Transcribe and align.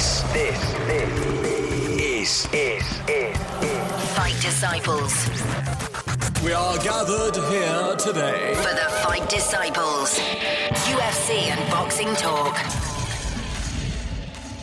This, 0.00 0.22
this, 0.32 0.72
this 0.86 1.12
is, 2.00 2.00
is, 2.00 2.48
is, 2.54 3.00
is. 3.06 3.36
Fight 4.16 4.34
Disciples. 4.40 5.28
We 6.42 6.54
are 6.54 6.78
gathered 6.78 7.36
here 7.36 7.96
today. 7.96 8.54
For 8.54 8.72
the 8.72 8.88
Fight 9.02 9.28
Disciples. 9.28 10.18
UFC 10.88 11.50
and 11.50 11.70
boxing 11.70 12.14
talk. 12.14 12.56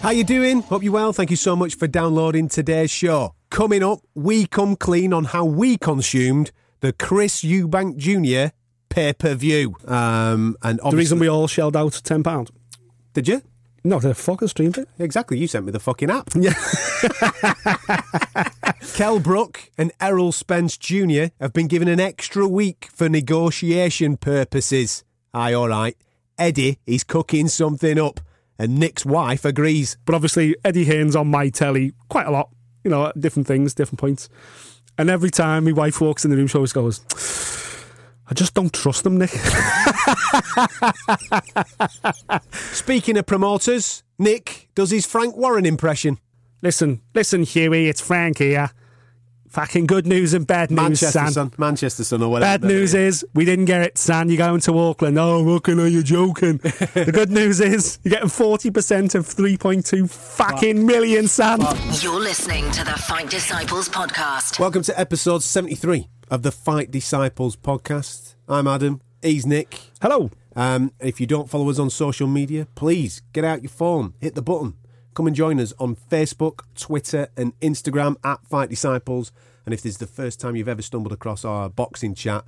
How 0.02 0.10
you 0.10 0.24
doing? 0.24 0.64
Hope 0.64 0.82
you're 0.82 0.92
well. 0.92 1.14
Thank 1.14 1.30
you 1.30 1.36
so 1.36 1.56
much 1.56 1.76
for 1.76 1.86
downloading 1.86 2.50
today's 2.50 2.90
show. 2.90 3.36
Coming 3.52 3.84
up, 3.84 4.00
we 4.16 4.48
come 4.48 4.76
clean 4.76 5.14
on 5.14 5.26
how 5.26 5.46
we 5.46 5.78
consumed 5.78 6.52
the 6.80 6.94
Chris 6.94 7.44
Eubank 7.44 7.98
Jr. 7.98 8.56
pay-per-view. 8.90 9.76
Um, 9.86 10.58
and 10.64 10.80
The 10.80 10.98
reason 10.98 11.20
we 11.20 11.28
all 11.28 11.46
shelled 11.46 11.78
out 11.78 11.92
£10. 11.92 12.50
did 13.14 13.28
you? 13.28 13.44
No, 13.88 14.00
the 14.00 14.10
fucker 14.10 14.50
streamed 14.50 14.78
it. 14.78 14.90
Exactly. 15.00 15.38
You 15.38 15.48
sent 15.48 15.66
me 15.66 15.72
the 15.72 15.80
fucking 15.80 16.12
app. 16.12 16.32
Yeah. 16.36 16.54
Kel 18.96 19.22
Brook 19.22 19.72
and 19.78 19.94
Errol 20.02 20.34
Spence 20.34 20.76
Jr. 20.76 21.28
have 21.40 21.54
been 21.54 21.68
given 21.68 21.88
an 21.88 22.02
extra 22.02 22.46
week 22.46 22.90
for 22.94 23.08
negotiation 23.08 24.18
purposes. 24.18 25.06
Aye, 25.34 25.54
all 25.54 25.70
right. 25.70 25.96
Eddie 26.38 26.80
is 26.86 27.06
cooking 27.06 27.48
something 27.48 27.98
up, 27.98 28.20
and 28.60 28.78
Nick's 28.78 29.06
wife 29.06 29.46
agrees. 29.46 29.96
But 30.04 30.16
obviously, 30.16 30.54
Eddie 30.66 30.84
Hearn's 30.84 31.16
on 31.16 31.28
my 31.28 31.48
telly 31.48 31.94
quite 32.10 32.28
a 32.28 32.32
lot, 32.32 32.50
you 32.84 32.92
know, 32.92 33.14
different 33.18 33.48
things, 33.48 33.74
different 33.74 34.00
points. 34.00 34.28
And 34.98 35.10
every 35.10 35.30
time 35.30 35.64
my 35.64 35.72
wife 35.72 36.02
walks 36.02 36.26
in 36.26 36.32
the 36.32 36.36
room, 36.36 36.48
she 36.48 36.58
always 36.58 36.74
goes, 36.74 37.06
I 38.30 38.34
just 38.34 38.54
don't 38.54 38.74
trust 38.74 39.06
them, 39.06 39.18
Nick. 39.18 39.32
Speaking 42.52 43.18
of 43.18 43.26
promoters, 43.26 44.04
Nick 44.18 44.70
does 44.76 44.92
his 44.92 45.06
Frank 45.06 45.36
Warren 45.36 45.66
impression. 45.66 46.20
listen, 46.62 47.02
listen, 47.14 47.44
Hughie, 47.44 47.88
it's 47.90 48.02
Frank 48.02 48.38
here. 48.40 48.72
Fucking 49.50 49.86
good 49.88 50.06
news 50.06 50.34
and 50.34 50.46
bad 50.46 50.70
news, 50.72 50.76
Manchester 50.76 51.12
son. 51.20 51.32
Sun. 51.32 51.54
Manchester 51.58 52.04
Sun 52.04 52.22
or 52.22 52.30
whatever. 52.30 52.60
Bad 52.60 52.68
news 52.68 52.94
is 52.94 53.26
we 53.34 53.46
didn't 53.46 53.66
get 53.66 53.82
it, 53.82 53.98
San. 53.98 54.28
You're 54.28 54.38
going 54.38 54.60
to 54.62 54.78
Auckland. 54.78 55.18
Oh, 55.18 55.56
fucking 55.56 55.80
are 55.80 55.88
you 55.88 56.04
joking? 56.04 56.58
the 56.58 57.12
good 57.14 57.32
news 57.32 57.62
is 57.62 57.98
you're 58.04 58.12
getting 58.12 58.28
40% 58.30 59.16
of 59.16 59.26
3.2 59.26 60.10
fucking 60.10 60.86
million, 60.86 61.28
San. 61.30 61.62
You're 62.02 62.20
listening 62.20 62.70
to 62.72 62.84
the 62.84 62.92
Fight 62.92 63.30
Disciples 63.30 63.88
podcast. 63.88 64.60
Welcome 64.60 64.84
to 64.84 65.00
episode 65.00 65.44
73 65.44 66.10
of 66.30 66.44
the 66.44 66.52
Fight 66.52 66.92
Disciples 66.92 67.56
podcast. 67.56 68.36
I'm 68.50 68.68
Adam. 68.68 69.02
He's 69.22 69.48
Nick. 69.48 69.80
Hello. 70.00 70.30
Um, 70.56 70.92
if 71.00 71.20
you 71.20 71.26
don't 71.26 71.50
follow 71.50 71.70
us 71.70 71.80
on 71.80 71.90
social 71.90 72.28
media, 72.28 72.68
please 72.76 73.24
get 73.34 73.44
out 73.44 73.64
your 73.64 73.70
phone, 73.70 74.14
hit 74.20 74.36
the 74.36 74.44
button. 74.44 74.76
Come 75.16 75.26
and 75.26 75.36
join 75.36 75.60
us 75.60 75.74
on 75.80 75.96
Facebook, 75.96 76.62
Twitter, 76.76 77.28
and 77.36 77.60
Instagram 77.60 78.18
at 78.24 78.46
Fight 78.46 78.70
Disciples. 78.70 79.32
And 79.66 79.74
if 79.74 79.82
this 79.82 79.94
is 79.94 79.98
the 79.98 80.08
first 80.08 80.40
time 80.40 80.56
you've 80.56 80.68
ever 80.68 80.84
stumbled 80.84 81.14
across 81.14 81.44
our 81.44 81.68
boxing 81.68 82.14
chat, 82.14 82.46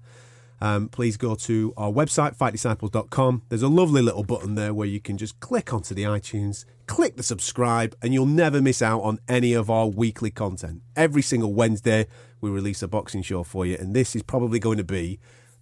um, 0.62 0.90
please 0.90 1.18
go 1.18 1.34
to 1.36 1.74
our 1.76 1.92
website, 1.92 2.38
fightdisciples.com. 2.38 3.44
There's 3.50 3.64
a 3.64 3.68
lovely 3.68 4.04
little 4.04 4.24
button 4.24 4.54
there 4.54 4.74
where 4.74 4.88
you 4.88 5.00
can 5.00 5.18
just 5.18 5.40
click 5.40 5.74
onto 5.74 5.96
the 5.96 6.04
iTunes, 6.04 6.66
click 6.86 7.18
the 7.18 7.24
subscribe, 7.24 7.96
and 8.02 8.14
you'll 8.14 8.28
never 8.28 8.62
miss 8.62 8.84
out 8.84 9.02
on 9.02 9.20
any 9.28 9.54
of 9.54 9.72
our 9.72 9.88
weekly 9.88 10.30
content. 10.30 10.84
Every 10.96 11.24
single 11.24 11.54
Wednesday, 11.54 12.06
we 12.42 12.52
release 12.52 12.84
a 12.84 12.88
boxing 12.88 13.24
show 13.24 13.44
for 13.44 13.66
you, 13.66 13.76
and 13.78 13.96
this 13.96 14.16
is 14.16 14.22
probably 14.22 14.60
going 14.60 14.78
to 14.78 14.84
be 14.84 15.20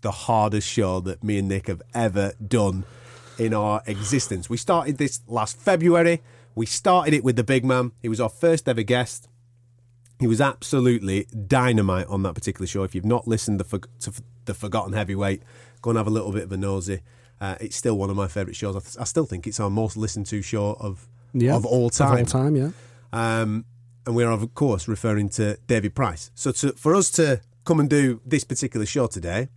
the 0.08 0.12
hardest 0.12 0.66
show 0.70 1.02
that 1.02 1.22
me 1.22 1.38
and 1.38 1.50
Nick 1.50 1.68
have 1.68 1.82
ever 1.94 2.32
done 2.48 2.86
in 3.38 3.54
our 3.54 3.82
existence. 3.88 4.50
We 4.50 4.56
started 4.56 4.98
this 4.98 5.20
last 5.28 5.60
February. 5.60 6.22
We 6.56 6.66
started 6.66 7.14
it 7.14 7.26
with 7.26 7.36
the 7.36 7.44
big 7.44 7.66
man. 7.66 7.92
He 8.02 8.08
was 8.08 8.22
our 8.22 8.30
first 8.30 8.70
ever 8.70 8.84
guest. 8.84 9.28
He 10.18 10.26
was 10.26 10.40
absolutely 10.40 11.26
dynamite 11.26 12.08
on 12.08 12.24
that 12.24 12.36
particular 12.36 12.66
show. 12.68 12.84
If 12.84 12.96
you've 12.96 13.04
not 13.04 13.28
listened 13.28 13.60
to, 13.60 13.66
For- 13.66 13.80
to 13.80 14.10
F- 14.12 14.22
the 14.46 14.54
Forgotten 14.54 14.94
Heavyweight, 14.94 15.44
go 15.82 15.90
and 15.90 15.98
have 15.98 16.08
a 16.08 16.10
little 16.10 16.32
bit 16.32 16.44
of 16.44 16.54
a 16.54 16.58
nosy. 16.58 17.02
Uh, 17.42 17.56
it's 17.60 17.76
still 17.76 17.98
one 17.98 18.10
of 18.10 18.16
my 18.16 18.30
favourite 18.30 18.56
shows. 18.56 18.78
I, 18.78 18.80
th- 18.80 18.96
I 18.98 19.04
still 19.04 19.26
think 19.26 19.46
it's 19.46 19.60
our 19.60 19.70
most 19.70 19.98
listened 19.98 20.26
to 20.28 20.42
show 20.42 20.78
of 20.80 21.06
Yeah. 21.34 21.54
of 21.58 21.66
all 21.66 21.90
time. 21.90 22.14
Of 22.14 22.20
all 22.20 22.26
time, 22.44 22.56
yeah. 22.56 22.70
Um, 23.12 23.66
and 24.06 24.16
we're 24.16 24.32
of 24.32 24.54
course 24.56 24.88
referring 24.88 25.28
to 25.32 25.58
David 25.68 25.96
Price. 25.96 26.32
So 26.34 26.54
to, 26.54 26.72
for 26.72 26.96
us 26.96 27.12
to 27.12 27.42
come 27.66 27.82
and 27.82 27.90
do 27.90 28.22
this 28.26 28.46
particular 28.46 28.86
show 28.86 29.08
today, 29.08 29.50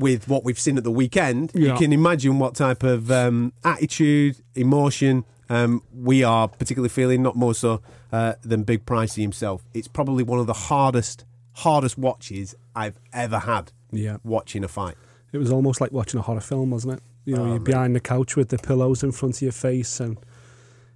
with 0.00 0.28
what 0.28 0.44
we've 0.44 0.58
seen 0.58 0.76
at 0.78 0.84
the 0.84 0.90
weekend, 0.90 1.52
you 1.54 1.74
can 1.76 1.92
imagine 1.92 2.38
what 2.38 2.54
type 2.54 2.82
of 2.82 3.10
um, 3.10 3.52
attitude, 3.64 4.36
emotion 4.54 5.24
um, 5.48 5.82
we 5.94 6.22
are 6.24 6.48
particularly 6.48 6.88
feeling. 6.88 7.22
Not 7.22 7.36
more 7.36 7.54
so 7.54 7.80
uh, 8.12 8.34
than 8.42 8.62
Big 8.64 8.86
Pricey 8.86 9.22
himself. 9.22 9.62
It's 9.74 9.88
probably 9.88 10.22
one 10.24 10.38
of 10.38 10.46
the 10.46 10.52
hardest, 10.54 11.24
hardest 11.54 11.98
watches 11.98 12.54
I've 12.74 12.98
ever 13.12 13.40
had. 13.40 13.72
Yeah. 13.92 14.18
watching 14.22 14.62
a 14.64 14.68
fight. 14.68 14.94
It 15.32 15.38
was 15.38 15.50
almost 15.50 15.80
like 15.80 15.90
watching 15.92 16.20
a 16.20 16.22
horror 16.22 16.40
film, 16.40 16.70
wasn't 16.70 16.94
it? 16.94 17.02
You 17.24 17.34
know, 17.36 17.42
Oh, 17.42 17.46
you're 17.46 17.54
man. 17.56 17.64
behind 17.64 17.96
the 17.96 18.00
couch 18.00 18.36
with 18.36 18.48
the 18.48 18.58
pillows 18.58 19.02
in 19.02 19.10
front 19.12 19.36
of 19.36 19.42
your 19.42 19.52
face, 19.52 19.98
and 20.00 20.16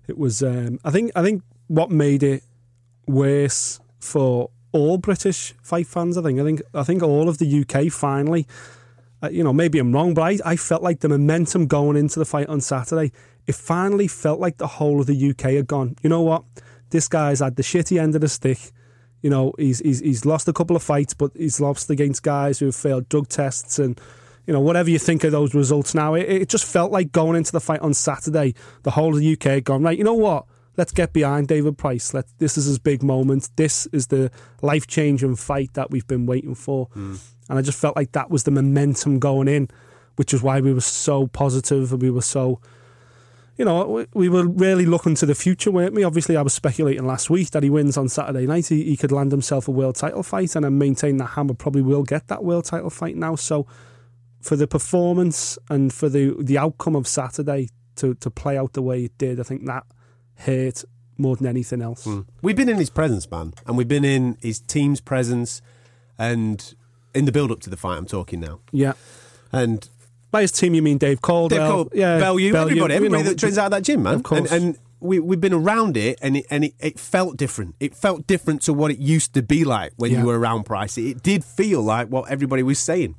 it 0.09 0.17
was. 0.17 0.43
Um, 0.43 0.79
I 0.85 0.91
think. 0.91 1.11
I 1.17 1.23
think 1.23 1.43
what 1.67 1.91
made 1.91 2.23
it 2.23 2.43
worse 3.07 3.81
for 3.99 4.51
all 4.73 4.99
British 4.99 5.55
fight 5.63 5.87
fans. 5.87 6.17
I 6.17 6.23
think. 6.23 6.41
I 6.41 6.45
think. 6.45 6.63
I 6.73 6.83
think 6.85 7.03
all 7.03 7.29
of 7.29 7.39
the 7.39 7.61
UK 7.69 7.93
finally. 7.93 8.47
Uh, 9.25 9.29
you 9.31 9.43
know, 9.43 9.53
maybe 9.55 9.79
I'm 9.79 9.93
wrong, 9.93 10.13
but 10.13 10.23
I, 10.23 10.39
I 10.45 10.57
felt 10.57 10.83
like 10.83 11.01
the 11.01 11.09
momentum 11.09 11.67
going 11.67 11.97
into 11.97 12.19
the 12.19 12.27
fight 12.27 12.49
on 12.49 12.61
Saturday. 12.61 13.11
It 13.47 13.55
finally 13.55 14.07
felt 14.07 14.39
like 14.39 14.59
the 14.59 14.67
whole 14.67 15.01
of 15.01 15.07
the 15.07 15.31
UK 15.31 15.53
had 15.53 15.67
gone. 15.67 15.97
You 16.03 16.11
know 16.11 16.21
what? 16.21 16.45
This 16.91 17.09
guy's 17.09 17.41
had 17.41 17.57
the 17.57 17.63
shitty 17.63 18.01
end 18.01 18.15
of 18.15 18.21
the 18.21 18.29
stick. 18.29 18.59
You 19.23 19.31
know, 19.31 19.55
he's 19.57 19.79
he's 19.79 20.01
he's 20.01 20.27
lost 20.27 20.47
a 20.49 20.53
couple 20.53 20.77
of 20.77 20.83
fights, 20.83 21.15
but 21.15 21.31
he's 21.35 21.59
lost 21.59 21.89
against 21.89 22.23
guys 22.23 22.59
who 22.59 22.67
have 22.67 22.77
failed 22.77 23.09
drug 23.09 23.29
tests 23.29 23.79
and 23.79 23.99
you 24.47 24.53
know 24.53 24.61
whatever 24.61 24.91
you 24.91 24.99
think 24.99 25.25
of 25.25 25.33
those 25.33 25.55
results. 25.55 25.95
Now, 25.95 26.13
it, 26.13 26.29
it 26.29 26.49
just 26.51 26.67
felt 26.67 26.93
like 26.93 27.11
going 27.11 27.37
into 27.37 27.53
the 27.53 27.61
fight 27.61 27.81
on 27.81 27.95
Saturday, 27.95 28.55
the 28.83 28.91
whole 28.91 29.15
of 29.15 29.21
the 29.21 29.33
UK 29.33 29.45
had 29.45 29.65
gone 29.65 29.83
right. 29.83 29.97
You 29.97 30.05
know 30.05 30.15
what? 30.15 30.45
Let's 30.77 30.93
get 30.93 31.13
behind 31.13 31.49
David 31.49 31.79
Price. 31.79 32.13
Let 32.15 32.27
this 32.39 32.59
is 32.59 32.65
his 32.67 32.79
big 32.79 33.03
moment. 33.03 33.51
This 33.57 33.87
is 33.87 34.09
the 34.09 34.31
life 34.63 34.87
changing 34.87 35.37
fight 35.37 35.75
that 35.75 35.91
we've 35.91 36.07
been 36.07 36.27
waiting 36.27 36.55
for. 36.55 36.87
Hmm. 36.95 37.15
And 37.49 37.59
I 37.59 37.63
just 37.63 37.79
felt 37.79 37.95
like 37.97 38.13
that 38.13 38.31
was 38.31 38.43
the 38.45 38.51
momentum 38.51 39.19
going 39.19 39.49
in, 39.49 39.69
which 40.17 40.33
is 40.35 40.43
why 40.43 40.61
we 40.61 40.73
were 40.73 40.81
so 40.81 41.27
positive 41.29 41.93
and 41.93 42.03
we 42.03 42.11
were 42.11 42.23
so 42.23 42.61
you 43.57 43.65
know, 43.65 43.87
we- 43.87 44.07
we 44.15 44.29
were 44.29 44.49
really 44.49 44.85
looking 44.85 45.15
to 45.15 45.27
the 45.27 45.35
future, 45.35 45.71
weren't 45.71 45.95
we? 45.95 46.03
Obviously, 46.03 46.37
I 46.37 46.43
was 46.43 46.53
speculating 46.53 47.07
last 47.07 47.31
week 47.31 47.51
that 47.53 47.63
he 47.63 47.71
wins 47.71 47.97
on 47.97 48.09
Saturday 48.09 48.49
night. 48.49 48.67
He, 48.67 48.83
he 48.83 48.97
could 48.97 49.13
land 49.13 49.31
himself 49.31 49.69
a 49.69 49.71
world 49.71 49.95
title 49.95 50.25
fight 50.25 50.57
and 50.57 50.65
then 50.65 50.77
maintain 50.77 51.19
that 51.19 51.27
Hammer 51.27 51.55
probably 51.55 51.83
will 51.83 52.03
get 52.03 52.27
that 52.27 52.43
world 52.43 52.65
title 52.65 52.91
fight 52.91 53.17
now. 53.17 53.37
So, 53.37 53.65
for 54.43 54.57
the 54.57 54.67
performance 54.67 55.57
and 55.71 55.93
for 55.93 56.09
the 56.09 56.35
the 56.41 56.59
outcome 56.59 56.97
of 56.97 57.07
Saturday 57.07 57.69
to, 57.95 58.15
to 58.17 58.29
play 58.29 58.59
out 58.59 58.73
the 58.73 58.83
way 58.83 59.05
it 59.05 59.17
did, 59.19 59.39
I 59.39 59.45
think 59.45 59.65
that 59.67 59.85
hurt 60.39 60.85
more 61.17 61.37
than 61.37 61.47
anything 61.47 61.81
else. 61.81 62.05
Hmm. 62.05 62.23
We've 62.43 62.57
been 62.57 62.69
in 62.69 62.77
his 62.79 62.91
presence, 62.91 63.31
man, 63.31 63.55
and 63.67 63.77
we've 63.77 63.89
been 63.89 64.05
in 64.05 64.37
his 64.41 64.61
team's 64.61 65.01
presence, 65.01 65.63
and 66.19 66.75
in 67.15 67.25
the 67.25 67.33
build 67.33 67.51
up 67.53 67.61
to 67.61 67.71
the 67.71 67.77
fight, 67.77 67.97
I'm 67.97 68.07
talking 68.07 68.41
now, 68.41 68.61
Yeah. 68.73 68.95
and 69.53 69.89
By 70.33 70.41
his 70.43 70.51
team, 70.51 70.75
you 70.75 70.83
mean 70.83 70.99
Dave 70.99 71.23
Coldwell? 71.23 71.61
Dave 71.61 71.71
Cole, 71.71 71.89
yeah, 71.95 72.19
Bellew, 72.19 72.51
Bellew, 72.51 72.71
everybody, 72.71 72.75
you 72.95 72.97
everybody 72.97 73.23
know, 73.23 73.29
that 73.31 73.39
trains 73.39 73.57
out 73.59 73.67
of 73.67 73.71
that 73.71 73.83
gym, 73.83 74.03
man. 74.03 74.15
Of 74.15 74.25
course. 74.25 74.51
And, 74.51 74.65
and 74.65 74.79
we, 74.99 75.21
we've 75.21 75.41
been 75.41 75.53
around 75.53 75.97
it, 75.97 76.19
and 76.21 76.39
it, 76.39 76.47
and 76.51 76.65
it, 76.65 76.75
it 76.81 76.99
felt 76.99 77.37
different. 77.37 77.77
It 77.79 77.95
felt 77.95 78.27
different 78.27 78.61
to 78.63 78.73
what 78.73 78.91
it 78.91 78.99
used 78.99 79.33
to 79.35 79.43
be 79.43 79.63
like 79.65 79.93
when 79.95 80.11
Yeah. 80.11 80.21
you 80.21 80.27
were 80.27 80.37
around 80.37 80.65
Price. 80.65 80.99
It 80.99 81.23
did 81.23 81.45
feel 81.45 81.81
like 81.83 82.09
what 82.09 82.29
everybody 82.29 82.65
was 82.65 82.81
saying. 82.81 83.15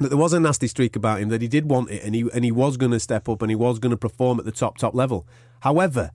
That 0.00 0.08
there 0.08 0.18
was 0.18 0.32
a 0.32 0.40
nasty 0.40 0.66
streak 0.66 0.96
about 0.96 1.20
him, 1.20 1.28
that 1.28 1.40
he 1.40 1.46
did 1.46 1.70
want 1.70 1.88
it, 1.90 2.02
and 2.02 2.16
he 2.16 2.28
and 2.34 2.44
he 2.44 2.50
was 2.50 2.76
going 2.76 2.90
to 2.90 2.98
step 2.98 3.28
up, 3.28 3.40
and 3.42 3.48
he 3.50 3.54
was 3.54 3.78
going 3.78 3.90
to 3.90 3.96
perform 3.96 4.40
at 4.40 4.44
the 4.44 4.50
top 4.50 4.76
top 4.76 4.92
level. 4.92 5.24
However, 5.60 6.10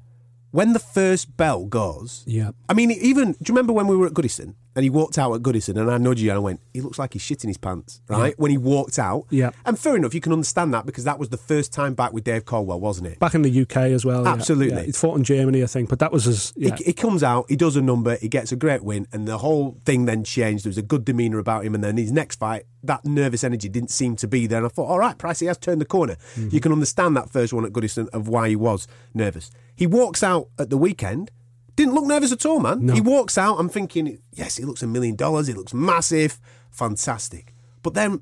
when 0.52 0.74
the 0.74 0.80
first 0.80 1.36
bell 1.38 1.66
goes, 1.66 2.24
Yeah. 2.26 2.52
I 2.68 2.74
mean, 2.74 2.92
even 2.92 3.34
do 3.34 3.38
you 3.48 3.54
remember 3.54 3.74
when 3.74 3.88
we 3.88 3.96
were 3.96 4.08
at 4.08 4.14
Goodison 4.14 4.56
and 4.76 4.84
he 4.84 4.90
walked 4.90 5.18
out 5.18 5.34
at 5.34 5.42
Goodison 5.42 5.80
and 5.80 5.92
I 5.92 5.98
nudged 5.98 6.22
you 6.22 6.30
and 6.32 6.38
I 6.38 6.40
went, 6.40 6.62
he 6.74 6.82
looks 6.82 6.98
like 6.98 7.14
he's 7.14 7.22
shitting 7.22 7.48
his 7.48 7.58
pants, 7.58 8.02
right? 8.08 8.34
When 8.40 8.50
he 8.52 8.58
walked 8.58 8.98
out, 8.98 9.26
Yeah. 9.30 9.50
and 9.66 9.78
fair 9.78 9.96
enough, 9.96 10.14
you 10.14 10.22
can 10.22 10.32
understand 10.32 10.74
that 10.74 10.86
because 10.86 11.04
that 11.04 11.20
was 11.20 11.30
the 11.30 11.38
first 11.38 11.74
time 11.74 11.94
back 11.96 12.14
with 12.14 12.24
Dave 12.24 12.46
Coldwell, 12.46 12.80
wasn't 12.80 13.08
it? 13.08 13.20
Back 13.20 13.36
in 13.36 13.42
the 13.42 13.62
UK 13.62 13.78
as 13.92 14.06
well. 14.06 14.24
yeah. 14.24 14.32
Absolutely. 14.34 14.78
Yeah. 14.78 14.84
He 14.84 14.92
fought 14.92 15.18
in 15.18 15.24
Germany, 15.24 15.64
I 15.64 15.68
think, 15.68 15.90
but 15.90 16.00
that 16.00 16.12
was 16.12 16.26
his. 16.26 16.54
Yeah. 16.56 16.76
He, 16.78 16.86
he 16.86 16.94
comes 16.94 17.24
out, 17.24 17.46
he 17.50 17.56
does 17.56 17.76
a 17.76 17.82
number, 17.82 18.16
he 18.16 18.30
gets 18.30 18.52
a 18.52 18.56
great 18.56 18.84
win, 18.84 19.08
and 19.12 19.28
the 19.28 19.38
whole 19.40 19.78
thing 19.86 20.06
then 20.06 20.24
changed. 20.24 20.66
There 20.66 20.70
was 20.70 20.78
a 20.78 20.84
good 20.84 21.04
demeanour 21.06 21.40
about 21.40 21.66
him, 21.66 21.76
and 21.76 21.84
then 21.84 21.98
his 21.98 22.12
next 22.12 22.38
fight, 22.40 22.64
that 22.84 23.04
nervous 23.06 23.44
energy 23.44 23.68
didn't 23.70 23.92
seem 23.92 24.16
to 24.18 24.28
be 24.28 24.48
there. 24.48 24.60
And 24.60 24.66
I 24.66 24.70
thought, 24.70 24.86
all 24.88 25.00
right, 25.00 25.18
Price, 25.18 25.40
he 25.42 25.48
has 25.48 25.58
turned 25.58 25.82
the 25.82 25.86
corner. 25.86 26.16
Mm-hmm. 26.36 26.50
You 26.56 26.60
can 26.62 26.72
understand 26.72 27.18
that 27.18 27.30
first 27.30 27.52
one 27.54 27.66
at 27.66 27.74
Goodison 27.74 28.08
of 28.10 28.28
why 28.30 28.48
he 28.50 28.56
was 28.56 28.88
nervous. 29.14 29.52
He 29.80 29.88
walks 29.88 30.24
out 30.24 30.50
at 30.60 30.70
the 30.70 30.78
weekend, 30.78 31.32
didn't 31.78 31.94
look 31.94 32.04
nervous 32.04 32.34
at 32.34 32.46
all, 32.46 32.60
man. 32.60 32.86
No. 32.86 32.94
He 32.94 33.00
walks 33.00 33.38
out, 33.38 33.62
I'm 33.62 33.70
thinking, 33.70 34.20
yes, 34.34 34.58
he 34.58 34.66
looks 34.66 34.84
a 34.84 34.88
million 34.88 35.16
dollars, 35.16 35.48
he 35.48 35.54
looks 35.54 35.74
massive, 35.74 36.38
fantastic. 36.70 37.54
But 37.82 37.94
then 37.94 38.20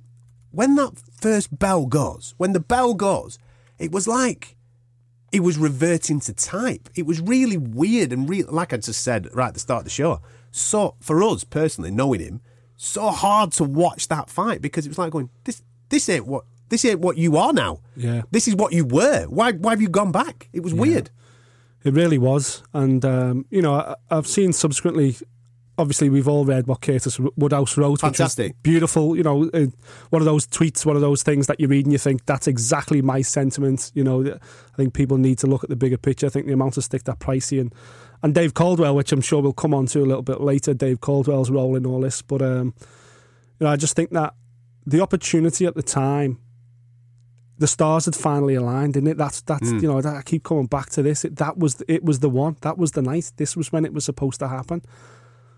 when 0.51 0.75
that 0.75 1.01
first 1.19 1.57
bell 1.57 1.87
goes, 1.87 2.35
when 2.37 2.53
the 2.53 2.59
bell 2.59 2.93
goes, 2.93 3.39
it 3.79 3.91
was 3.91 4.07
like 4.07 4.55
he 5.31 5.39
was 5.39 5.57
reverting 5.57 6.19
to 6.19 6.33
type. 6.33 6.89
It 6.93 7.07
was 7.07 7.21
really 7.21 7.57
weird 7.57 8.13
and 8.13 8.29
real. 8.29 8.45
Like 8.51 8.71
I 8.71 8.77
just 8.77 9.01
said 9.01 9.27
right 9.33 9.47
at 9.47 9.55
the 9.55 9.59
start 9.59 9.79
of 9.79 9.85
the 9.85 9.89
show. 9.89 10.21
So 10.51 10.93
for 10.99 11.23
us 11.23 11.43
personally, 11.43 11.89
knowing 11.89 12.19
him, 12.19 12.41
so 12.75 13.09
hard 13.09 13.51
to 13.53 13.63
watch 13.63 14.09
that 14.09 14.29
fight 14.29 14.61
because 14.61 14.85
it 14.85 14.89
was 14.89 14.99
like 14.99 15.11
going, 15.11 15.31
this 15.45 15.63
this 15.89 16.07
ain't 16.07 16.27
what 16.27 16.45
this 16.69 16.85
ain't 16.85 16.99
what 16.99 17.17
you 17.17 17.35
are 17.35 17.51
now. 17.51 17.79
Yeah. 17.95 18.21
This 18.29 18.47
is 18.47 18.55
what 18.55 18.73
you 18.73 18.85
were. 18.85 19.25
Why 19.25 19.53
why 19.53 19.71
have 19.71 19.81
you 19.81 19.89
gone 19.89 20.11
back? 20.11 20.49
It 20.53 20.61
was 20.61 20.75
weird. 20.75 21.09
It 21.87 21.93
really 21.93 22.17
was, 22.17 22.63
and 22.73 23.05
um, 23.05 23.45
you 23.49 23.61
know, 23.61 23.75
I, 23.75 23.95
I've 24.11 24.27
seen 24.27 24.51
subsequently. 24.51 25.15
Obviously, 25.79 26.09
we've 26.09 26.27
all 26.27 26.43
read 26.43 26.65
what 26.67 26.81
Curtis 26.81 27.19
Woodhouse 27.37 27.77
wrote, 27.77 28.01
Fantastic. 28.01 28.61
beautiful. 28.63 29.15
You 29.15 29.23
know, 29.23 29.49
uh, 29.53 29.67
one 30.09 30.21
of 30.21 30.25
those 30.25 30.47
tweets, 30.47 30.85
one 30.85 30.95
of 30.95 31.03
those 31.03 31.21
things 31.23 31.47
that 31.47 31.59
you 31.59 31.67
read 31.67 31.85
and 31.85 31.93
you 31.93 31.99
think 31.99 32.25
that's 32.25 32.47
exactly 32.47 33.01
my 33.01 33.21
sentiment. 33.21 33.91
You 33.93 34.03
know, 34.03 34.25
I 34.25 34.75
think 34.75 34.95
people 34.95 35.17
need 35.17 35.37
to 35.37 35.47
look 35.47 35.63
at 35.63 35.69
the 35.69 35.75
bigger 35.75 35.97
picture. 35.97 36.25
I 36.25 36.29
think 36.29 36.47
the 36.47 36.53
amount 36.53 36.77
of 36.77 36.83
stick 36.83 37.03
that 37.03 37.19
Pricey 37.19 37.61
and 37.61 37.73
and 38.21 38.33
Dave 38.33 38.53
Coldwell, 38.53 38.95
which 38.95 39.11
I'm 39.11 39.21
sure 39.21 39.41
we'll 39.41 39.53
come 39.53 39.73
on 39.73 39.85
to 39.87 39.99
a 39.99 40.07
little 40.07 40.23
bit 40.23 40.41
later. 40.41 40.73
Dave 40.73 40.99
Coldwell's 40.99 41.51
role 41.51 41.75
in 41.75 41.85
all 41.85 42.01
this, 42.01 42.21
but 42.21 42.41
um, 42.41 42.73
you 43.59 43.65
know, 43.65 43.69
I 43.69 43.77
just 43.77 43.95
think 43.95 44.09
that 44.09 44.33
the 44.85 44.99
opportunity 44.99 45.65
at 45.67 45.75
the 45.75 45.83
time 45.83 46.39
the 47.59 47.67
stars 47.67 48.05
had 48.05 48.15
finally 48.15 48.55
aligned, 48.55 48.93
didn't 48.93 49.09
it? 49.09 49.17
That's 49.17 49.41
that's 49.41 49.69
hmm. 49.69 49.79
you 49.79 49.87
know 49.87 50.01
that, 50.01 50.15
I 50.15 50.21
keep 50.21 50.43
coming 50.43 50.67
back 50.67 50.89
to 50.91 51.01
this. 51.01 51.25
It, 51.25 51.37
that 51.37 51.57
was 51.57 51.81
it 51.87 52.03
was 52.03 52.19
the 52.19 52.29
one. 52.29 52.57
That 52.61 52.77
was 52.77 52.91
the 52.91 53.01
night. 53.01 53.31
This 53.37 53.55
was 53.55 53.71
when 53.71 53.85
it 53.85 53.93
was 53.93 54.05
supposed 54.05 54.39
to 54.39 54.47
happen. 54.47 54.81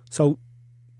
So 0.09 0.39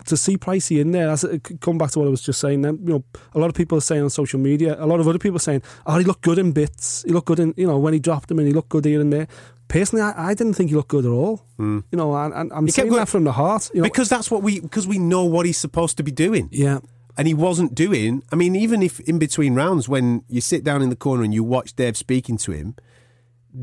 to 0.06 0.16
see 0.16 0.36
Pricey 0.36 0.80
in 0.80 0.92
there, 0.92 1.08
as 1.08 1.24
uh, 1.24 1.38
come 1.60 1.78
back 1.78 1.90
to 1.92 1.98
what 1.98 2.08
I 2.08 2.10
was 2.10 2.22
just 2.22 2.40
saying. 2.40 2.62
Then 2.62 2.78
you 2.82 2.92
know, 2.94 3.04
a 3.34 3.38
lot 3.38 3.48
of 3.48 3.54
people 3.54 3.78
are 3.78 3.82
saying 3.82 4.02
on 4.02 4.10
social 4.10 4.38
media, 4.38 4.76
a 4.78 4.86
lot 4.86 5.00
of 5.00 5.08
other 5.08 5.18
people 5.18 5.36
are 5.36 5.40
saying, 5.40 5.62
"Oh, 5.86 5.98
he 5.98 6.04
looked 6.04 6.22
good 6.22 6.38
in 6.38 6.52
bits. 6.52 7.02
He 7.06 7.12
looked 7.12 7.26
good 7.26 7.40
in 7.40 7.54
you 7.56 7.66
know 7.66 7.78
when 7.78 7.94
he 7.94 8.00
dropped 8.00 8.30
him, 8.30 8.38
and 8.38 8.48
he 8.48 8.54
looked 8.54 8.68
good 8.68 8.84
here 8.84 9.00
and 9.00 9.12
there." 9.12 9.28
Personally, 9.68 10.02
I, 10.02 10.30
I 10.30 10.34
didn't 10.34 10.54
think 10.54 10.70
he 10.70 10.76
looked 10.76 10.88
good 10.88 11.04
at 11.04 11.10
all. 11.10 11.46
Hmm. 11.56 11.80
You 11.92 11.98
know, 11.98 12.14
and, 12.16 12.34
and 12.34 12.52
I'm 12.52 12.66
kept 12.66 12.74
saying 12.74 12.88
going- 12.88 13.00
that 13.00 13.08
from 13.08 13.24
the 13.24 13.32
heart. 13.32 13.70
You 13.72 13.82
know, 13.82 13.84
Because 13.84 14.08
that's 14.08 14.30
what 14.30 14.42
we 14.42 14.60
because 14.60 14.86
we 14.86 14.98
know 14.98 15.24
what 15.24 15.46
he's 15.46 15.58
supposed 15.58 15.96
to 15.98 16.02
be 16.02 16.10
doing. 16.10 16.48
yeah, 16.50 16.80
and 17.20 17.28
he 17.28 17.34
wasn't 17.34 17.74
doing. 17.74 18.22
I 18.32 18.34
mean, 18.34 18.56
even 18.56 18.82
if 18.82 18.98
in 19.00 19.18
between 19.18 19.54
rounds, 19.54 19.86
when 19.90 20.24
you 20.26 20.40
sit 20.40 20.64
down 20.64 20.80
in 20.80 20.88
the 20.88 20.96
corner 20.96 21.22
and 21.22 21.34
you 21.34 21.44
watch 21.44 21.76
Dave 21.76 21.98
speaking 21.98 22.38
to 22.38 22.50
him, 22.52 22.76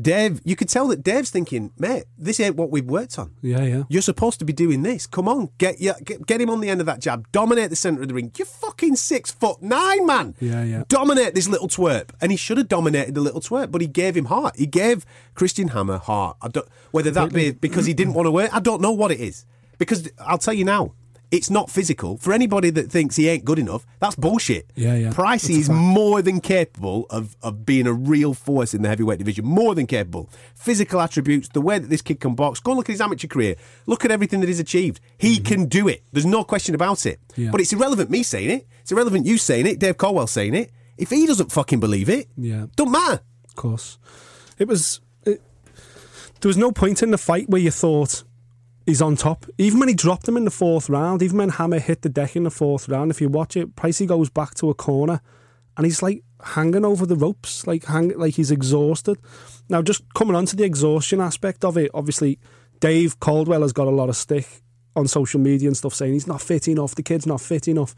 Dave, 0.00 0.40
you 0.44 0.54
could 0.54 0.68
tell 0.68 0.86
that 0.88 1.02
Dave's 1.02 1.30
thinking, 1.30 1.72
"Mate, 1.76 2.04
this 2.16 2.38
ain't 2.38 2.54
what 2.54 2.70
we've 2.70 2.84
worked 2.84 3.18
on. 3.18 3.32
yeah, 3.42 3.64
yeah. 3.64 3.82
You're 3.88 4.02
supposed 4.02 4.38
to 4.38 4.44
be 4.44 4.52
doing 4.52 4.84
this. 4.84 5.08
Come 5.08 5.26
on, 5.26 5.48
get 5.58 5.80
ya- 5.80 5.94
get, 6.04 6.24
get 6.24 6.40
him 6.40 6.50
on 6.50 6.60
the 6.60 6.68
end 6.70 6.78
of 6.78 6.86
that 6.86 7.00
jab. 7.00 7.26
Dominate 7.32 7.70
the 7.70 7.74
centre 7.74 8.00
of 8.02 8.06
the 8.06 8.14
ring. 8.14 8.30
You're 8.38 8.46
fucking 8.46 8.94
six 8.94 9.32
foot 9.32 9.60
nine, 9.60 10.06
man. 10.06 10.36
Yeah, 10.38 10.62
yeah. 10.62 10.84
Dominate 10.86 11.34
this 11.34 11.48
little 11.48 11.66
twerp, 11.66 12.10
and 12.20 12.30
he 12.30 12.36
should 12.36 12.58
have 12.58 12.68
dominated 12.68 13.16
the 13.16 13.20
little 13.20 13.40
twerp, 13.40 13.72
but 13.72 13.80
he 13.80 13.88
gave 13.88 14.16
him 14.16 14.26
heart. 14.26 14.54
He 14.56 14.66
gave 14.66 15.04
Christian 15.34 15.68
Hammer 15.68 15.98
heart. 15.98 16.36
I 16.40 16.46
don't, 16.46 16.68
whether 16.92 17.10
that 17.10 17.32
be 17.32 17.50
because 17.50 17.86
he 17.86 17.94
didn't 17.94 18.14
want 18.14 18.26
to 18.26 18.30
work, 18.30 18.54
I 18.54 18.60
don't 18.60 18.80
know 18.80 18.92
what 18.92 19.10
it 19.10 19.18
is. 19.18 19.46
Because 19.78 20.08
I'll 20.20 20.38
tell 20.38 20.54
you 20.54 20.64
now, 20.64 20.92
it's 21.30 21.50
not 21.50 21.68
physical. 21.70 22.16
For 22.16 22.32
anybody 22.32 22.70
that 22.70 22.90
thinks 22.90 23.16
he 23.16 23.28
ain't 23.28 23.44
good 23.44 23.58
enough, 23.58 23.84
that's 24.00 24.16
bullshit. 24.16 24.70
Yeah, 24.74 24.94
yeah. 24.94 25.10
Pricey 25.10 25.58
is 25.58 25.68
more 25.68 26.22
than 26.22 26.40
capable 26.40 27.06
of, 27.10 27.36
of 27.42 27.66
being 27.66 27.86
a 27.86 27.92
real 27.92 28.32
force 28.32 28.72
in 28.72 28.82
the 28.82 28.88
heavyweight 28.88 29.18
division. 29.18 29.44
More 29.44 29.74
than 29.74 29.86
capable. 29.86 30.30
Physical 30.54 31.00
attributes, 31.00 31.48
the 31.48 31.60
way 31.60 31.78
that 31.78 31.88
this 31.90 32.00
kid 32.00 32.20
can 32.20 32.34
box. 32.34 32.60
Go 32.60 32.70
and 32.72 32.76
look 32.78 32.88
at 32.88 32.92
his 32.92 33.00
amateur 33.02 33.26
career. 33.28 33.56
Look 33.86 34.04
at 34.06 34.10
everything 34.10 34.40
that 34.40 34.48
he's 34.48 34.60
achieved. 34.60 35.00
He 35.18 35.38
can 35.38 35.66
do 35.66 35.86
it. 35.88 36.02
There's 36.12 36.24
no 36.26 36.44
question 36.44 36.74
about 36.74 37.04
it. 37.04 37.20
Mm-hmm. 37.28 37.42
Yeah. 37.42 37.50
But 37.50 37.60
it's 37.60 37.72
irrelevant 37.72 38.08
me 38.10 38.22
saying 38.22 38.50
it. 38.50 38.66
It's 38.80 38.92
irrelevant 38.92 39.26
you 39.26 39.36
saying 39.36 39.66
it, 39.66 39.78
Dave 39.78 39.98
Coldwell 39.98 40.26
saying 40.28 40.54
it. 40.54 40.70
If 40.96 41.10
he 41.10 41.26
doesn't 41.26 41.52
fucking 41.52 41.78
believe 41.78 42.08
it, 42.08 42.28
Yeah. 42.36 42.66
don't 42.74 42.90
matter. 42.90 43.20
Of 43.46 43.54
course. 43.54 43.98
It 44.58 44.66
was. 44.66 45.00
It, 45.24 45.42
there 46.40 46.48
was 46.48 46.56
no 46.56 46.72
point 46.72 47.02
in 47.02 47.10
the 47.10 47.18
fight 47.18 47.48
where 47.48 47.60
you 47.60 47.70
thought 47.70 48.24
he's 48.88 49.02
on 49.02 49.16
top. 49.16 49.44
Even 49.58 49.80
when 49.80 49.88
he 49.90 49.94
dropped 49.94 50.26
him 50.26 50.38
in 50.38 50.46
the 50.46 50.50
fourth 50.50 50.88
round, 50.88 51.22
even 51.22 51.36
when 51.36 51.50
Hammer 51.50 51.78
hit 51.78 52.00
the 52.00 52.08
deck 52.08 52.34
in 52.34 52.44
the 52.44 52.50
fourth 52.50 52.88
round, 52.88 53.10
if 53.10 53.20
you 53.20 53.28
watch 53.28 53.54
it, 53.54 53.76
Pricey 53.76 54.06
goes 54.06 54.30
back 54.30 54.54
to 54.54 54.70
a 54.70 54.74
corner 54.74 55.20
and 55.76 55.84
he's 55.84 56.02
like 56.02 56.24
hanging 56.42 56.86
over 56.86 57.04
the 57.04 57.14
ropes, 57.14 57.66
like 57.66 57.84
hang, 57.84 58.16
like 58.18 58.34
he's 58.34 58.50
exhausted. 58.50 59.18
Now, 59.68 59.82
just 59.82 60.02
coming 60.14 60.34
on 60.34 60.46
to 60.46 60.56
the 60.56 60.64
exhaustion 60.64 61.20
aspect 61.20 61.66
of 61.66 61.76
it, 61.76 61.90
obviously, 61.92 62.38
Dave 62.80 63.20
Coldwell 63.20 63.60
has 63.60 63.74
got 63.74 63.88
a 63.88 63.90
lot 63.90 64.08
of 64.08 64.16
stick 64.16 64.46
on 64.96 65.06
social 65.06 65.38
media 65.38 65.68
and 65.68 65.76
stuff 65.76 65.92
saying 65.92 66.14
he's 66.14 66.26
not 66.26 66.40
fit 66.40 66.66
enough, 66.66 66.94
the 66.94 67.02
kid's 67.02 67.26
not 67.26 67.42
fit 67.42 67.68
enough. 67.68 67.94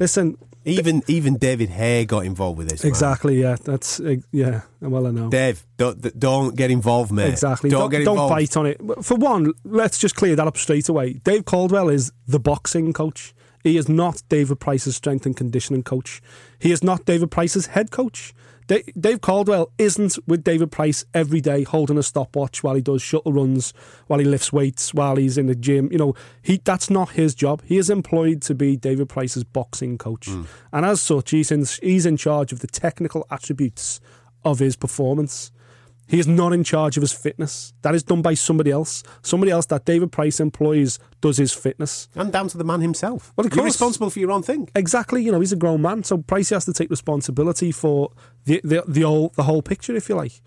Listen, 0.00 0.38
Even 0.66 1.02
even 1.06 1.36
David 1.36 1.70
Haye 1.70 2.04
got 2.04 2.24
involved 2.26 2.58
with 2.58 2.68
this. 2.68 2.82
man. 2.82 2.88
exactly, 2.88 3.40
yeah, 3.40 3.56
that's, 3.62 4.00
uh, 4.00 4.16
yeah, 4.32 4.62
well, 4.80 5.06
I 5.06 5.10
know. 5.12 5.30
Dave, 5.30 5.64
don't, 5.76 6.18
don't 6.18 6.56
get 6.56 6.70
involved, 6.70 7.12
mate. 7.12 7.28
Exactly. 7.30 7.70
Don't, 7.70 7.82
Don't, 7.82 7.90
get 7.90 8.04
don't 8.04 8.14
involved. 8.14 8.34
bite 8.34 8.56
on 8.56 8.66
it. 8.66 8.80
For 9.02 9.16
one, 9.16 9.52
let's 9.64 9.98
just 9.98 10.16
clear 10.16 10.34
that 10.36 10.46
up 10.46 10.56
straight 10.56 10.88
away. 10.88 11.14
Dave 11.24 11.44
Coldwell 11.44 11.88
is 11.88 12.12
the 12.26 12.40
boxing 12.40 12.92
coach. 12.92 13.32
He 13.62 13.76
is 13.76 13.88
not 13.88 14.22
David 14.28 14.60
Price's 14.60 14.96
strength 14.96 15.24
and 15.26 15.36
conditioning 15.36 15.82
coach. 15.82 16.20
He 16.58 16.72
is 16.72 16.82
not 16.84 17.04
David 17.04 17.30
Price's 17.30 17.66
head 17.66 17.90
coach. 17.90 18.34
Da- 18.66 18.84
Dave 18.98 19.20
Coldwell 19.20 19.70
isn't 19.78 20.18
with 20.26 20.42
David 20.42 20.72
Price 20.72 21.04
every 21.14 21.40
day 21.40 21.62
holding 21.62 21.98
a 21.98 22.02
stopwatch 22.02 22.62
while 22.62 22.74
he 22.74 22.80
does 22.80 23.02
shuttle 23.02 23.32
runs, 23.32 23.72
while 24.06 24.18
he 24.18 24.24
lifts 24.24 24.52
weights, 24.52 24.92
while 24.92 25.16
he's 25.16 25.38
in 25.38 25.46
the 25.46 25.54
gym. 25.54 25.90
You 25.92 25.98
know, 25.98 26.14
he 26.42 26.60
that's 26.64 26.90
not 26.90 27.10
his 27.10 27.34
job. 27.34 27.62
He 27.64 27.78
is 27.78 27.90
employed 27.90 28.42
to 28.42 28.54
be 28.54 28.76
David 28.76 29.08
Price's 29.08 29.44
boxing 29.44 29.98
coach, 29.98 30.26
hmm. 30.26 30.42
and 30.72 30.84
as 30.84 31.00
such, 31.00 31.30
he's 31.30 31.52
in 31.52 31.64
he's 31.82 32.06
in 32.06 32.16
charge 32.16 32.52
of 32.52 32.60
the 32.60 32.66
technical 32.66 33.26
attributes 33.30 34.00
of 34.44 34.58
his 34.58 34.76
performance. 34.76 35.52
He 36.08 36.18
is 36.20 36.26
not 36.28 36.52
in 36.52 36.62
charge 36.62 36.96
of 36.96 37.00
his 37.00 37.12
fitness. 37.12 37.72
That 37.82 37.94
is 37.94 38.04
done 38.04 38.22
by 38.22 38.34
somebody 38.34 38.70
else. 38.70 39.02
Somebody 39.22 39.50
else 39.50 39.66
that 39.66 39.84
David 39.84 40.12
Price 40.12 40.38
employs 40.38 41.00
does 41.20 41.36
his 41.36 41.52
fitness. 41.52 42.08
And 42.14 42.32
down 42.32 42.48
to 42.48 42.58
the 42.58 42.64
man 42.64 42.80
himself. 42.80 43.32
Well, 43.36 43.46
of 43.46 43.52
You're 43.52 43.64
course. 43.64 43.74
responsible 43.74 44.10
for 44.10 44.20
your 44.20 44.30
own 44.30 44.42
thing. 44.42 44.68
Exactly, 44.76 45.24
you 45.24 45.32
know, 45.32 45.40
he's 45.40 45.52
a 45.52 45.56
grown 45.56 45.82
man, 45.82 46.04
so 46.04 46.18
Price 46.18 46.50
has 46.50 46.64
to 46.66 46.72
take 46.72 46.90
responsibility 46.90 47.72
for 47.72 48.12
the 48.44 48.60
the 48.62 48.84
the 48.86 49.02
whole 49.02 49.30
the 49.30 49.42
whole 49.42 49.62
picture, 49.62 49.96
if 49.96 50.08
you 50.08 50.14
like. 50.14 50.40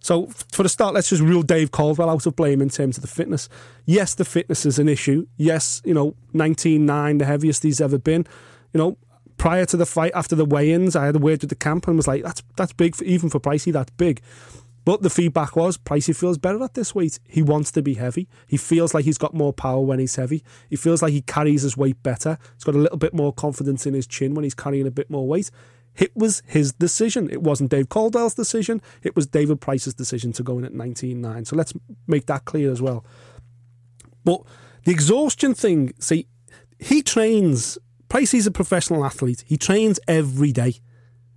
So 0.00 0.26
for 0.52 0.62
the 0.62 0.68
start, 0.68 0.94
let's 0.94 1.10
just 1.10 1.22
rule 1.22 1.42
Dave 1.42 1.70
Coldwell 1.70 2.10
out 2.10 2.26
of 2.26 2.36
blame 2.36 2.60
in 2.60 2.68
terms 2.68 2.96
of 2.96 3.02
the 3.02 3.08
fitness. 3.08 3.48
Yes, 3.86 4.14
the 4.14 4.24
fitness 4.24 4.66
is 4.66 4.78
an 4.78 4.88
issue. 4.88 5.26
Yes, 5.36 5.82
you 5.84 5.94
know, 5.94 6.14
19.9, 6.34 7.18
the 7.18 7.24
heaviest 7.24 7.62
he's 7.62 7.80
ever 7.80 7.98
been. 7.98 8.26
You 8.72 8.78
know, 8.78 8.98
prior 9.36 9.64
to 9.66 9.76
the 9.76 9.86
fight, 9.86 10.12
after 10.14 10.36
the 10.36 10.44
weigh-ins, 10.44 10.94
I 10.94 11.06
had 11.06 11.16
a 11.16 11.18
word 11.18 11.40
with 11.40 11.50
the 11.50 11.56
camp 11.56 11.88
and 11.88 11.96
was 11.96 12.06
like, 12.06 12.22
that's 12.22 12.42
that's 12.56 12.72
big, 12.72 12.94
for, 12.94 13.04
even 13.04 13.30
for 13.30 13.40
Pricey, 13.40 13.72
that's 13.72 13.90
big. 13.92 14.20
But 14.86 15.02
the 15.02 15.10
feedback 15.10 15.56
was 15.56 15.76
Pricey 15.76 16.14
feels 16.14 16.38
better 16.38 16.62
at 16.62 16.74
this 16.74 16.94
weight. 16.94 17.18
He 17.26 17.42
wants 17.42 17.72
to 17.72 17.82
be 17.82 17.94
heavy. 17.94 18.28
He 18.46 18.56
feels 18.56 18.94
like 18.94 19.04
he's 19.04 19.18
got 19.18 19.34
more 19.34 19.52
power 19.52 19.80
when 19.80 19.98
he's 19.98 20.14
heavy. 20.14 20.44
He 20.70 20.76
feels 20.76 21.02
like 21.02 21.12
he 21.12 21.22
carries 21.22 21.62
his 21.62 21.76
weight 21.76 22.00
better. 22.04 22.38
He's 22.54 22.62
got 22.62 22.76
a 22.76 22.78
little 22.78 22.96
bit 22.96 23.12
more 23.12 23.32
confidence 23.32 23.84
in 23.84 23.94
his 23.94 24.06
chin 24.06 24.34
when 24.34 24.44
he's 24.44 24.54
carrying 24.54 24.86
a 24.86 24.92
bit 24.92 25.10
more 25.10 25.26
weight. 25.26 25.50
It 25.96 26.16
was 26.16 26.40
his 26.46 26.72
decision. 26.72 27.28
It 27.32 27.42
wasn't 27.42 27.72
Dave 27.72 27.88
Coldwell's 27.88 28.34
decision. 28.34 28.80
It 29.02 29.16
was 29.16 29.26
David 29.26 29.60
Price's 29.60 29.92
decision 29.92 30.32
to 30.34 30.44
go 30.44 30.56
in 30.56 30.64
at 30.64 30.72
19.9. 30.72 31.48
So 31.48 31.56
let's 31.56 31.72
make 32.06 32.26
that 32.26 32.44
clear 32.44 32.70
as 32.70 32.80
well. 32.80 33.04
But 34.24 34.42
the 34.84 34.92
exhaustion 34.92 35.54
thing, 35.54 35.94
see, 35.98 36.28
he 36.78 37.02
trains. 37.02 37.76
Pricey's 38.08 38.46
a 38.46 38.52
professional 38.52 39.04
athlete. 39.04 39.42
He 39.48 39.56
trains 39.56 39.98
every 40.06 40.52
day. 40.52 40.76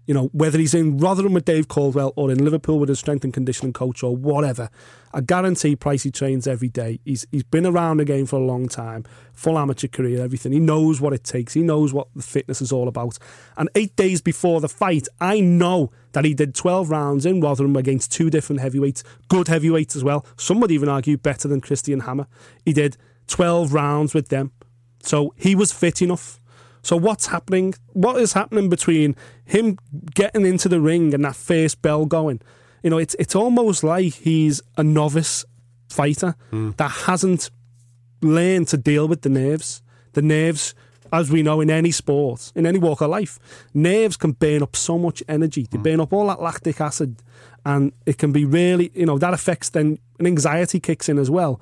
You 0.09 0.15
know, 0.15 0.31
whether 0.33 0.57
he's 0.57 0.73
in 0.73 0.97
Rotherham 0.97 1.33
with 1.33 1.45
Dave 1.45 1.67
Coldwell 1.67 2.13
or 2.15 2.31
in 2.31 2.43
Liverpool 2.43 2.79
with 2.79 2.89
his 2.89 2.97
strength 2.97 3.23
and 3.23 3.31
conditioning 3.31 3.73
coach 3.73 4.01
or 4.01 4.15
whatever, 4.15 4.71
I 5.13 5.21
guarantee 5.21 5.75
Pricey 5.75 6.11
trains 6.11 6.47
every 6.47 6.67
day. 6.67 6.99
He's 7.05 7.27
he's 7.31 7.43
been 7.43 7.67
around 7.67 7.97
the 7.97 8.05
game 8.05 8.25
for 8.25 8.37
a 8.37 8.43
long 8.43 8.67
time, 8.67 9.05
full 9.33 9.55
amateur 9.55 9.87
career, 9.87 10.23
everything. 10.23 10.51
He 10.51 10.59
knows 10.59 10.99
what 10.99 11.13
it 11.13 11.23
takes. 11.23 11.53
He 11.53 11.61
knows 11.61 11.93
what 11.93 12.07
the 12.15 12.23
fitness 12.23 12.59
is 12.59 12.71
all 12.71 12.87
about. 12.87 13.19
And 13.55 13.69
eight 13.75 13.95
days 13.97 14.19
before 14.19 14.61
the 14.61 14.67
fight, 14.67 15.07
I 15.21 15.41
know 15.41 15.91
that 16.13 16.25
he 16.25 16.33
did 16.33 16.55
12 16.55 16.89
rounds 16.89 17.27
in 17.27 17.39
Rotherham 17.39 17.75
against 17.75 18.11
two 18.11 18.31
different 18.31 18.61
heavyweights, 18.61 19.03
good 19.27 19.47
heavyweights 19.47 19.95
as 19.95 20.03
well. 20.03 20.25
Some 20.37 20.59
would 20.61 20.71
even 20.71 20.89
argue 20.89 21.17
better 21.17 21.47
than 21.47 21.61
Christian 21.61 21.99
Hammer. 21.99 22.25
He 22.65 22.73
did 22.73 22.97
12 23.27 23.75
rounds 23.75 24.15
with 24.15 24.29
them. 24.29 24.53
So 25.03 25.35
he 25.37 25.53
was 25.53 25.71
fit 25.71 26.01
enough. 26.01 26.38
So 26.81 26.95
what's 26.95 27.27
happening? 27.27 27.73
What 27.93 28.17
is 28.17 28.33
happening 28.33 28.69
between 28.69 29.15
him 29.45 29.77
getting 30.13 30.45
into 30.45 30.69
the 30.69 30.79
ring 30.79 31.13
and 31.13 31.23
that 31.25 31.35
first 31.35 31.81
bell 31.81 32.05
going? 32.05 32.41
You 32.83 32.89
know, 32.89 32.97
it's 32.97 33.15
it's 33.19 33.35
almost 33.35 33.83
like 33.83 34.13
he's 34.13 34.61
a 34.77 34.83
novice 34.83 35.45
fighter 35.89 36.35
hmm. 36.51 36.71
that 36.77 36.91
hasn't 36.91 37.49
learned 38.21 38.67
to 38.69 38.77
deal 38.77 39.07
with 39.07 39.21
the 39.21 39.29
nerves. 39.29 39.81
The 40.13 40.21
nerves, 40.21 40.73
as 41.11 41.31
we 41.31 41.43
know 41.43 41.61
in 41.61 41.69
any 41.69 41.91
sport, 41.91 42.51
in 42.55 42.65
any 42.65 42.79
walk 42.79 43.01
of 43.01 43.09
life, 43.09 43.39
nerves 43.73 44.17
can 44.17 44.31
burn 44.31 44.63
up 44.63 44.75
so 44.75 44.97
much 44.97 45.21
energy. 45.27 45.67
They 45.69 45.77
hmm. 45.77 45.83
burn 45.83 45.99
up 45.99 46.13
all 46.13 46.27
that 46.27 46.41
lactic 46.41 46.79
acid, 46.79 47.21
and 47.65 47.91
it 48.05 48.17
can 48.17 48.31
be 48.31 48.45
really, 48.45 48.91
you 48.93 49.05
know, 49.05 49.17
that 49.17 49.33
affects 49.33 49.69
then 49.69 49.99
an 50.19 50.27
anxiety 50.27 50.79
kicks 50.79 51.09
in 51.09 51.17
as 51.17 51.29
well. 51.29 51.59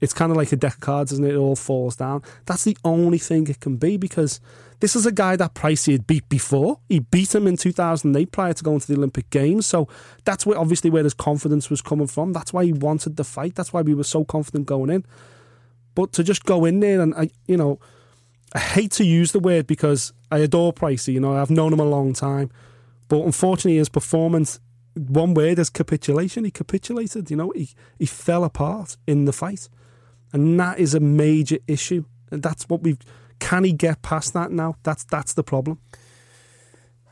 It's 0.00 0.12
kind 0.12 0.30
of 0.30 0.36
like 0.36 0.52
a 0.52 0.56
deck 0.56 0.74
of 0.74 0.80
cards, 0.80 1.12
isn't 1.12 1.24
it? 1.24 1.34
It 1.34 1.38
all 1.38 1.56
falls 1.56 1.96
down. 1.96 2.22
That's 2.44 2.64
the 2.64 2.76
only 2.84 3.18
thing 3.18 3.46
it 3.48 3.60
can 3.60 3.76
be 3.76 3.96
because 3.96 4.40
this 4.80 4.94
is 4.94 5.06
a 5.06 5.12
guy 5.12 5.36
that 5.36 5.54
Pricey 5.54 5.92
had 5.92 6.06
beat 6.06 6.28
before. 6.28 6.80
He 6.88 6.98
beat 6.98 7.34
him 7.34 7.46
in 7.46 7.56
2008 7.56 8.30
prior 8.30 8.52
to 8.52 8.64
going 8.64 8.80
to 8.80 8.86
the 8.86 8.94
Olympic 8.94 9.30
Games. 9.30 9.64
So 9.64 9.88
that's 10.24 10.44
where 10.44 10.58
obviously 10.58 10.90
where 10.90 11.04
his 11.04 11.14
confidence 11.14 11.70
was 11.70 11.80
coming 11.80 12.06
from. 12.06 12.32
That's 12.32 12.52
why 12.52 12.64
he 12.64 12.72
wanted 12.72 13.16
the 13.16 13.24
fight. 13.24 13.54
That's 13.54 13.72
why 13.72 13.82
we 13.82 13.94
were 13.94 14.04
so 14.04 14.24
confident 14.24 14.66
going 14.66 14.90
in. 14.90 15.04
But 15.94 16.12
to 16.12 16.22
just 16.22 16.44
go 16.44 16.66
in 16.66 16.80
there 16.80 17.00
and 17.00 17.14
I, 17.14 17.30
you 17.46 17.56
know, 17.56 17.80
I 18.52 18.58
hate 18.58 18.92
to 18.92 19.04
use 19.04 19.32
the 19.32 19.40
word 19.40 19.66
because 19.66 20.12
I 20.30 20.38
adore 20.38 20.72
Pricey. 20.72 21.14
You 21.14 21.20
know, 21.20 21.36
I've 21.36 21.50
known 21.50 21.72
him 21.72 21.80
a 21.80 21.84
long 21.84 22.12
time, 22.12 22.50
but 23.08 23.24
unfortunately, 23.24 23.78
his 23.78 23.88
performance. 23.88 24.60
One 24.94 25.34
word 25.34 25.58
is 25.58 25.68
capitulation. 25.68 26.44
He 26.44 26.50
capitulated. 26.50 27.30
You 27.30 27.36
know, 27.36 27.50
he 27.50 27.70
he 27.98 28.06
fell 28.06 28.44
apart 28.44 28.96
in 29.06 29.26
the 29.26 29.32
fight, 29.32 29.68
and 30.32 30.58
that 30.60 30.78
is 30.78 30.94
a 30.94 31.00
major 31.00 31.58
issue. 31.66 32.04
And 32.30 32.42
that's 32.42 32.68
what 32.68 32.82
we've. 32.82 32.98
Can 33.38 33.64
he 33.64 33.72
get 33.72 34.02
past 34.02 34.32
that 34.34 34.50
now? 34.50 34.76
That's 34.82 35.04
that's 35.04 35.34
the 35.34 35.42
problem. 35.42 35.78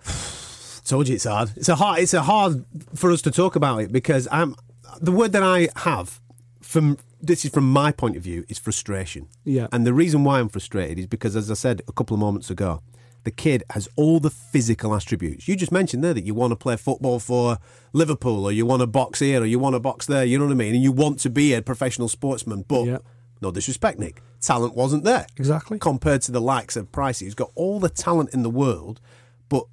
Told 0.85 1.09
you 1.09 1.15
it's 1.15 1.25
hard. 1.25 1.53
It's 1.57 1.69
a 1.69 1.77
hard. 1.77 2.01
It's 2.01 2.15
a 2.15 2.23
hard 2.23 2.65
for 2.95 3.11
us 3.11 3.23
to 3.23 3.31
talk 3.31 3.57
about 3.57 3.79
it 3.79 3.93
because 3.93 4.29
I'm 4.31 4.55
the 5.01 5.13
word 5.13 5.33
that 5.33 5.43
I 5.43 5.69
have 5.77 6.21
from 6.61 6.99
this 7.21 7.45
is 7.45 7.51
from 7.51 7.71
my 7.71 7.91
point 7.91 8.17
of 8.17 8.23
view 8.23 8.45
is 8.49 8.59
frustration. 8.59 9.29
Yeah. 9.45 9.69
And 9.73 9.87
the 9.87 9.95
reason 9.95 10.25
why 10.25 10.41
I'm 10.41 10.49
frustrated 10.49 10.99
is 10.99 11.07
because, 11.07 11.37
as 11.37 11.51
I 11.51 11.55
said 11.55 11.83
a 11.89 11.93
couple 11.93 12.15
of 12.15 12.21
moments 12.21 12.51
ago, 12.51 12.83
the 13.25 13.31
kid 13.31 13.65
has 13.71 13.89
all 13.97 14.21
the 14.21 14.31
physical 14.31 14.95
attributes. 14.95 15.49
You 15.49 15.57
just 15.57 15.73
mentioned 15.73 16.05
there 16.05 16.15
that 16.15 16.25
you 16.25 16.35
want 16.35 16.53
to 16.53 16.57
play 16.57 16.77
football 16.77 17.19
for 17.19 17.59
Liverpool, 17.93 18.45
or 18.45 18.53
you 18.53 18.65
want 18.67 18.81
to 18.81 18.87
box 18.87 19.21
here, 19.21 19.43
or 19.43 19.47
you 19.47 19.59
want 19.59 19.75
to 19.75 19.81
box 19.81 20.07
there. 20.07 20.25
You 20.25 20.39
know 20.39 20.47
what 20.47 20.53
I 20.53 20.57
mean? 20.57 20.75
And 20.75 20.83
you 20.83 20.93
want 20.93 21.19
to 21.21 21.31
be 21.31 21.53
a 21.55 21.63
professional 21.63 22.09
sportsman, 22.09 22.65
but. 22.67 22.85
Yeah. 22.85 22.99
No 23.43 23.51
disrespect, 23.51 23.99
Nick. 23.99 24.23
Talent 24.41 24.75
wasn't 24.75 25.05
there. 25.05 25.27
Exactly. 25.37 25.79
Compared 25.79 26.23
to 26.23 26.33
the 26.33 26.41
likes 26.41 26.77
of 26.77 26.91
Pricey, 26.91 27.25
who's 27.25 27.35
got 27.35 27.51
all 27.55 27.79
the 27.79 27.91
talent 27.91 28.33
in 28.33 28.43
the 28.43 28.49
world, 28.49 29.03
but 29.51 29.67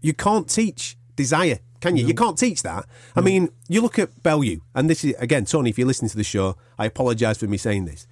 you 0.00 0.12
can't 0.12 0.48
teach 0.48 0.96
desire, 1.16 1.58
can 1.80 1.96
you? 1.96 2.06
You 2.06 2.14
can't 2.14 2.38
teach 2.38 2.62
that. 2.62 2.86
I 3.16 3.20
mean, 3.20 3.48
you 3.68 3.80
look 3.80 3.98
at 3.98 4.22
Bellew, 4.22 4.60
and 4.72 4.88
this 4.88 5.02
is 5.04 5.16
again, 5.18 5.46
Tony. 5.46 5.70
If 5.70 5.78
you're 5.78 5.86
listening 5.86 6.10
to 6.10 6.16
the 6.16 6.22
show, 6.22 6.56
I 6.78 6.86
apologise 6.86 7.38
for 7.38 7.46
me 7.46 7.56
saying 7.56 7.86
this. 7.86 8.06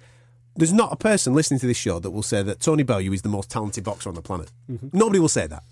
There's 0.57 0.73
not 0.73 0.91
a 0.91 0.95
person 0.95 1.33
listening 1.33 1.59
to 1.61 1.67
this 1.67 1.77
show 1.77 1.99
that 1.99 2.11
will 2.11 2.23
say 2.23 2.41
that 2.43 2.59
Tony 2.59 2.83
Bellew 2.83 3.13
is 3.13 3.21
the 3.21 3.29
most 3.29 3.49
talented 3.49 3.83
boxer 3.83 4.09
on 4.09 4.15
the 4.15 4.21
planet. 4.21 4.51
Nobody 4.91 5.19
will 5.19 5.29
say 5.29 5.47
that. 5.47 5.63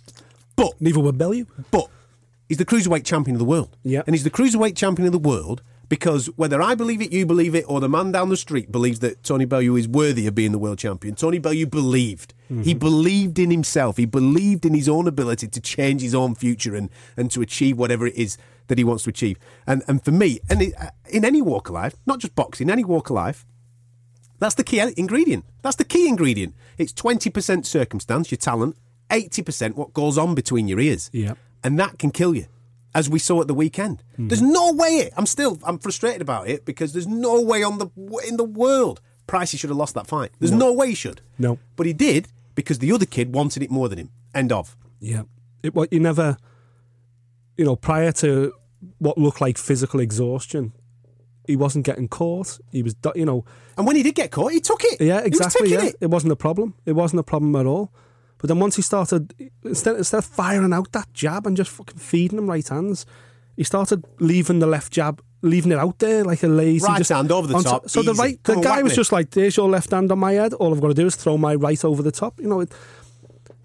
But 0.56 0.80
Neither 0.80 1.00
would 1.00 1.18
Bellew. 1.18 1.46
but 1.72 1.90
he's 2.48 2.58
the 2.58 2.66
cruiserweight 2.66 3.04
champion 3.06 3.36
of 3.36 3.40
the 3.40 3.46
world. 3.46 3.76
Yeah. 3.84 4.04
And 4.06 4.16
he's 4.16 4.24
the 4.24 4.30
cruiserweight 4.32 4.76
champion 4.78 5.06
of 5.08 5.12
the 5.12 5.20
world 5.20 5.62
because 5.90 6.28
whether 6.36 6.62
I 6.62 6.74
believe 6.76 7.02
it, 7.02 7.12
you 7.12 7.26
believe 7.26 7.54
it, 7.54 7.66
or 7.68 7.80
the 7.80 7.90
man 7.90 8.12
down 8.12 8.30
the 8.30 8.38
street 8.38 8.72
believes 8.72 9.00
that 9.00 9.24
Tony 9.24 9.46
Bellew 9.46 9.76
is 9.76 9.88
worthy 9.88 10.26
of 10.28 10.34
being 10.34 10.52
the 10.52 10.58
world 10.58 10.80
champion, 10.80 11.16
Tony 11.16 11.38
Bellew 11.40 11.66
believed. 11.66 12.34
He 12.64 12.74
believed 12.76 13.40
in 13.40 13.50
himself. 13.50 13.98
He 13.98 14.06
believed 14.06 14.66
in 14.66 14.76
his 14.76 14.88
own 14.88 15.08
ability 15.08 15.48
to 15.48 15.60
change 15.60 16.02
his 16.04 16.14
own 16.14 16.36
future 16.36 16.76
and, 16.76 16.90
and 17.18 17.32
to 17.32 17.42
achieve 17.42 17.76
whatever 17.78 18.06
it 18.06 18.16
is 18.16 18.38
that 18.68 18.78
he 18.78 18.84
wants 18.84 19.04
to 19.06 19.10
achieve. 19.10 19.38
And 19.66 19.84
and 19.88 20.04
for 20.06 20.12
me, 20.12 20.40
and 20.50 20.62
uh, 20.80 20.90
in 21.10 21.26
any 21.26 21.42
walk 21.42 21.70
of 21.70 21.74
life, 21.76 21.96
not 22.06 22.20
just 22.20 22.36
boxing, 22.36 22.70
any 22.70 22.84
walk 22.84 23.10
of 23.10 23.16
life, 23.16 23.46
that's 24.40 24.56
the 24.56 24.64
key 24.64 24.80
ingredient. 24.98 25.46
That's 25.62 25.76
the 25.76 25.84
key 25.84 26.08
ingredient. 26.08 26.56
It's 26.78 26.94
20% 26.94 27.66
circumstance, 27.66 28.32
your 28.32 28.38
talent, 28.38 28.78
80% 29.10 29.76
what 29.76 29.94
goes 29.94 30.18
on 30.18 30.36
between 30.36 30.68
your 30.68 30.80
ears. 30.80 31.10
Yeah. 31.14 31.36
And 31.64 31.80
that 31.80 32.00
can 32.00 32.12
kill 32.12 32.36
you, 32.36 32.46
as 32.94 33.10
we 33.10 33.20
saw 33.20 33.42
at 33.42 33.48
the 33.48 33.54
weekend. 33.54 34.04
Hmm. 34.16 34.28
There's 34.28 34.42
no 34.42 34.74
way, 34.74 35.10
I'm 35.18 35.26
still, 35.26 35.60
I'm 35.64 35.80
frustrated 35.80 36.22
about 36.22 36.48
it 36.48 36.66
because 36.66 36.94
there's 36.94 37.08
no 37.08 37.42
way 37.42 37.64
on 37.64 37.78
the 37.78 37.90
in 38.28 38.38
the 38.38 38.44
world 38.44 39.02
Pricey 39.28 39.58
should 39.58 39.72
have 39.72 39.78
lost 39.78 39.96
that 39.96 40.06
fight. 40.06 40.32
There's 40.40 40.52
no, 40.52 40.72
way 40.72 40.90
he 40.90 40.96
should. 40.96 41.22
No. 41.40 41.58
But 41.76 41.88
he 41.88 41.94
did 41.94 42.28
because 42.54 42.78
the 42.80 42.92
other 42.92 43.08
kid 43.08 43.34
wanted 43.34 43.64
it 43.64 43.72
more 43.72 43.90
than 43.90 43.98
him. 43.98 44.12
End 44.36 44.52
of. 44.52 44.78
Yeah. 45.00 45.24
It 45.64 45.74
what 45.74 45.92
you 45.92 46.00
never 46.00 46.38
you 47.58 47.66
know, 47.66 47.76
prior 47.76 48.12
to 48.12 48.54
what 49.00 49.18
looked 49.18 49.42
like 49.42 49.58
physical 49.58 50.00
exhaustion, 50.00 50.74
he 51.48 51.56
wasn't 51.56 51.86
getting 51.86 52.08
caught. 52.08 52.60
He 52.72 52.84
was 52.84 52.96
you 53.16 53.26
know, 53.26 53.46
And 53.78 53.86
when 53.88 53.96
he 53.96 54.04
did 54.04 54.16
get 54.16 54.32
caught, 54.32 54.52
he 54.52 54.60
took 54.60 54.84
it. 54.84 55.02
yeah, 55.02 55.20
exactly. 55.20 55.72
Yeah. 55.72 55.86
it. 55.86 55.96
It. 56.02 56.10
wasn't 56.10 56.32
a 56.34 56.36
problem. 56.36 56.74
It 56.86 56.94
wasn't 56.94 57.20
a 57.20 57.24
problem 57.24 57.56
at 57.56 57.66
all. 57.66 57.92
But 58.38 58.50
then 58.50 58.60
once 58.60 58.76
he 58.76 58.82
started 58.82 59.34
instead 59.64 59.96
instead 59.96 60.18
of 60.20 60.26
firing 60.26 60.74
out 60.74 60.92
that 60.92 61.12
jab 61.14 61.48
and 61.48 61.56
just 61.58 61.72
fucking 61.72 61.98
feeding 61.98 62.38
him 62.38 62.48
right 62.50 62.68
hands, 62.68 63.06
he 63.56 63.64
started 63.64 64.04
leaving 64.20 64.60
the 64.60 64.68
left 64.68 64.92
jab 64.92 65.22
leaving 65.42 65.72
it 65.72 65.78
out 65.78 66.00
there 66.00 66.24
like 66.24 66.42
a 66.42 66.48
lazy 66.48 66.84
Right 66.86 66.98
just 66.98 67.12
hand 67.12 67.32
over 67.32 67.48
the 67.48 67.54
onto- 67.56 67.70
top, 67.70 67.90
So 67.90 68.02
the 68.02 68.14
right 68.16 68.42
Come 68.44 68.56
the 68.56 68.62
guy 68.62 68.82
was 68.82 68.94
me. 68.94 68.96
just 68.96 69.12
like, 69.12 69.30
There's 69.30 69.56
your 69.56 69.70
left 69.70 69.92
hand 69.92 70.12
on 70.12 70.18
my 70.20 70.34
head. 70.34 70.54
All 70.54 70.74
I've 70.74 70.82
got 70.82 70.88
to 70.88 70.94
do 70.96 71.06
is 71.06 71.16
throw 71.16 71.38
my 71.38 71.54
right 71.54 71.84
over 71.86 72.02
the 72.02 72.12
top. 72.12 72.40
You 72.42 72.48
know, 72.48 72.62
it, 72.62 72.72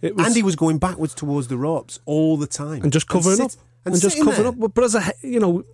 it 0.02 0.14
was 0.14 0.26
And 0.26 0.36
he 0.36 0.42
was 0.42 0.56
going 0.56 0.76
backwards 0.78 1.14
towards 1.14 1.48
the 1.48 1.56
ropes 1.56 1.98
all 2.04 2.36
the 2.36 2.46
time. 2.46 2.82
and 2.82 2.92
just 2.92 3.08
covering 3.08 3.36
sit- 3.36 3.44
up 3.46 3.52
and, 3.86 3.98
just 4.00 4.18
covering 4.18 4.36
there. 4.36 4.46
up. 4.48 4.58
But, 4.58 4.74
but 4.74 4.84
as 4.84 4.94
a 4.94 5.12
you 5.22 5.40
know, 5.40 5.64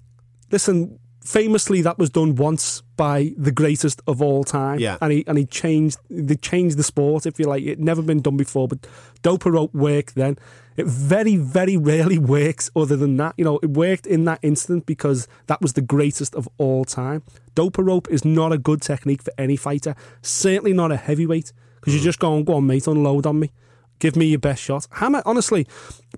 listen, 0.53 0.99
famously 1.26 1.83
that 1.83 1.99
was 1.99 2.09
done 2.09 2.37
once 2.37 2.83
by 2.97 3.35
the 3.37 3.50
greatest 3.50 4.00
of 4.06 4.23
all 4.23 4.45
time. 4.45 4.78
Yeah. 4.78 4.97
and 5.00 5.12
he 5.12 5.26
and 5.26 5.37
he 5.37 5.45
changed 5.45 5.99
they 6.09 6.37
changed 6.37 6.76
the 6.76 6.83
sport 6.83 7.26
if 7.26 7.38
you 7.38 7.47
like. 7.47 7.64
It 7.64 7.78
never 7.78 8.02
been 8.02 8.23
done 8.23 8.37
before, 8.37 8.68
but 8.68 8.87
doper 9.23 9.52
rope 9.52 9.75
worked 9.75 10.14
then. 10.14 10.38
It 10.76 10.87
very 10.87 11.37
very 11.37 11.76
rarely 11.92 12.18
works 12.18 12.71
other 12.76 12.97
than 12.97 13.16
that. 13.16 13.35
You 13.37 13.45
know, 13.45 13.59
it 13.62 13.71
worked 13.71 14.06
in 14.06 14.25
that 14.25 14.38
instant 14.42 14.87
because 14.87 15.26
that 15.49 15.61
was 15.61 15.73
the 15.73 15.83
greatest 15.83 16.35
of 16.35 16.49
all 16.59 16.85
time. 16.85 17.23
Doper 17.54 17.85
rope 17.85 18.09
is 18.11 18.25
not 18.25 18.52
a 18.52 18.59
good 18.59 18.80
technique 18.80 19.23
for 19.23 19.33
any 19.37 19.56
fighter. 19.56 19.95
Certainly 20.23 20.75
not 20.75 20.92
a 20.92 20.97
heavyweight 20.97 21.52
because 21.76 21.95
you're 21.95 22.02
mm. 22.02 22.04
just 22.04 22.18
going, 22.18 22.45
go 22.45 22.54
on, 22.54 22.66
mate, 22.66 22.87
unload 22.87 23.26
on 23.26 23.40
me. 23.40 23.52
Give 23.99 24.14
me 24.14 24.26
your 24.26 24.38
best 24.38 24.62
shot. 24.62 24.87
Hammer, 24.92 25.23
honestly, 25.25 25.66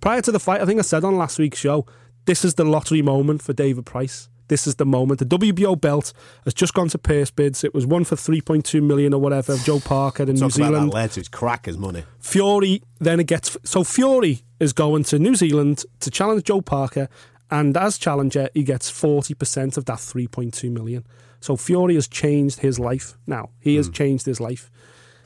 prior 0.00 0.20
to 0.22 0.32
the 0.32 0.40
fight, 0.40 0.60
I 0.60 0.66
think 0.66 0.80
I 0.80 0.82
said 0.82 1.04
on 1.04 1.16
last 1.16 1.38
week's 1.38 1.58
show, 1.58 1.86
this 2.24 2.44
is 2.44 2.54
the 2.54 2.64
lottery 2.64 3.02
moment 3.02 3.42
for 3.42 3.52
David 3.52 3.86
Price. 3.86 4.28
This 4.48 4.66
is 4.66 4.76
the 4.76 4.86
moment. 4.86 5.20
The 5.20 5.26
WBO 5.26 5.80
belt 5.80 6.12
has 6.44 6.54
just 6.54 6.74
gone 6.74 6.88
to 6.88 6.98
purse 6.98 7.30
bids. 7.30 7.64
It 7.64 7.74
was 7.74 7.86
one 7.86 8.04
for 8.04 8.16
3.2 8.16 8.82
million 8.82 9.14
or 9.14 9.20
whatever 9.20 9.52
of 9.52 9.62
Joe 9.64 9.80
Parker 9.80 10.24
in 10.24 10.30
New 10.30 10.40
Talk 10.40 10.40
about 10.40 10.52
Zealand. 10.52 10.92
that 10.92 10.96
later. 10.96 11.20
It's 11.20 11.28
crackers 11.28 11.78
money. 11.78 12.04
Fury 12.18 12.82
then 12.98 13.20
it 13.20 13.26
gets 13.26 13.56
so 13.64 13.84
Fury 13.84 14.42
is 14.58 14.72
going 14.72 15.04
to 15.04 15.18
New 15.18 15.34
Zealand 15.34 15.84
to 16.00 16.10
challenge 16.10 16.44
Joe 16.44 16.60
Parker, 16.60 17.08
and 17.50 17.76
as 17.76 17.98
challenger 17.98 18.48
he 18.54 18.62
gets 18.62 18.90
forty 18.90 19.34
percent 19.34 19.76
of 19.76 19.84
that 19.86 20.00
three 20.00 20.26
point 20.26 20.54
two 20.54 20.70
million. 20.70 21.04
So 21.40 21.56
Fury 21.56 21.94
has 21.94 22.08
changed 22.08 22.60
his 22.60 22.78
life. 22.78 23.16
Now 23.26 23.50
he 23.60 23.76
has 23.76 23.86
hmm. 23.86 23.92
changed 23.92 24.26
his 24.26 24.40
life. 24.40 24.70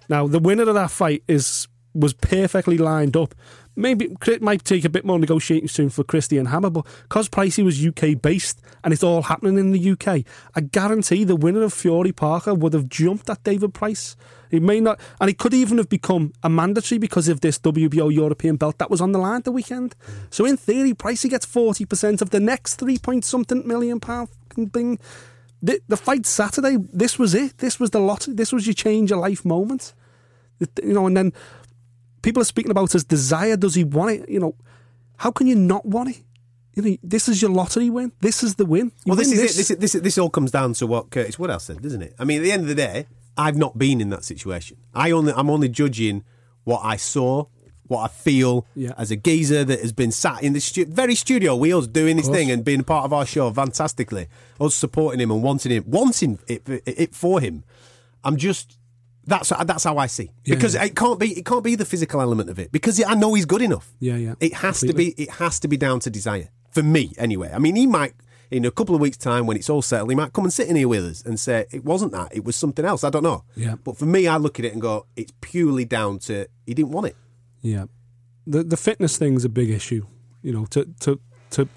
Now 0.08 0.26
the 0.26 0.38
winner 0.38 0.64
of 0.68 0.74
that 0.74 0.90
fight 0.90 1.22
is 1.26 1.68
was 1.94 2.14
perfectly 2.14 2.78
lined 2.78 3.16
up. 3.16 3.34
Maybe 3.74 4.14
it 4.26 4.42
might 4.42 4.64
take 4.64 4.84
a 4.84 4.90
bit 4.90 5.04
more 5.04 5.18
negotiating 5.18 5.68
soon 5.68 5.88
for 5.88 6.04
Christian 6.04 6.46
Hammer, 6.46 6.68
but 6.68 6.86
because 7.04 7.28
Pricey 7.28 7.64
was 7.64 7.84
UK 7.84 8.20
based 8.20 8.60
and 8.84 8.92
it's 8.92 9.02
all 9.02 9.22
happening 9.22 9.58
in 9.58 9.72
the 9.72 9.90
UK, 9.92 10.24
I 10.54 10.60
guarantee 10.60 11.24
the 11.24 11.36
winner 11.36 11.62
of 11.62 11.72
Fury 11.72 12.12
Parker 12.12 12.52
would 12.52 12.74
have 12.74 12.88
jumped 12.88 13.30
at 13.30 13.42
David 13.44 13.72
Price. 13.72 14.14
He 14.50 14.60
may 14.60 14.80
not, 14.80 15.00
and 15.18 15.30
it 15.30 15.38
could 15.38 15.54
even 15.54 15.78
have 15.78 15.88
become 15.88 16.34
a 16.42 16.50
mandatory 16.50 16.98
because 16.98 17.28
of 17.28 17.40
this 17.40 17.58
WBO 17.58 18.12
European 18.12 18.56
belt 18.56 18.76
that 18.76 18.90
was 18.90 19.00
on 19.00 19.12
the 19.12 19.18
line 19.18 19.40
the 19.42 19.50
weekend. 19.50 19.96
So 20.28 20.44
in 20.44 20.58
theory, 20.58 20.92
Pricey 20.92 21.30
gets 21.30 21.46
forty 21.46 21.86
percent 21.86 22.20
of 22.20 22.28
the 22.28 22.40
next 22.40 22.74
three 22.74 22.98
point 22.98 23.24
something 23.24 23.66
million 23.66 23.98
pound 23.98 24.28
thing. 24.74 24.98
The, 25.62 25.80
the 25.88 25.96
fight 25.96 26.26
Saturday, 26.26 26.76
this 26.92 27.18
was 27.18 27.34
it. 27.34 27.58
This 27.58 27.80
was 27.80 27.90
the 27.90 28.00
lot. 28.00 28.26
This 28.28 28.52
was 28.52 28.66
your 28.66 28.74
change 28.74 29.10
of 29.10 29.20
life 29.20 29.44
moment. 29.44 29.94
You 30.82 30.92
know, 30.92 31.06
and 31.06 31.16
then 31.16 31.32
people 32.22 32.40
are 32.40 32.46
speaking 32.46 32.70
about 32.70 32.92
his 32.92 33.04
desire. 33.04 33.56
Does 33.56 33.74
he 33.74 33.84
want 33.84 34.10
it? 34.12 34.28
You 34.28 34.40
know, 34.40 34.54
how 35.18 35.30
can 35.30 35.46
you 35.46 35.54
not 35.56 35.84
want 35.86 36.10
it? 36.10 36.22
You 36.74 36.82
know, 36.82 36.96
this 37.02 37.28
is 37.28 37.42
your 37.42 37.50
lottery 37.50 37.90
win. 37.90 38.12
This 38.20 38.42
is 38.42 38.54
the 38.54 38.64
win. 38.64 38.86
You 39.04 39.10
Well, 39.10 39.16
this 39.16 39.28
win 39.28 39.38
is 39.38 39.42
it. 39.42 39.56
This, 39.56 39.70
is, 39.70 39.76
this, 39.78 39.94
is- 39.94 40.02
this 40.02 40.18
all 40.18 40.30
comes 40.30 40.50
down 40.50 40.72
to 40.74 40.86
what 40.86 41.10
Curtis 41.10 41.38
Woodhouse 41.38 41.64
said, 41.64 41.82
doesn't 41.82 42.02
it? 42.02 42.14
I 42.18 42.24
mean, 42.24 42.38
at 42.38 42.42
the 42.44 42.52
end 42.52 42.62
of 42.62 42.68
the 42.68 42.74
day, 42.74 43.06
I've 43.36 43.56
not 43.56 43.76
been 43.78 44.00
in 44.00 44.08
that 44.10 44.24
situation. 44.24 44.78
I 44.94 45.10
only, 45.10 45.32
I'm 45.36 45.50
only 45.50 45.68
judging 45.68 46.24
what 46.64 46.80
I 46.82 46.96
saw, 46.96 47.46
what 47.88 48.00
I 48.04 48.08
feel 48.08 48.66
Yeah. 48.74 48.92
as 48.96 49.10
a 49.10 49.16
geezer 49.16 49.64
that 49.64 49.80
has 49.80 49.92
been 49.92 50.12
sat 50.12 50.42
in 50.42 50.54
the 50.54 50.60
stu- 50.60 50.86
very 50.86 51.14
studio 51.14 51.56
wheels 51.56 51.86
doing 51.88 52.16
his 52.16 52.28
thing 52.28 52.50
and 52.50 52.64
being 52.64 52.80
a 52.80 52.84
part 52.84 53.04
of 53.04 53.12
our 53.12 53.26
show 53.26 53.50
fantastically. 53.52 54.28
Us 54.60 54.74
supporting 54.74 55.20
him 55.20 55.30
and 55.30 55.42
wanting 55.42 55.72
him, 55.72 55.84
wanting 55.86 56.38
it, 56.46 56.62
it 56.86 57.14
for 57.14 57.40
him. 57.40 57.64
I'm 58.24 58.36
just. 58.38 58.78
That's 59.26 59.52
uh, 59.52 59.64
that's 59.64 59.84
how 59.84 59.98
I 59.98 60.06
see 60.06 60.30
Yeah, 60.44 60.54
because 60.54 60.74
yeah. 60.74 60.84
it 60.84 60.96
can't 60.96 61.18
be 61.18 61.38
it 61.38 61.44
can't 61.44 61.62
be 61.62 61.76
the 61.76 61.84
physical 61.84 62.20
element 62.20 62.50
of 62.50 62.58
it 62.58 62.72
because 62.72 63.02
I 63.02 63.14
know 63.14 63.34
he's 63.34 63.44
good 63.44 63.62
enough. 63.62 63.92
Yeah, 64.00 64.16
yeah, 64.16 64.34
It 64.40 64.54
has 64.54 64.80
to 64.80 64.92
be 64.92 65.10
it 65.10 65.30
has 65.30 65.60
to 65.60 65.68
be 65.68 65.76
down 65.76 66.00
to 66.00 66.10
desire 66.10 66.48
for 66.70 66.82
me 66.82 67.12
anyway. 67.18 67.50
I 67.54 67.58
mean, 67.58 67.76
he 67.76 67.86
might 67.86 68.14
in 68.50 68.64
a 68.66 68.70
couple 68.70 68.94
of 68.94 69.00
weeks' 69.00 69.16
time 69.16 69.46
when 69.46 69.56
it's 69.56 69.70
all 69.70 69.80
settled, 69.80 70.10
he 70.10 70.14
might 70.16 70.32
come 70.32 70.44
and 70.44 70.52
sit 70.52 70.68
in 70.68 70.76
here 70.76 70.88
with 70.88 71.04
us 71.04 71.22
and 71.22 71.40
say 71.40 71.66
it 71.70 71.84
wasn't 71.84 72.12
that, 72.12 72.34
it 72.36 72.44
was 72.44 72.54
something 72.54 72.84
else. 72.84 73.02
I 73.02 73.08
don't 73.10 73.22
know. 73.22 73.44
Yeah. 73.56 73.76
But 73.82 73.96
for 73.96 74.04
me, 74.04 74.28
I 74.28 74.36
look 74.36 74.58
at 74.58 74.66
it 74.66 74.72
and 74.72 74.82
go, 74.82 75.06
it's 75.16 75.32
purely 75.40 75.86
down 75.86 76.18
to 76.20 76.46
he 76.66 76.74
didn't 76.74 76.90
want 76.90 77.06
it. 77.06 77.16
Yeah, 77.62 77.86
the 78.46 78.62
the 78.64 78.76
fitness 78.76 79.16
thing's 79.16 79.44
a 79.44 79.48
big 79.48 79.70
issue. 79.70 80.06
You 80.42 80.52
know, 80.52 80.66
to 80.66 80.84
to 81.00 81.20
to 81.50 81.68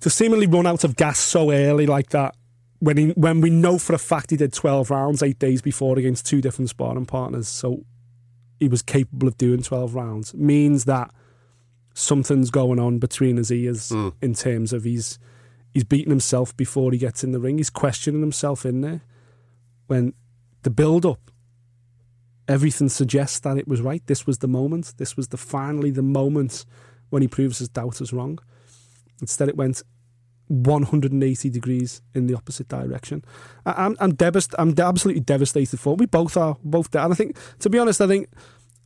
to 0.00 0.10
seemingly 0.10 0.46
run 0.46 0.66
out 0.66 0.84
of 0.84 0.96
gas 0.96 1.18
so 1.18 1.52
early 1.52 1.86
like 1.86 2.10
that 2.10 2.34
when 2.80 2.96
he 2.96 3.06
when 3.10 3.40
we 3.40 3.50
know 3.50 3.78
for 3.78 3.94
a 3.94 3.98
fact 3.98 4.30
he 4.30 4.36
did 4.36 4.52
12 4.52 4.90
rounds 4.90 5.22
eight 5.22 5.38
days 5.38 5.62
before 5.62 5.98
against 5.98 6.26
two 6.26 6.40
different 6.40 6.70
sparring 6.70 7.06
partners, 7.06 7.48
so 7.48 7.84
he 8.60 8.68
was 8.68 8.82
capable 8.82 9.28
of 9.28 9.36
doing 9.36 9.62
12 9.62 9.94
rounds, 9.94 10.34
means 10.34 10.84
that 10.84 11.10
something's 11.94 12.50
going 12.50 12.78
on 12.78 12.98
between 12.98 13.36
his 13.36 13.50
ears 13.50 13.90
hmm. 13.90 14.10
in 14.22 14.34
terms 14.34 14.72
of 14.72 14.84
he's 14.84 15.18
he's 15.74 15.84
beating 15.84 16.10
himself 16.10 16.56
before 16.56 16.92
he 16.92 16.98
gets 16.98 17.24
in 17.24 17.32
the 17.32 17.40
ring. 17.40 17.58
He's 17.58 17.70
questioning 17.70 18.20
himself 18.20 18.64
in 18.64 18.80
there 18.80 19.02
when 19.86 20.14
the 20.62 20.70
build 20.70 21.04
up. 21.04 21.30
Everything 22.46 22.88
suggests 22.88 23.40
that 23.40 23.58
it 23.58 23.68
was 23.68 23.82
right. 23.82 24.02
This 24.06 24.26
was 24.26 24.38
the 24.38 24.48
moment. 24.48 24.94
This 24.96 25.18
was 25.18 25.28
the 25.28 25.36
finally 25.36 25.90
the 25.90 26.02
moment 26.02 26.64
when 27.10 27.20
he 27.20 27.28
proves 27.28 27.58
his 27.58 27.68
doubters 27.68 28.12
wrong. 28.12 28.38
Instead, 29.20 29.48
it 29.48 29.56
went 29.56 29.82
180 30.48 31.50
degrees 31.50 32.00
in 32.14 32.26
the 32.26 32.34
opposite 32.34 32.68
direction. 32.68 33.24
I, 33.66 33.84
I'm 33.86 33.96
I'm, 34.00 34.12
devast- 34.12 34.54
I'm 34.58 34.74
absolutely 34.78 35.20
devastated 35.20 35.78
for 35.78 35.92
it. 35.94 35.98
We 36.00 36.06
both 36.06 36.36
are, 36.36 36.56
both 36.64 36.90
there. 36.90 37.02
And 37.02 37.12
I 37.12 37.16
think, 37.16 37.36
to 37.60 37.70
be 37.70 37.78
honest, 37.78 38.00
I 38.00 38.06
think 38.06 38.28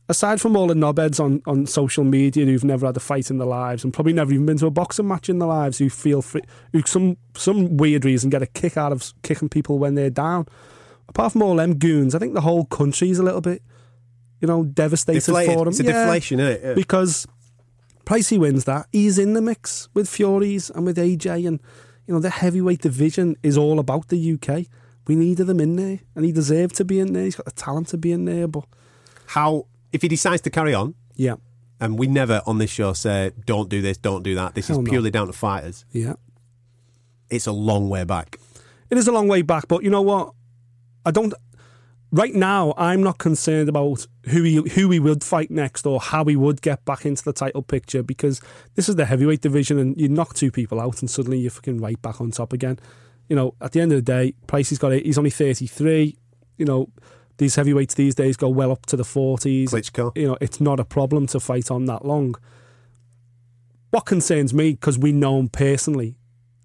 aside 0.09 0.41
from 0.41 0.55
all 0.57 0.67
the 0.67 0.73
knobheads 0.73 1.19
on, 1.23 1.41
on 1.45 1.65
social 1.65 2.03
media 2.03 2.45
who've 2.45 2.63
never 2.63 2.85
had 2.85 2.97
a 2.97 2.99
fight 2.99 3.29
in 3.29 3.37
their 3.37 3.47
lives 3.47 3.83
and 3.85 3.93
probably 3.93 4.11
never 4.13 4.33
even 4.33 4.45
been 4.45 4.57
to 4.57 4.65
a 4.67 4.71
boxing 4.71 5.07
match 5.07 5.29
in 5.29 5.39
their 5.39 5.47
lives, 5.47 5.77
who 5.77 5.89
feel 5.89 6.21
free, 6.21 6.41
who 6.73 6.81
some 6.85 7.17
some 7.35 7.77
weird 7.77 8.03
reason 8.05 8.29
get 8.29 8.41
a 8.41 8.47
kick 8.47 8.77
out 8.77 8.91
of 8.91 9.13
kicking 9.23 9.49
people 9.49 9.79
when 9.79 9.95
they're 9.95 10.09
down. 10.09 10.45
Apart 11.09 11.33
from 11.33 11.41
all 11.43 11.55
them 11.55 11.75
goons, 11.75 12.15
I 12.15 12.19
think 12.19 12.33
the 12.33 12.41
whole 12.41 12.65
country's 12.65 13.19
a 13.19 13.23
little 13.23 13.41
bit, 13.41 13.61
you 14.41 14.47
know, 14.47 14.63
devastated 14.63 15.19
Deflated. 15.19 15.53
for 15.53 15.59
them. 15.65 15.67
It's 15.69 15.79
a 15.79 15.83
Yeah 15.83 16.05
deflation, 16.05 16.39
isn't 16.39 16.51
it? 16.53 16.61
Yeah. 16.63 16.73
because 16.73 17.25
Pricey 18.05 18.37
wins 18.37 18.65
that. 18.65 18.87
He's 18.91 19.17
in 19.17 19.33
the 19.33 19.41
mix 19.41 19.89
with 19.93 20.09
Furies 20.09 20.69
and 20.69 20.85
with 20.85 20.97
AJ, 20.97 21.47
and 21.47 21.59
you 22.07 22.13
know 22.13 22.19
the 22.19 22.29
heavyweight 22.29 22.81
division 22.81 23.35
is 23.43 23.57
all 23.57 23.79
about 23.79 24.09
the 24.09 24.33
UK. 24.33 24.65
We 25.07 25.15
needed 25.15 25.49
him 25.49 25.59
in 25.59 25.75
there, 25.75 25.99
and 26.15 26.25
he 26.25 26.31
deserved 26.31 26.75
to 26.75 26.85
be 26.85 26.99
in 26.99 27.13
there. 27.13 27.23
He's 27.25 27.35
got 27.35 27.45
the 27.45 27.51
talent 27.51 27.87
to 27.89 27.97
be 27.97 28.11
in 28.11 28.25
there, 28.25 28.47
but 28.47 28.65
How 29.27 29.67
if 29.91 30.01
he 30.01 30.07
decides 30.07 30.41
to 30.41 30.49
carry 30.49 30.73
on, 30.73 30.95
yeah, 31.15 31.35
and 31.79 31.97
we 31.99 32.07
never 32.07 32.41
on 32.45 32.57
this 32.57 32.69
show 32.71 32.93
say 32.93 33.31
don't 33.45 33.69
do 33.69 33.81
this, 33.81 33.97
don't 33.97 34.23
do 34.23 34.35
that. 34.35 34.55
This 34.55 34.67
Hell 34.67 34.79
is 34.79 34.85
no. 34.85 34.89
purely 34.89 35.11
down 35.11 35.27
to 35.27 35.33
fighters. 35.33 35.85
yeah. 35.91 36.13
It's 37.29 37.47
a 37.47 37.51
long 37.51 37.89
way 37.89 38.03
back. 38.03 38.37
It 38.91 38.97
is 38.97 39.07
a 39.07 39.11
long 39.11 39.27
way 39.27 39.41
back, 39.41 39.67
but 39.67 39.81
you 39.83 39.89
know 39.89 40.03
what? 40.03 40.33
I 41.05 41.09
don't. 41.11 41.33
Right 42.13 42.35
now, 42.35 42.75
I'm 42.77 43.01
not 43.01 43.17
concerned 43.17 43.69
about 43.69 44.05
who 44.27 44.43
he 44.43 44.55
who 44.57 44.91
he 44.91 44.99
would 44.99 45.23
fight 45.23 45.49
next 45.49 45.87
or 45.87 45.99
how 45.99 46.23
he 46.25 46.35
would 46.35 46.61
get 46.61 46.85
back 46.85 47.07
into 47.07 47.23
the 47.23 47.33
title 47.33 47.63
picture 47.63 48.03
because 48.03 48.39
this 48.75 48.87
is 48.87 48.97
the 48.97 49.05
heavyweight 49.05 49.41
division, 49.41 49.79
and 49.79 49.99
you 49.99 50.07
knock 50.09 50.35
two 50.35 50.51
people 50.51 50.79
out, 50.79 51.01
and 51.01 51.09
suddenly 51.09 51.39
you're 51.39 51.49
fucking 51.49 51.81
right 51.81 51.99
back 52.03 52.21
on 52.21 52.29
top 52.29 52.53
again. 52.53 52.77
You 53.29 53.35
know, 53.35 53.55
at 53.59 53.71
the 53.71 53.81
end 53.81 53.93
of 53.93 53.95
the 53.95 54.03
day, 54.03 54.35
Pricey's 54.45 54.77
got 54.77 54.93
it. 54.93 55.07
He's 55.07 55.17
only 55.17 55.31
33. 55.31 56.15
You 56.57 56.65
know, 56.65 56.89
these 57.37 57.55
heavyweights 57.55 57.95
these 57.95 58.13
days 58.13 58.37
go 58.37 58.47
well 58.47 58.71
up 58.71 58.85
to 58.85 58.95
the 58.95 59.01
40s. 59.01 59.69
Klitschko. 59.69 60.15
You 60.15 60.27
know, 60.27 60.37
it's 60.39 60.61
not 60.61 60.79
a 60.79 60.85
problem 60.85 61.25
to 61.27 61.39
fight 61.39 61.71
on 61.71 61.85
that 61.85 62.05
long. 62.05 62.35
What 63.89 64.05
concerns 64.05 64.53
me, 64.53 64.73
because 64.73 64.99
we 64.99 65.13
know 65.13 65.39
him 65.39 65.49
personally, 65.49 66.15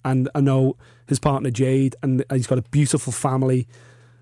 and 0.05 0.28
I 0.35 0.43
know 0.43 0.76
his 1.07 1.19
partner 1.19 1.50
Jade, 1.50 1.97
and 2.02 2.23
he's 2.31 2.47
got 2.47 2.59
a 2.59 2.62
beautiful 2.71 3.14
family, 3.14 3.67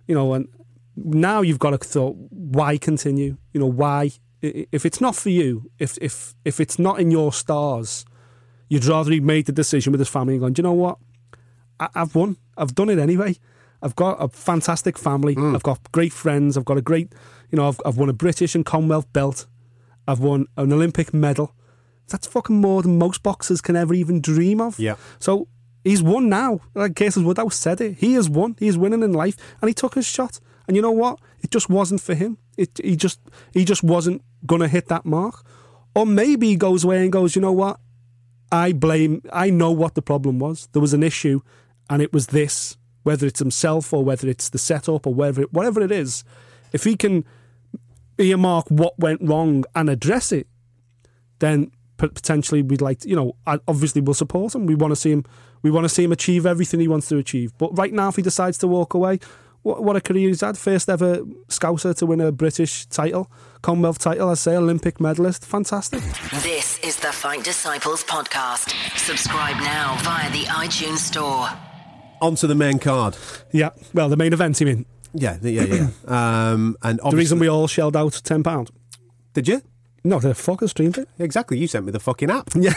you 0.06 0.14
know, 0.14 0.32
and 0.32 0.46
now 0.96 1.42
you've 1.42 1.58
got 1.58 1.70
to 1.70 1.78
thought, 1.78 2.16
why 2.30 2.78
continue? 2.78 3.36
You 3.52 3.60
know, 3.60 3.66
why? 3.66 4.10
If 4.42 4.86
it's 4.86 5.00
not 5.00 5.16
for 5.16 5.30
you, 5.30 5.70
if 5.78 5.98
if 6.00 6.34
if 6.44 6.60
it's 6.60 6.78
not 6.78 7.00
in 7.00 7.10
your 7.10 7.32
stars, 7.32 8.04
you'd 8.68 8.84
rather 8.84 9.10
he 9.10 9.20
made 9.20 9.46
the 9.46 9.52
decision 9.52 9.92
with 9.92 10.00
his 10.00 10.08
family 10.08 10.34
and 10.34 10.40
gone, 10.40 10.52
do 10.52 10.60
you 10.60 10.64
know 10.64 10.72
what? 10.72 10.98
I, 11.80 11.88
I've 11.94 12.14
won. 12.14 12.36
I've 12.56 12.74
done 12.74 12.90
it 12.90 12.98
anyway. 12.98 13.36
I've 13.82 13.96
got 13.96 14.22
a 14.22 14.28
fantastic 14.28 14.98
family. 14.98 15.34
Mm. 15.34 15.54
I've 15.54 15.62
got 15.62 15.92
great 15.92 16.12
friends. 16.12 16.56
I've 16.56 16.64
got 16.64 16.78
a 16.78 16.82
great, 16.82 17.12
you 17.50 17.56
know, 17.56 17.68
I've, 17.68 17.80
I've 17.84 17.96
won 17.98 18.08
a 18.08 18.14
British 18.14 18.54
and 18.54 18.64
Commonwealth 18.64 19.12
belt. 19.12 19.46
I've 20.08 20.20
won 20.20 20.46
an 20.56 20.72
Olympic 20.72 21.12
medal. 21.12 21.54
That's 22.08 22.26
fucking 22.26 22.60
more 22.60 22.82
than 22.82 22.98
most 22.98 23.22
boxers 23.22 23.60
can 23.60 23.76
ever 23.76 23.92
even 23.92 24.20
dream 24.20 24.60
of. 24.60 24.78
Yeah. 24.78 24.96
So 25.18 25.48
he's 25.84 26.02
won 26.02 26.28
now. 26.28 26.60
Like 26.74 26.94
Curtis 26.94 27.16
Woodhouse 27.16 27.56
said 27.56 27.80
it. 27.80 27.98
He 27.98 28.14
has 28.14 28.30
won. 28.30 28.56
He's 28.58 28.78
winning 28.78 29.02
in 29.02 29.12
life, 29.12 29.36
and 29.60 29.68
he 29.68 29.74
took 29.74 29.94
his 29.94 30.06
shot. 30.06 30.40
And 30.66 30.76
you 30.76 30.82
know 30.82 30.90
what? 30.90 31.20
It 31.40 31.50
just 31.50 31.68
wasn't 31.68 32.00
for 32.00 32.14
him. 32.14 32.38
It 32.56 32.80
he 32.82 32.96
just 32.96 33.20
he 33.52 33.64
just 33.64 33.82
wasn't 33.82 34.22
gonna 34.44 34.68
hit 34.68 34.88
that 34.88 35.04
mark. 35.04 35.44
Or 35.94 36.04
maybe 36.04 36.48
he 36.48 36.56
goes 36.56 36.84
away 36.84 37.02
and 37.02 37.12
goes, 37.12 37.34
you 37.34 37.42
know 37.42 37.52
what? 37.52 37.80
I 38.52 38.72
blame. 38.72 39.22
I 39.32 39.50
know 39.50 39.70
what 39.70 39.94
the 39.94 40.02
problem 40.02 40.38
was. 40.38 40.68
There 40.72 40.82
was 40.82 40.92
an 40.92 41.02
issue, 41.02 41.40
and 41.88 42.02
it 42.02 42.12
was 42.12 42.28
this. 42.28 42.76
Whether 43.02 43.26
it's 43.26 43.38
himself 43.38 43.92
or 43.92 44.04
whether 44.04 44.28
it's 44.28 44.48
the 44.48 44.58
setup 44.58 45.06
or 45.06 45.14
whatever 45.14 45.42
whatever 45.52 45.80
it 45.80 45.92
is, 45.92 46.24
if 46.72 46.84
he 46.84 46.96
can 46.96 47.24
earmark 48.18 48.66
what 48.68 48.98
went 48.98 49.20
wrong 49.22 49.64
and 49.74 49.88
address 49.88 50.32
it, 50.32 50.48
then 51.38 51.70
potentially 51.96 52.62
we'd 52.62 52.80
like 52.80 53.00
to, 53.00 53.08
you 53.08 53.16
know, 53.16 53.36
obviously 53.46 54.00
we'll 54.00 54.14
support 54.14 54.54
him. 54.54 54.66
We 54.66 54.74
want 54.74 54.92
to 54.92 54.96
see 54.96 55.12
him. 55.12 55.24
We 55.62 55.70
want 55.70 55.84
to 55.84 55.88
see 55.88 56.04
him 56.04 56.12
achieve 56.12 56.46
everything 56.46 56.80
he 56.80 56.88
wants 56.88 57.08
to 57.08 57.18
achieve. 57.18 57.52
But 57.58 57.76
right 57.76 57.92
now, 57.92 58.08
if 58.08 58.16
he 58.16 58.22
decides 58.22 58.58
to 58.58 58.66
walk 58.66 58.94
away, 58.94 59.18
what, 59.66 59.82
what 59.82 59.96
a 59.96 60.00
career 60.00 60.28
he's 60.28 60.42
had! 60.42 60.56
First 60.56 60.88
ever 60.88 61.18
Scouser 61.48 61.94
to 61.96 62.06
win 62.06 62.20
a 62.20 62.30
British 62.30 62.86
title, 62.86 63.28
Commonwealth 63.62 63.98
title. 63.98 64.30
I 64.30 64.34
say 64.34 64.56
Olympic 64.56 65.00
medalist. 65.00 65.44
Fantastic. 65.44 66.02
This 66.42 66.78
is 66.84 66.96
the 66.96 67.08
Fight 67.12 67.42
Disciples 67.42 68.04
podcast. 68.04 68.72
Subscribe 68.96 69.56
now 69.56 69.98
via 70.02 70.30
the 70.30 70.44
iTunes 70.44 70.98
Store. 70.98 71.48
Onto 72.22 72.46
the 72.46 72.54
main 72.54 72.78
card. 72.78 73.16
Yeah. 73.50 73.70
Well, 73.92 74.08
the 74.08 74.16
main 74.16 74.32
event. 74.32 74.60
You 74.60 74.66
mean 74.66 74.86
Yeah, 75.12 75.36
yeah, 75.42 75.64
yeah. 75.64 75.88
um, 76.52 76.76
and 76.82 77.00
the 77.00 77.16
reason 77.16 77.40
we 77.40 77.48
all 77.48 77.66
shelled 77.66 77.96
out 77.96 78.20
ten 78.24 78.44
pound? 78.44 78.70
did 79.34 79.48
you 79.48 79.62
No, 80.04 80.20
the 80.20 80.28
fucker 80.28 80.68
streamed 80.68 80.96
it. 80.96 81.08
exactly? 81.18 81.58
You 81.58 81.66
sent 81.66 81.84
me 81.86 81.92
the 81.92 82.00
fucking 82.00 82.30
app. 82.30 82.50
Yeah. 82.54 82.72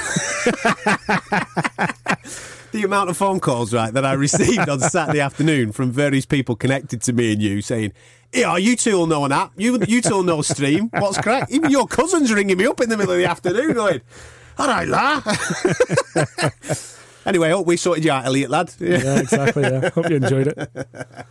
the 2.72 2.84
amount 2.84 3.10
of 3.10 3.18
phone 3.18 3.40
calls, 3.40 3.74
right, 3.74 3.94
that 3.94 4.06
I 4.06 4.14
received 4.14 4.70
on 4.70 4.80
Saturday 4.80 5.20
afternoon 5.20 5.72
from 5.72 5.92
various 5.92 6.26
people 6.26 6.56
connected 6.56 7.02
to 7.04 7.14
me 7.14 7.34
and 7.34 7.42
you 7.42 7.62
saying, 7.62 7.94
yeah, 8.34 8.58
you 8.58 8.76
two 8.76 8.98
will 8.98 9.08
know 9.08 9.26
an 9.26 9.32
app. 9.32 9.52
You, 9.58 9.80
you 9.88 10.02
two 10.02 10.16
will 10.16 10.24
know 10.24 10.42
stream. 10.42 10.90
What's 10.94 11.18
correct? 11.18 11.52
Even 11.52 11.72
your 11.72 11.88
cousin's 11.88 12.32
ringing 12.32 12.58
me 12.58 12.68
up 12.68 12.80
in 12.82 12.90
the 12.90 12.98
middle 12.98 13.14
of 13.14 13.20
the 13.20 13.26
afternoon 13.26 13.74
going, 13.74 14.02
all 14.58 14.68
right, 14.68 14.88
la. 14.88 15.22
anyway, 17.26 17.48
I 17.48 17.52
hope 17.52 17.66
we 17.66 17.78
sorted 17.78 18.06
you 18.06 18.12
out, 18.12 18.26
Elliot, 18.26 18.50
lad. 18.50 18.74
yeah, 18.80 19.20
exactly. 19.20 19.64
Yeah. 19.64 19.90
Hope 19.90 20.10
you 20.10 20.18
enjoyed 20.18 20.48
it. 20.48 20.70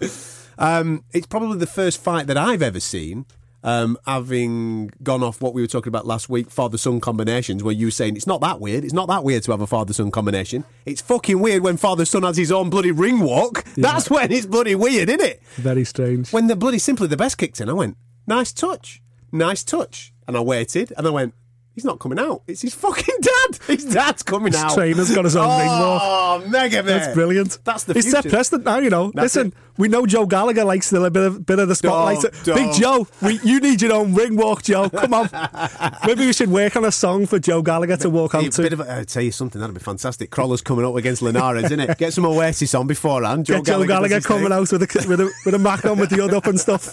Um, 0.60 1.04
it's 1.12 1.28
probably 1.28 1.58
the 1.58 1.68
first 1.68 2.02
fight 2.02 2.26
that 2.26 2.36
I've 2.36 2.62
ever 2.62 2.80
seen. 2.80 3.26
Um, 3.64 3.98
having 4.06 4.90
gone 5.02 5.22
off 5.24 5.40
what 5.40 5.52
we 5.52 5.60
were 5.62 5.66
talking 5.66 5.88
about 5.88 6.06
last 6.06 6.28
week, 6.28 6.48
father 6.50 6.78
son 6.78 7.00
combinations, 7.00 7.62
where 7.64 7.74
you 7.74 7.86
were 7.88 7.90
saying 7.90 8.16
it's 8.16 8.26
not 8.26 8.40
that 8.40 8.60
weird. 8.60 8.84
It's 8.84 8.92
not 8.92 9.08
that 9.08 9.24
weird 9.24 9.42
to 9.44 9.50
have 9.50 9.60
a 9.60 9.66
father 9.66 9.92
son 9.92 10.10
combination. 10.12 10.64
It's 10.86 11.00
fucking 11.02 11.40
weird 11.40 11.62
when 11.64 11.76
father 11.76 12.04
son 12.04 12.22
has 12.22 12.36
his 12.36 12.52
own 12.52 12.70
bloody 12.70 12.92
ring 12.92 13.18
walk. 13.20 13.64
That's 13.76 14.08
when 14.10 14.30
it's 14.30 14.46
bloody 14.46 14.74
weird, 14.76 15.08
isn't 15.08 15.20
it? 15.20 15.42
Very 15.56 15.84
strange. 15.84 16.32
When 16.32 16.46
the 16.46 16.54
bloody 16.56 16.78
simply 16.78 17.08
the 17.08 17.16
best 17.16 17.36
kicked 17.36 17.60
in, 17.60 17.68
I 17.68 17.72
went, 17.72 17.96
nice 18.28 18.52
touch, 18.52 19.02
nice 19.32 19.64
touch, 19.64 20.12
and 20.28 20.36
I 20.36 20.40
waited, 20.40 20.92
and 20.96 21.04
I 21.06 21.10
went, 21.10 21.34
he's 21.74 21.84
not 21.84 21.98
coming 21.98 22.18
out. 22.20 22.42
It's 22.46 22.62
his 22.62 22.74
fucking 22.74 23.16
dad. 23.20 23.34
His 23.66 23.84
dad's 23.86 24.22
coming 24.22 24.52
His 24.52 24.62
out. 24.62 24.74
trainer's 24.74 25.14
got 25.14 25.24
his 25.24 25.34
own 25.36 25.48
ring 25.58 25.68
walk. 25.68 26.02
Oh, 26.04 26.44
mega 26.48 26.82
mate. 26.82 26.90
That's 26.90 27.14
brilliant. 27.14 27.58
That's 27.64 27.84
the 27.84 27.94
future. 27.94 28.22
precedent 28.28 28.64
now, 28.64 28.78
you 28.78 28.90
know. 28.90 29.10
That's 29.14 29.36
Listen, 29.36 29.48
it. 29.48 29.54
We 29.78 29.86
know 29.88 30.06
Joe 30.06 30.26
Gallagher 30.26 30.64
likes 30.64 30.92
a 30.92 31.10
bit 31.10 31.22
of, 31.22 31.46
bit 31.46 31.60
of 31.60 31.68
the 31.68 31.74
spotlight. 31.76 32.20
Don't, 32.20 32.56
Big 32.56 32.66
don't. 32.66 32.74
Joe, 32.74 33.08
we, 33.22 33.38
you 33.44 33.60
need 33.60 33.80
your 33.80 33.92
own 33.92 34.12
ring 34.12 34.36
walk, 34.36 34.64
Joe. 34.64 34.90
Come 34.90 35.14
on. 35.14 35.30
Maybe 36.06 36.26
we 36.26 36.32
should 36.32 36.50
work 36.50 36.74
on 36.74 36.84
a 36.84 36.90
song 36.90 37.26
for 37.26 37.38
Joe 37.38 37.62
Gallagher 37.62 37.96
to 37.98 38.10
walk 38.10 38.34
bit 38.62 38.70
to. 38.70 38.72
of 38.72 38.80
a, 38.80 38.92
I'll 38.92 39.04
tell 39.04 39.22
you 39.22 39.30
something, 39.30 39.60
that'd 39.60 39.74
be 39.74 39.80
fantastic. 39.80 40.30
Crolla's 40.30 40.62
coming 40.62 40.84
up 40.84 40.96
against 40.96 41.22
Linares, 41.22 41.64
isn't 41.64 41.78
it? 41.78 41.96
Get 41.96 42.12
some 42.12 42.26
Oasis 42.26 42.74
on 42.74 42.88
beforehand. 42.88 43.46
Get 43.46 43.64
Joe 43.64 43.86
Gallagher 43.86 44.20
coming 44.20 44.52
out 44.52 44.70
with 44.72 44.82
a, 44.82 45.06
with, 45.08 45.20
a, 45.20 45.32
with 45.44 45.54
a 45.54 45.58
Mac 45.58 45.84
on 45.84 45.98
with 45.98 46.10
the 46.10 46.16
hood 46.16 46.34
up 46.34 46.46
and 46.46 46.58
stuff. 46.58 46.92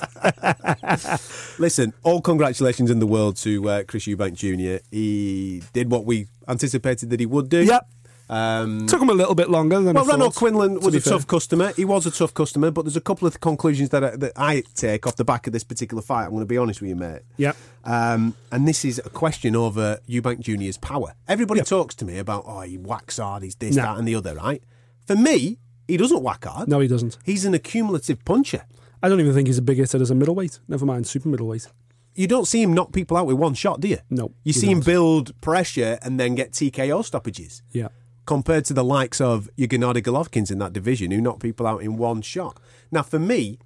Listen, 1.60 1.92
all 2.04 2.22
congratulations 2.22 2.92
in 2.92 3.00
the 3.00 3.08
world 3.08 3.36
to 3.38 3.68
uh, 3.68 3.84
Chris 3.84 4.06
Eubank 4.06 4.34
Jr. 4.36 4.84
He 4.92 5.64
did 5.74 5.90
what 5.90 6.06
we 6.06 6.28
anticipated 6.48 7.10
that 7.10 7.20
he 7.20 7.26
would 7.26 7.50
do. 7.50 7.64
Yep. 7.64 7.88
Um, 8.28 8.88
Took 8.88 9.02
him 9.02 9.10
a 9.10 9.14
little 9.14 9.36
bit 9.36 9.50
longer 9.50 9.80
than 9.82 9.94
well, 9.96 10.06
Renold 10.06 10.34
Quinlan 10.36 10.80
was 10.80 10.96
a 10.96 11.02
fair. 11.02 11.14
tough 11.14 11.28
customer. 11.28 11.74
He 11.74 11.86
was 11.86 12.06
a 12.08 12.12
tough 12.12 12.34
customer, 12.34 12.72
but 12.72 12.84
there's 12.86 12.96
a 12.98 13.02
couple 13.02 13.28
of 13.28 13.40
conclusions 13.40 13.90
that 13.90 14.04
I, 14.04 14.16
that 14.16 14.32
I 14.36 14.64
take 14.74 15.06
off 15.06 15.16
the 15.16 15.24
back 15.24 15.46
of 15.46 15.54
this 15.54 15.64
particular 15.64 16.02
fight. 16.02 16.24
I'm 16.26 16.32
going 16.32 16.40
to 16.42 16.46
be 16.48 16.58
honest 16.58 16.82
with 16.82 16.90
you, 16.90 16.96
mate. 16.96 17.22
Yep. 17.38 17.56
Um, 17.84 18.36
and 18.52 18.68
this 18.68 18.84
is 18.84 19.00
a 19.06 19.10
question 19.10 19.56
over 19.56 20.00
Eubank 20.10 20.40
Jr.'s 20.40 20.78
power. 20.78 21.14
Everybody 21.28 21.62
talks 21.62 21.94
to 21.96 22.06
me 22.06 22.18
about, 22.18 22.46
oh, 22.48 22.62
he 22.62 22.78
whacks 22.78 23.18
hard, 23.18 23.44
he's 23.44 23.56
this, 23.56 23.76
No. 23.76 23.84
that, 23.84 23.98
and 24.00 24.08
the 24.08 24.16
other, 24.16 24.34
right? 24.36 24.64
For 25.06 25.16
me, 25.16 25.60
he 25.88 25.98
doesn't 25.98 26.24
whack 26.24 26.46
hard. 26.46 26.68
No, 26.68 26.80
he 26.80 26.88
doesn't. 26.88 27.18
He's 27.24 27.46
an 27.46 27.54
accumulative 27.54 28.26
puncher. 28.26 28.66
I 29.04 29.10
don't 29.10 29.20
even 29.20 29.36
think 29.36 29.46
he's 29.48 29.60
a 29.60 29.62
big 29.62 29.78
hitter 29.78 30.02
as 30.02 30.10
a 30.10 30.16
middleweight. 30.16 30.60
Never 30.68 30.84
mind 30.84 31.06
super 31.06 31.28
middleweight. 31.30 31.68
You 32.16 32.26
don't 32.28 32.46
see 32.48 32.64
him 32.64 32.74
knock 32.74 32.92
people 32.92 33.18
out 33.18 33.28
with 33.28 33.36
one 33.38 33.54
shot, 33.54 33.82
do 33.82 33.88
you? 33.90 33.98
No, 34.10 34.28
You 34.44 34.52
he 34.52 34.54
see 34.54 34.68
him 34.68 34.80
doesn't. 34.80 34.92
build 34.92 35.42
pressure 35.42 36.00
and 36.02 36.20
then 36.20 36.34
get 36.34 36.54
TKO 36.54 37.04
stoppages. 37.06 37.62
Yeah. 37.72 37.90
Compared 38.26 38.66
to 38.66 38.74
the 38.74 38.84
likes 38.84 39.22
of 39.22 39.50
your 39.56 39.68
Gennady 39.68 40.02
Golovkins 40.02 40.50
in 40.50 40.58
that 40.60 40.74
division 40.74 41.12
who 41.12 41.22
knock 41.22 41.40
people 41.40 41.68
out 41.68 41.82
in 41.82 41.98
one 41.98 42.22
shot. 42.22 42.60
Now, 42.92 43.04
for 43.04 43.20
me, 43.20 43.60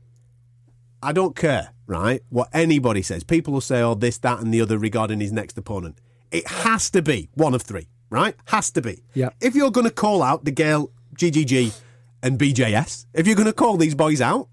I 1.02 1.14
don't 1.14 1.36
care, 1.36 1.70
right, 1.88 2.22
what 2.30 2.50
anybody 2.52 3.02
says. 3.02 3.24
People 3.24 3.54
will 3.54 3.62
say, 3.62 3.82
oh, 3.82 3.96
this, 3.96 4.18
that, 4.20 4.40
and 4.40 4.54
the 4.54 4.60
other 4.62 4.78
regarding 4.78 5.22
his 5.22 5.32
next 5.32 5.58
opponent. 5.58 6.00
It 6.32 6.48
has 6.48 6.90
to 6.92 7.02
be 7.02 7.30
one 7.36 7.54
of 7.54 7.62
three, 7.62 7.88
right? 8.10 8.36
Has 8.46 8.70
to 8.72 8.82
be. 8.82 9.04
Yeah. 9.14 9.30
If 9.40 9.56
you're 9.56 9.72
going 9.72 9.88
to 9.88 9.94
call 9.94 10.22
out 10.22 10.44
DeGale, 10.44 10.90
GGG, 11.16 11.74
and 12.22 12.38
BJS, 12.38 13.06
if 13.14 13.28
you're 13.28 13.36
going 13.36 13.46
to 13.46 13.54
call 13.54 13.78
these 13.78 13.96
boys 13.96 14.20
out, 14.20 14.50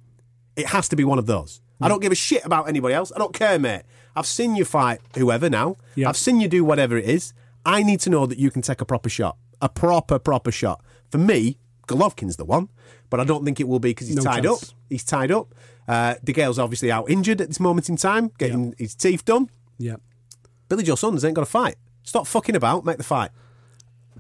it 0.55 0.67
has 0.67 0.89
to 0.91 0.97
be 0.97 1.05
one 1.05 1.19
of 1.19 1.27
those. 1.27 1.61
I 1.81 1.89
don't 1.89 2.01
give 2.01 2.13
a 2.13 2.17
shit 2.17 2.45
about 2.47 2.69
anybody 2.69 2.95
else. 2.95 3.13
I 3.15 3.19
don't 3.19 3.35
care, 3.35 3.59
mate. 3.59 3.83
I've 4.15 4.27
seen 4.27 4.57
you 4.57 4.65
fight 4.65 5.01
whoever 5.17 5.51
now. 5.51 5.77
Yeah. 5.95 6.09
I've 6.09 6.17
seen 6.17 6.41
you 6.41 6.49
do 6.49 6.65
whatever 6.65 6.97
it 6.97 7.05
is. 7.05 7.35
I 7.67 7.83
need 7.83 8.01
to 8.01 8.11
know 8.11 8.25
that 8.27 8.39
you 8.39 8.51
can 8.51 8.63
take 8.63 8.81
a 8.81 8.87
proper 8.87 9.11
shot, 9.11 9.37
a 9.61 9.69
proper, 9.69 10.19
proper 10.19 10.51
shot. 10.53 10.83
For 11.11 11.19
me, 11.19 11.59
Golovkin's 11.89 12.37
the 12.37 12.45
one, 12.45 12.69
but 13.11 13.21
I 13.21 13.25
don't 13.25 13.45
think 13.45 13.61
it 13.61 13.69
will 13.69 13.79
be 13.81 13.91
because 13.91 14.09
he's 14.09 14.17
No 14.17 14.23
tied 14.23 14.45
chance. 14.45 14.63
up. 14.63 14.69
He's 14.89 15.05
tied 15.05 15.31
up. 15.31 15.55
Uh, 15.89 16.15
De 16.25 16.33
Gale's 16.33 16.59
obviously 16.59 16.91
out 16.91 17.09
injured 17.09 17.41
at 17.41 17.49
this 17.49 17.61
moment 17.61 17.89
in 17.89 17.97
time, 17.97 18.33
getting 18.39 18.75
his 18.79 18.95
teeth 18.95 19.25
done. 19.25 19.51
Yeah. 19.79 19.97
Billy 20.69 20.83
Joe 20.83 20.97
Saunders 20.97 21.25
ain't 21.25 21.35
got 21.37 21.43
a 21.43 21.47
fight. 21.47 21.77
Stop 22.03 22.27
fucking 22.27 22.57
about, 22.57 22.85
make 22.85 22.97
the 22.97 23.05
fight. 23.05 23.31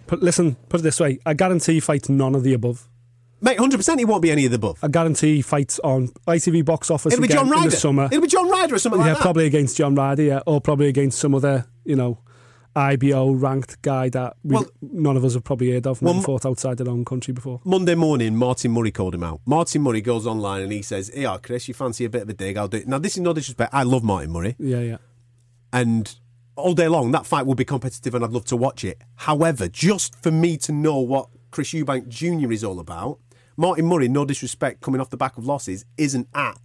But 0.07 0.23
listen, 0.23 0.55
put 0.69 0.81
it 0.81 0.83
this 0.85 1.01
way: 1.01 1.19
I 1.27 1.35
guarantee 1.35 1.75
he 1.75 1.81
fights 1.81 2.09
none 2.09 2.35
of 2.37 2.45
the 2.45 2.53
above. 2.55 2.89
Mate, 3.41 3.59
100% 3.59 3.99
he 3.99 4.05
won't 4.05 4.23
be 4.23 4.31
any 4.31 4.45
of 4.47 4.51
the 4.51 4.57
above. 4.57 4.79
I 4.83 4.89
guarantee 4.89 5.37
he 5.37 5.43
fights 5.43 5.79
on 5.81 6.09
ITV 6.27 6.65
box 6.65 6.91
office 6.91 7.13
It'll 7.13 7.23
be 7.23 7.29
John 7.29 7.47
in 7.49 7.53
Ryder. 7.53 7.71
the 7.71 7.77
summer. 7.77 8.05
It'll 8.07 8.23
be 8.23 8.29
John 8.29 8.49
Ryder 8.49 8.77
or 8.77 8.79
something 8.79 9.01
yeah, 9.01 9.09
like 9.09 9.17
that. 9.19 9.23
probably 9.23 9.45
against 9.47 9.77
John 9.77 9.95
Ryder, 9.95 10.23
yeah, 10.23 10.41
or 10.47 10.61
probably 10.61 10.87
against 10.89 11.19
some 11.19 11.35
other, 11.35 11.67
you 11.85 11.97
know, 11.97 12.19
IBO 12.77 13.33
ranked 13.33 13.81
guy 13.83 14.09
that 14.11 14.37
Well- 14.45 14.67
none 14.83 15.17
of 15.17 15.25
us 15.25 15.33
have 15.35 15.43
probably 15.45 15.73
heard 15.73 15.87
of, 15.87 16.03
Well, 16.03 16.21
fought 16.21 16.45
outside 16.45 16.77
their 16.77 16.89
own 16.91 17.05
country 17.05 17.33
before. 17.33 17.61
Monday 17.65 17.95
morning, 17.95 18.37
Martin 18.37 18.71
Murray 18.73 18.91
called 18.93 19.15
him 19.15 19.25
out. 19.25 19.41
Martin 19.47 19.81
Murray 19.83 20.03
goes 20.03 20.27
online 20.27 20.63
and 20.63 20.71
he 20.71 20.83
says, 20.83 21.11
Yeah, 21.17 21.39
Chris, 21.43 21.67
you 21.69 21.75
fancy 21.75 22.05
a 22.05 22.11
bit 22.11 22.23
of 22.23 22.29
a 22.29 22.35
dig? 22.35 22.57
I'll 22.57 22.69
do 22.69 22.77
it. 22.77 22.87
Now, 22.87 22.99
this 22.99 23.17
is 23.17 23.21
no 23.23 23.33
disrespect. 23.33 23.73
I 23.75 23.83
love 23.83 24.05
Martin 24.05 24.31
Murray. 24.31 24.55
Yeah, 24.59 24.81
yeah, 24.81 24.97
And 25.73 26.15
all 26.55 26.75
day 26.75 26.89
long, 26.89 27.11
that 27.13 27.27
fight 27.27 27.47
will 27.47 27.55
be 27.55 27.65
competitive 27.65 28.15
and 28.15 28.25
I'd 28.25 28.31
love 28.31 28.45
to 28.47 28.57
watch 28.57 28.85
it. 28.85 29.01
However, 29.17 29.69
just 29.69 30.15
for 30.23 30.31
me 30.31 30.57
to 30.59 30.73
know 30.73 30.99
what 30.99 31.29
Chris 31.51 31.71
Eubank 31.73 32.09
Jr. 32.09 32.53
is 32.53 32.63
all 32.63 32.79
about, 32.79 33.19
Martin 33.57 33.87
Murray, 33.87 34.09
no 34.09 34.25
disrespect, 34.27 34.83
coming 34.83 35.01
off 35.01 35.09
the 35.11 35.17
back 35.17 35.39
of 35.39 35.47
losses, 35.47 35.85
isn't 35.97 36.29
at 36.35 36.59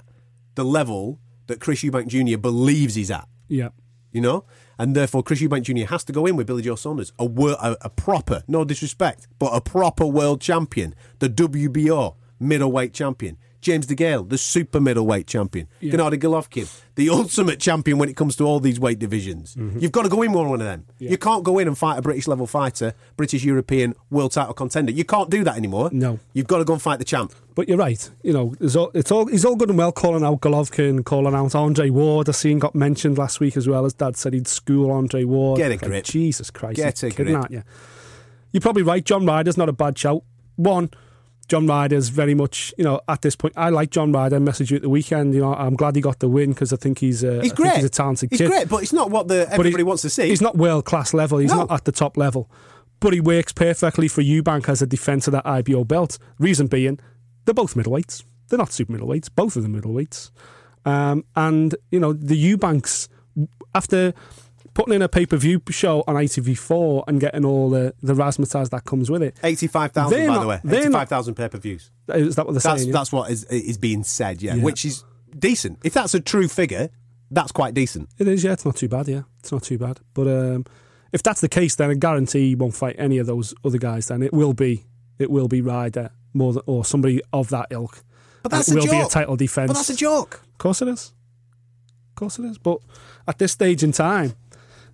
the 0.56 0.66
level 0.66 1.20
that 1.48 1.60
Chris 1.62 1.82
Eubank 1.84 2.08
Jr. 2.08 2.38
believes 2.38 2.96
he's 2.96 3.10
at. 3.12 3.28
yeah. 3.48 3.70
You 4.12 4.22
know? 4.22 4.44
And 4.78 4.96
therefore, 4.96 5.24
Chris 5.24 5.42
Eubank 5.42 5.64
Jr. 5.64 5.88
has 5.92 6.04
to 6.06 6.14
go 6.14 6.26
in 6.26 6.36
with 6.36 6.48
Billy 6.48 6.64
Joe 6.64 6.76
Saunders, 6.76 7.14
a, 7.20 7.26
a, 7.26 7.78
a 7.82 7.90
proper, 7.90 8.44
no 8.48 8.64
disrespect, 8.64 9.28
but 9.40 9.54
a 9.54 9.62
proper 9.62 10.06
world 10.06 10.42
champion, 10.42 10.96
the 11.20 11.30
WBO 11.30 12.16
middleweight 12.40 12.94
champion. 12.94 13.38
James 13.62 13.86
DeGale, 13.86 14.28
the 14.28 14.38
super 14.38 14.80
middleweight 14.82 15.28
champion. 15.28 15.68
Yeah. 15.80 15.94
Gennady 15.94 16.20
Golovkin, 16.20 16.68
the 16.96 17.10
ultimate 17.10 17.60
champion 17.60 18.00
when 18.00 18.10
it 18.10 18.16
comes 18.16 18.36
to 18.38 18.44
all 18.44 18.60
these 18.60 18.80
weight 18.80 18.98
divisions. 19.00 19.56
Mm-hmm. 19.56 19.80
You've 19.80 19.92
got 19.92 20.04
to 20.04 20.10
go 20.10 20.24
in 20.24 20.34
one 20.34 20.52
of 20.52 20.60
them. 20.60 20.86
You 20.98 21.18
can't 21.18 21.44
go 21.44 21.60
in 21.60 21.68
and 21.68 21.78
fight 21.78 21.98
a 21.98 22.02
British 22.02 22.28
level 22.28 22.48
fighter, 22.48 22.94
British 23.18 23.44
European 23.44 23.94
world 24.10 24.32
title 24.32 24.54
contender. 24.54 24.92
You 24.92 25.06
can't 25.06 25.30
do 25.30 25.44
that 25.44 25.58
anymore. 25.58 25.90
No. 25.94 26.20
You've 26.34 26.48
got 26.48 26.58
to 26.58 26.66
go 26.66 26.74
and 26.74 26.82
fight 26.82 27.00
the 27.00 27.06
champ. 27.06 27.34
But 27.54 27.68
you're 27.68 27.78
right. 27.78 28.10
You 28.24 28.34
know, 28.34 28.56
it's 28.60 28.76
all, 28.76 28.92
it's 28.94 29.12
all 29.12 29.28
he's 29.28 29.46
all 29.46 29.56
good 29.56 29.70
and 29.70 29.78
well 29.78 29.92
calling 29.92 30.24
out 30.24 30.40
Golovkin, 30.42 31.04
calling 31.06 31.36
out 31.36 31.54
Andre 31.54 31.90
Ward. 31.90 32.30
I 32.30 32.32
seen 32.32 32.60
got 32.60 32.74
mentioned 32.74 33.18
last 33.18 33.40
week 33.40 33.58
as 33.58 33.68
well 33.68 33.86
as 33.86 33.94
Dad 33.94 34.18
said 34.18 34.34
he'd 34.34 34.48
school 34.48 34.90
Andre 34.92 35.24
Ward. 35.26 35.58
Get 35.58 35.72
a 35.84 35.90
Like. 35.90 36.04
Jesus 36.06 36.50
Christ, 36.50 36.78
Get 36.78 37.04
a 37.04 37.10
grip. 37.10 37.52
you? 37.52 37.64
You're 38.52 38.62
probably 38.62 38.84
right. 38.84 39.04
John 39.04 39.26
Ryder's 39.26 39.58
not 39.58 39.70
a 39.70 39.74
bad 39.74 39.98
shout. 39.98 40.24
One, 40.56 40.90
John 41.52 41.68
Ryder's 41.68 42.08
very 42.08 42.34
much, 42.34 42.74
you 42.78 42.86
know, 42.86 43.02
at 43.10 43.24
this 43.24 43.36
point. 43.36 43.54
I 43.58 43.72
like 43.72 43.90
John 43.90 44.14
Ryder. 44.14 44.38
I 44.38 44.40
messaged 44.40 44.70
you 44.70 44.78
at 44.78 44.82
the 44.84 44.90
weekend. 44.90 45.34
You 45.34 45.42
know, 45.42 45.54
I'm 45.54 45.76
glad 45.76 45.98
he 45.98 46.02
got 46.02 46.20
the 46.20 46.30
win 46.30 46.52
because 46.52 46.72
I 46.72 46.78
think 46.78 47.00
he's 47.00 47.26
a, 47.26 47.42
He's 47.42 47.52
great. 47.52 47.74
he's 47.76 47.84
a 47.84 47.90
talented 47.90 48.30
He's 48.32 48.38
kid. 48.40 48.50
great, 48.50 48.70
but 48.70 48.82
it's 48.84 48.94
not 48.94 49.12
what 49.12 49.28
the 49.28 49.46
everybody 49.52 49.76
he- 49.80 49.84
wants 49.84 50.02
to 50.04 50.10
see. 50.10 50.30
He's 50.30 50.40
not 50.40 50.56
world 50.58 50.86
class 50.86 51.14
level. 51.14 51.40
He's 51.40 51.52
No. 51.52 51.58
not 51.66 51.72
at 51.72 51.84
the 51.84 51.92
top 51.92 52.16
level. 52.16 52.50
But 53.02 53.12
he 53.14 53.20
works 53.20 53.52
perfectly 53.52 54.08
for 54.08 54.22
Eubank 54.22 54.70
as 54.70 54.82
a 54.82 54.88
defence 54.88 55.28
of 55.28 55.34
that 55.34 55.46
IBO 55.46 55.84
belt. 55.84 56.18
Reason 56.40 56.68
being, 56.68 57.00
they're 57.44 57.54
both 57.54 57.74
middleweights. 57.76 58.24
They're 58.48 58.58
not 58.60 58.72
super 58.72 58.94
middleweights. 58.94 59.28
Both 59.36 59.58
of 59.58 59.64
them 59.64 59.74
middleweights. 59.80 60.32
Um, 60.86 61.26
and 61.36 61.76
you 61.92 62.00
know 62.00 62.14
the 62.14 62.38
Eubanks 62.38 63.10
after 63.76 64.14
putting 64.74 64.94
in 64.94 65.02
a 65.02 65.10
pay 65.10 65.26
per 65.26 65.38
view 65.38 65.62
show 65.70 66.04
on 66.08 66.16
ITV4 66.16 67.04
and 67.08 67.20
getting 67.20 67.46
all 67.46 67.70
the 67.70 67.94
the 68.02 68.14
razzmatazz 68.14 68.70
that 68.70 68.86
comes 68.86 69.10
with 69.10 69.22
it. 69.24 69.38
85,000, 69.44 70.28
by 70.28 70.40
the 70.40 70.48
way. 70.48 70.60
85,000 70.66 71.36
pay 71.36 71.50
per 71.50 71.58
views. 71.58 71.92
Is 72.10 72.36
that 72.36 72.46
what 72.46 72.54
they're 72.54 72.62
That's 72.62 72.82
saying? 72.82 72.88
yeah? 72.90 72.94
that's 72.94 73.12
what 73.12 73.30
is 73.32 73.44
is 73.46 73.78
being 73.78 74.04
said, 74.04 74.42
yeah, 74.42 74.56
Yeah. 74.56 74.64
which 74.64 74.86
is 74.86 75.04
decent. 75.38 75.80
If 75.84 75.94
that's 75.94 76.14
a 76.14 76.20
true 76.20 76.48
figure, 76.48 76.90
that's 77.30 77.52
quite 77.52 77.74
decent. 77.74 78.10
It 78.18 78.28
is, 78.28 78.44
yeah. 78.44 78.54
It's 78.54 78.66
not 78.66 78.76
too 78.76 78.90
bad, 78.90 79.08
yeah. 79.08 79.22
It's 79.40 79.52
not 79.52 79.64
too 79.64 79.78
bad. 79.78 80.00
But 80.14 80.28
um, 80.28 80.66
if 81.14 81.24
that's 81.24 81.42
the 81.42 81.50
case, 81.50 81.76
then 81.76 81.90
I 81.90 81.94
guarantee 81.96 82.50
he 82.50 82.56
won't 82.56 82.76
fight 82.76 82.96
any 82.98 83.18
of 83.18 83.28
those 83.28 83.54
other 83.64 83.78
guys. 83.78 84.08
Then 84.08 84.22
it 84.24 84.34
will 84.34 84.54
be, 84.54 84.86
it 85.20 85.30
will 85.32 85.48
be 85.48 85.62
Ryder 85.62 86.12
more 86.34 86.54
than, 86.54 86.64
or 86.66 86.84
somebody 86.86 87.22
of 87.34 87.50
that 87.50 87.68
ilk. 87.72 88.04
But 88.44 88.52
that's 88.52 88.70
it 88.70 88.74
a 88.74 88.76
will 88.80 88.84
be 88.84 88.98
a 88.98 89.02
joke. 89.04 89.12
title 89.12 89.36
defense. 89.36 89.68
But 89.68 89.74
that's 89.76 89.90
a 89.90 89.96
joke. 89.96 90.42
Of 90.52 90.58
course 90.58 90.82
it 90.82 90.88
is. 90.88 91.14
Of 92.10 92.16
course 92.16 92.40
it 92.40 92.46
is. 92.46 92.58
But 92.58 92.80
at 93.28 93.38
this 93.38 93.52
stage 93.52 93.84
in 93.84 93.92
time, 93.92 94.34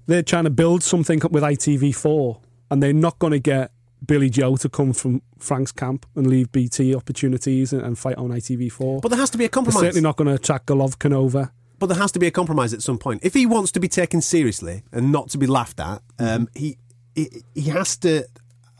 they're 0.07 0.23
trying 0.23 0.45
to 0.45 0.49
build 0.49 0.83
something 0.83 1.23
up 1.23 1.31
with 1.31 1.43
ITV4, 1.43 2.41
and 2.71 2.81
they're 2.81 2.93
not 2.93 3.19
going 3.19 3.31
to 3.31 3.39
get 3.39 3.71
Billy 4.05 4.29
Joe 4.29 4.55
to 4.57 4.69
come 4.69 4.93
from 4.93 5.21
Frank's 5.37 5.71
camp 5.71 6.05
and 6.15 6.27
leave 6.27 6.51
BT 6.51 6.95
opportunities 6.95 7.73
and, 7.73 7.81
and 7.81 7.97
fight 7.97 8.17
on 8.17 8.29
ITV4. 8.29 9.01
But 9.01 9.09
there 9.09 9.19
has 9.19 9.29
to 9.31 9.37
be 9.37 9.45
a 9.45 9.47
they're 9.47 9.49
compromise. 9.49 9.81
certainly 9.81 10.01
not 10.01 10.15
going 10.15 10.27
to 10.27 10.33
attract 10.33 10.67
Golovkin 10.67 11.13
over. 11.13 11.51
But 11.79 11.87
there 11.87 11.97
has 11.97 12.11
to 12.13 12.19
be 12.19 12.27
a 12.27 12.31
compromise 12.31 12.73
at 12.73 12.81
some 12.81 12.97
point. 12.97 13.23
If 13.23 13.33
he 13.33 13.45
wants 13.45 13.71
to 13.73 13.79
be 13.79 13.87
taken 13.87 14.21
seriously 14.21 14.83
and 14.91 15.11
not 15.11 15.29
to 15.29 15.37
be 15.37 15.45
laughed 15.45 15.79
at, 15.79 16.01
um, 16.17 16.49
he, 16.55 16.77
he 17.13 17.43
he 17.53 17.69
has 17.69 17.97
to 17.97 18.25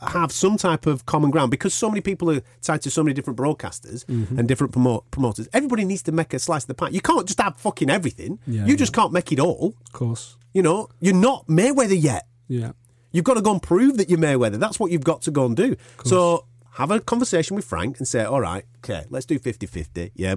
have 0.00 0.30
some 0.32 0.56
type 0.56 0.86
of 0.86 1.06
common 1.06 1.30
ground 1.30 1.50
because 1.50 1.74
so 1.74 1.88
many 1.88 2.00
people 2.00 2.30
are 2.30 2.40
tied 2.62 2.82
to 2.82 2.90
so 2.90 3.02
many 3.02 3.14
different 3.14 3.38
broadcasters 3.38 4.04
Mm-hmm. 4.06 4.38
and 4.38 4.46
different 4.48 4.72
promote, 4.72 5.10
promoters. 5.10 5.48
Everybody 5.52 5.84
needs 5.84 6.02
to 6.04 6.12
make 6.12 6.32
a 6.34 6.38
slice 6.38 6.62
of 6.64 6.68
the 6.68 6.74
pie. 6.74 6.88
You 6.90 7.00
can't 7.00 7.26
just 7.26 7.40
have 7.40 7.56
fucking 7.56 7.90
everything. 7.90 8.38
Yeah, 8.46 8.62
you 8.64 8.70
yeah. 8.70 8.76
just 8.76 8.92
can't 8.92 9.12
make 9.12 9.32
it 9.32 9.40
all. 9.40 9.74
Of 9.86 9.92
course. 9.92 10.36
You 10.52 10.62
know, 10.62 10.88
you're 11.00 11.14
not 11.14 11.46
Mayweather 11.46 12.00
yet. 12.00 12.26
Yeah. 12.48 12.72
You've 13.12 13.24
got 13.24 13.34
to 13.34 13.40
go 13.42 13.52
and 13.52 13.62
prove 13.62 13.96
that 13.96 14.08
you're 14.08 14.18
Mayweather. 14.18 14.58
That's 14.58 14.78
what 14.78 14.90
you've 14.90 15.04
got 15.04 15.22
to 15.22 15.30
go 15.30 15.46
and 15.46 15.56
do. 15.56 15.76
So 16.04 16.46
have 16.72 16.90
a 16.90 17.00
conversation 17.00 17.56
with 17.56 17.64
Frank 17.64 17.98
and 17.98 18.06
say, 18.06 18.24
all 18.24 18.40
right, 18.40 18.64
okay, 18.78 19.04
let's 19.10 19.26
do 19.26 19.38
50 19.38 19.66
50. 19.66 20.12
Yeah, 20.14 20.36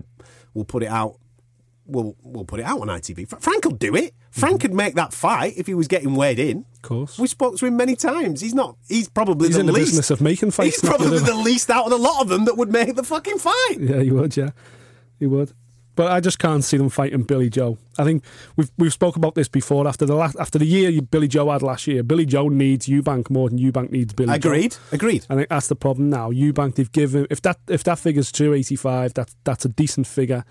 we'll 0.54 0.66
put 0.66 0.84
it 0.84 0.90
out. 0.90 1.18
We'll, 1.88 2.16
we'll 2.24 2.46
put 2.46 2.60
it 2.60 2.64
out 2.66 2.80
on 2.80 2.88
ITV. 2.88 3.42
Frank 3.42 3.66
will 3.66 3.72
do 3.72 3.96
it. 3.96 4.14
Frank 4.30 4.62
could 4.62 4.74
make 4.74 4.96
that 4.96 5.14
fight 5.14 5.54
if 5.58 5.68
he 5.68 5.74
was 5.74 5.88
getting 5.90 6.16
weighed 6.16 6.40
in. 6.40 6.60
Mm-hmm. 6.60 6.74
Of 6.76 6.82
course. 6.84 7.20
We 7.20 7.28
spoke 7.28 7.58
to 7.58 7.66
him 7.66 7.76
many 7.76 7.96
times. 7.96 8.40
He's 8.40 8.54
not. 8.54 8.78
He's 8.88 9.10
probably 9.10 9.48
He's 9.50 9.56
the 9.56 9.62
in 9.62 9.66
the 9.66 9.74
least. 9.74 9.88
business 9.92 10.10
of 10.12 10.22
making 10.22 10.52
fights. 10.52 10.80
he's 10.80 10.90
probably 10.90 11.20
the- 11.20 11.26
the 11.26 11.34
least 11.36 11.70
out 11.70 11.86
of 11.86 11.92
the 11.92 11.98
lot 11.98 12.22
of 12.22 12.30
them 12.30 12.46
that 12.46 12.56
would 12.56 12.72
make 12.72 12.96
the 12.96 13.04
fucking 13.04 13.40
fight. 13.40 13.78
Yeah, 13.80 14.00
he 14.02 14.12
would. 14.12 14.38
Yeah, 14.38 14.52
he 15.20 15.26
would. 15.28 15.52
But 15.94 16.10
I 16.14 16.22
just 16.22 16.40
can't 16.40 16.64
see 16.64 16.78
them 16.78 16.90
fighting 16.90 17.24
Billy 17.24 17.50
Joe. 17.50 17.78
I 18.00 18.06
think 18.06 18.24
we've 18.56 18.72
we've 18.78 18.94
spoke 18.94 19.18
about 19.18 19.36
this 19.36 19.50
before. 19.50 19.86
After 19.86 20.06
the 20.06 20.16
last, 20.16 20.38
after 20.40 20.58
the 20.58 20.66
year 20.66 21.02
Billy 21.02 21.28
Joe 21.28 21.52
had 21.52 21.62
last 21.62 21.86
year, 21.86 22.02
Billy 22.02 22.26
Joe 22.26 22.48
needs 22.48 22.88
Eubank 22.88 23.30
more 23.30 23.50
than 23.50 23.60
Eubank 23.60 23.92
needs 23.92 24.14
Billy. 24.14 24.30
Joe. 24.30 24.50
Agreed. 24.50 24.78
Agreed. 24.94 25.26
I 25.30 25.36
think 25.36 25.50
that's 25.50 25.68
the 25.68 25.76
problem 25.76 26.10
now. 26.10 26.32
Eubank, 26.32 26.76
they've 26.76 26.92
given 26.92 27.28
if 27.30 27.42
that 27.42 27.58
if 27.68 27.84
that 27.84 28.00
figure's 28.00 28.32
two 28.32 28.54
eighty 28.54 28.78
five, 28.78 29.14
that's 29.14 29.36
that's 29.44 29.66
a 29.66 29.70
decent 29.70 30.08
figure. 30.08 30.46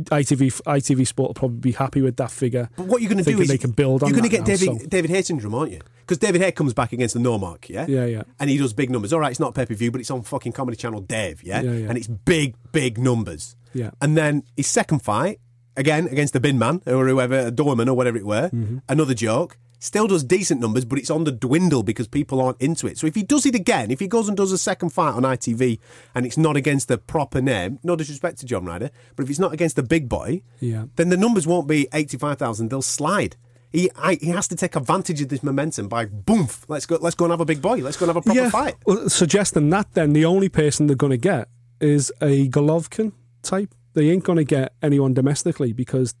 ITV 0.00 0.60
ITV 0.62 1.06
Sport 1.06 1.28
will 1.30 1.34
probably 1.34 1.58
be 1.58 1.72
happy 1.72 2.00
with 2.02 2.16
that 2.16 2.30
figure. 2.30 2.68
But 2.76 2.86
what 2.86 3.02
you're 3.02 3.10
going 3.10 3.22
to 3.24 3.30
do 3.30 3.40
is 3.40 3.48
they 3.48 3.58
can 3.58 3.72
build 3.72 4.02
on. 4.02 4.08
You're 4.10 4.18
going 4.18 4.30
to 4.30 4.36
get 4.36 4.40
now, 4.40 4.46
David 4.56 4.80
so- 4.82 4.86
David 4.88 5.10
Haye 5.10 5.22
syndrome, 5.22 5.54
aren't 5.54 5.72
you? 5.72 5.80
Because 6.00 6.18
David 6.18 6.40
Haye 6.40 6.52
comes 6.52 6.74
back 6.74 6.92
against 6.92 7.14
the 7.14 7.20
Normark, 7.20 7.68
yeah, 7.68 7.86
Yeah, 7.88 8.04
yeah. 8.06 8.22
and 8.40 8.50
he 8.50 8.58
does 8.58 8.72
big 8.72 8.90
numbers. 8.90 9.12
All 9.12 9.20
right, 9.20 9.30
it's 9.30 9.38
not 9.40 9.54
pay 9.54 9.64
per 9.66 9.74
view, 9.74 9.90
but 9.92 10.00
it's 10.00 10.10
on 10.10 10.22
fucking 10.22 10.52
Comedy 10.52 10.76
Channel, 10.76 11.00
Dave, 11.00 11.42
yeah, 11.44 11.60
Yeah, 11.62 11.70
yeah. 11.72 11.88
and 11.88 11.96
it's 11.96 12.08
big, 12.08 12.56
big 12.72 12.98
numbers. 12.98 13.56
Yeah. 13.74 13.90
and 14.02 14.16
then 14.16 14.42
his 14.56 14.66
second 14.66 14.98
fight 15.00 15.38
again 15.76 16.06
against 16.08 16.34
the 16.34 16.40
bin 16.40 16.58
man 16.58 16.82
or 16.86 17.06
whoever, 17.08 17.50
Dorman 17.50 17.88
or 17.88 17.96
whatever 17.96 18.18
it 18.18 18.26
were, 18.26 18.50
Mm-hmm. 18.50 18.78
another 18.88 19.14
joke. 19.14 19.56
Still 19.82 20.06
does 20.06 20.22
decent 20.22 20.60
numbers, 20.60 20.84
but 20.84 20.96
it's 20.96 21.10
on 21.10 21.24
the 21.24 21.32
dwindle 21.32 21.82
because 21.82 22.06
people 22.06 22.40
aren't 22.40 22.60
into 22.62 22.86
it. 22.86 22.98
So 22.98 23.08
if 23.08 23.16
he 23.16 23.24
does 23.24 23.44
it 23.46 23.56
again, 23.56 23.90
if 23.90 23.98
he 23.98 24.06
goes 24.06 24.28
and 24.28 24.36
does 24.36 24.52
a 24.52 24.56
second 24.58 24.90
fight 24.90 25.14
on 25.14 25.24
ITV 25.24 25.80
and 26.14 26.24
it's 26.24 26.36
not 26.38 26.56
against 26.56 26.86
the 26.86 26.98
proper 26.98 27.40
name, 27.40 27.80
no 27.82 27.96
disrespect 27.96 28.38
to 28.38 28.46
John 28.46 28.64
Ryder, 28.64 28.90
but 29.16 29.24
if 29.24 29.30
it's 29.30 29.40
not 29.40 29.52
against 29.52 29.74
the 29.74 29.82
big 29.82 30.08
boy, 30.08 30.42
Yeah. 30.60 30.84
then 30.94 31.08
the 31.08 31.16
numbers 31.16 31.48
won't 31.48 31.66
be 31.66 31.88
85,000, 31.92 32.68
they'll 32.70 32.80
slide. 32.80 33.34
He, 33.72 33.90
I, 33.96 34.14
he 34.20 34.28
has 34.28 34.46
to 34.48 34.54
take 34.56 34.76
advantage 34.76 35.20
of 35.20 35.30
this 35.30 35.42
momentum 35.42 35.88
by 35.88 36.04
boom. 36.04 36.46
Let's 36.68 36.86
go. 36.86 36.98
Let's 37.00 37.16
go 37.16 37.24
and 37.24 37.32
have 37.32 37.40
a 37.40 37.44
big 37.44 37.60
boy. 37.60 37.78
Let's 37.78 37.96
go 37.96 38.04
and 38.04 38.14
have 38.14 38.18
a 38.18 38.22
proper 38.22 38.50
fight. 38.50 38.76
Well, 38.86 39.08
suggesting 39.08 39.68
that 39.70 39.94
then 39.94 40.12
the 40.12 40.24
only 40.26 40.48
person 40.48 40.86
they're 40.86 40.94
going 40.94 41.10
to 41.10 41.16
get 41.16 41.48
is 41.80 42.12
a 42.20 42.48
Golovkin 42.50 43.12
type. 43.42 43.74
They 43.94 44.10
ain't 44.10 44.22
going 44.22 44.36
to 44.38 44.44
get 44.44 44.74
anyone 44.80 45.12
domestically 45.12 45.72
because 45.72 46.14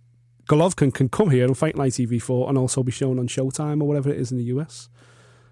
Golovkin 0.48 0.92
can 0.92 1.08
come 1.08 1.30
here 1.30 1.44
and 1.44 1.56
fight 1.56 1.74
on 1.78 1.86
ITV4 1.86 2.48
and 2.48 2.58
also 2.58 2.82
be 2.82 2.92
shown 2.92 3.18
on 3.18 3.28
Showtime 3.28 3.80
or 3.80 3.86
whatever 3.86 4.10
it 4.10 4.18
is 4.18 4.32
in 4.32 4.38
the 4.38 4.44
US. 4.44 4.88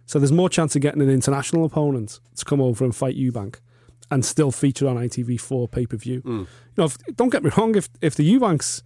So 0.07 0.18
there's 0.18 0.33
more 0.33 0.48
chance 0.48 0.74
of 0.74 0.83
getting 0.83 1.03
an 1.03 1.11
international 1.11 1.64
opponent 1.64 2.18
to 2.37 2.44
come 2.44 2.61
over 2.61 2.85
and 2.85 2.94
fight 2.94 3.16
Eubank 3.16 3.61
and 4.11 4.24
still 4.24 4.50
feature 4.50 4.88
on 4.88 4.96
ITV4 4.96 5.70
pay 5.70 5.87
per 5.87 5.96
view. 5.96 6.20
Hmm. 6.20 6.38
You 6.38 6.46
know, 6.79 6.85
if, 6.85 6.98
don't 7.14 7.31
get 7.31 7.44
me 7.44 7.50
wrong, 7.57 7.76
if 7.76 7.88
if 8.00 8.16
the 8.16 8.24
Eubanks 8.24 8.83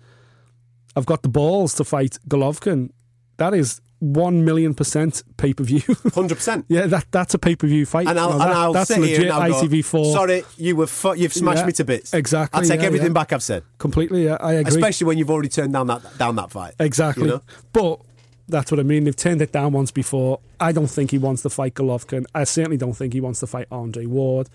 have 0.95 1.07
got 1.07 1.23
the 1.23 1.29
balls 1.29 1.75
to 1.75 1.85
fight 1.85 2.19
Golovkin, 2.29 2.90
that 3.38 3.55
is 3.55 3.81
one 4.12 4.45
million 4.45 4.75
percent 4.75 5.23
pay 5.37 5.55
per 5.55 5.64
view. 5.64 5.81
Hundred 6.14 6.35
percent. 6.37 6.67
yeah, 6.69 6.87
that 6.87 7.07
that's 7.11 7.35
a 7.35 7.38
pay 7.38 7.57
per 7.57 7.67
view 7.67 7.87
fight. 7.87 8.07
And 8.07 8.19
I'll, 8.19 8.33
You 8.33 8.38
know, 8.38 8.45
and 8.45 8.53
I'll 8.53 8.73
that's 8.73 8.90
legit 8.97 9.31
I'll 9.31 9.51
ITV4. 9.51 10.12
Sorry, 10.12 10.45
you 10.57 10.77
were 10.77 10.87
fu- 10.87 11.14
you've 11.14 11.33
smashed 11.33 11.61
Yeah, 11.61 11.67
me 11.67 11.73
to 11.73 11.85
bits. 11.85 12.12
exactly, 12.12 12.61
I'll 12.61 12.67
take 12.69 12.81
yeah, 12.81 12.87
everything 12.87 13.09
yeah. 13.09 13.12
back 13.14 13.33
I've 13.33 13.43
said, 13.43 13.62
completely. 13.79 14.25
Yeah, 14.25 14.37
I 14.40 14.55
agree. 14.55 14.69
especially 14.75 15.07
when 15.07 15.19
you've 15.19 15.31
already 15.31 15.49
turned 15.49 15.73
down 15.73 15.87
that 15.88 16.03
down 16.19 16.37
that 16.37 16.51
fight. 16.51 16.75
Exactly. 16.79 17.25
You 17.25 17.31
know? 17.31 17.43
But 17.73 18.01
that's 18.49 18.71
what 18.71 18.79
I 18.79 18.83
mean. 18.83 19.05
They've 19.05 19.17
turned 19.17 19.40
it 19.40 19.53
down 19.53 19.73
once 19.73 19.90
before. 19.90 20.40
I 20.61 20.73
don't 20.73 20.87
think 20.88 21.11
he 21.11 21.19
wants 21.19 21.43
to 21.43 21.51
fight 21.51 21.75
Golovkin. 21.75 22.27
I 22.35 22.45
certainly 22.45 22.77
don't 22.77 22.93
think 22.95 23.12
he 23.14 23.21
wants 23.21 23.40
to 23.40 23.47
fight 23.47 23.67
Andre 23.71 24.07
Ward. 24.07 24.49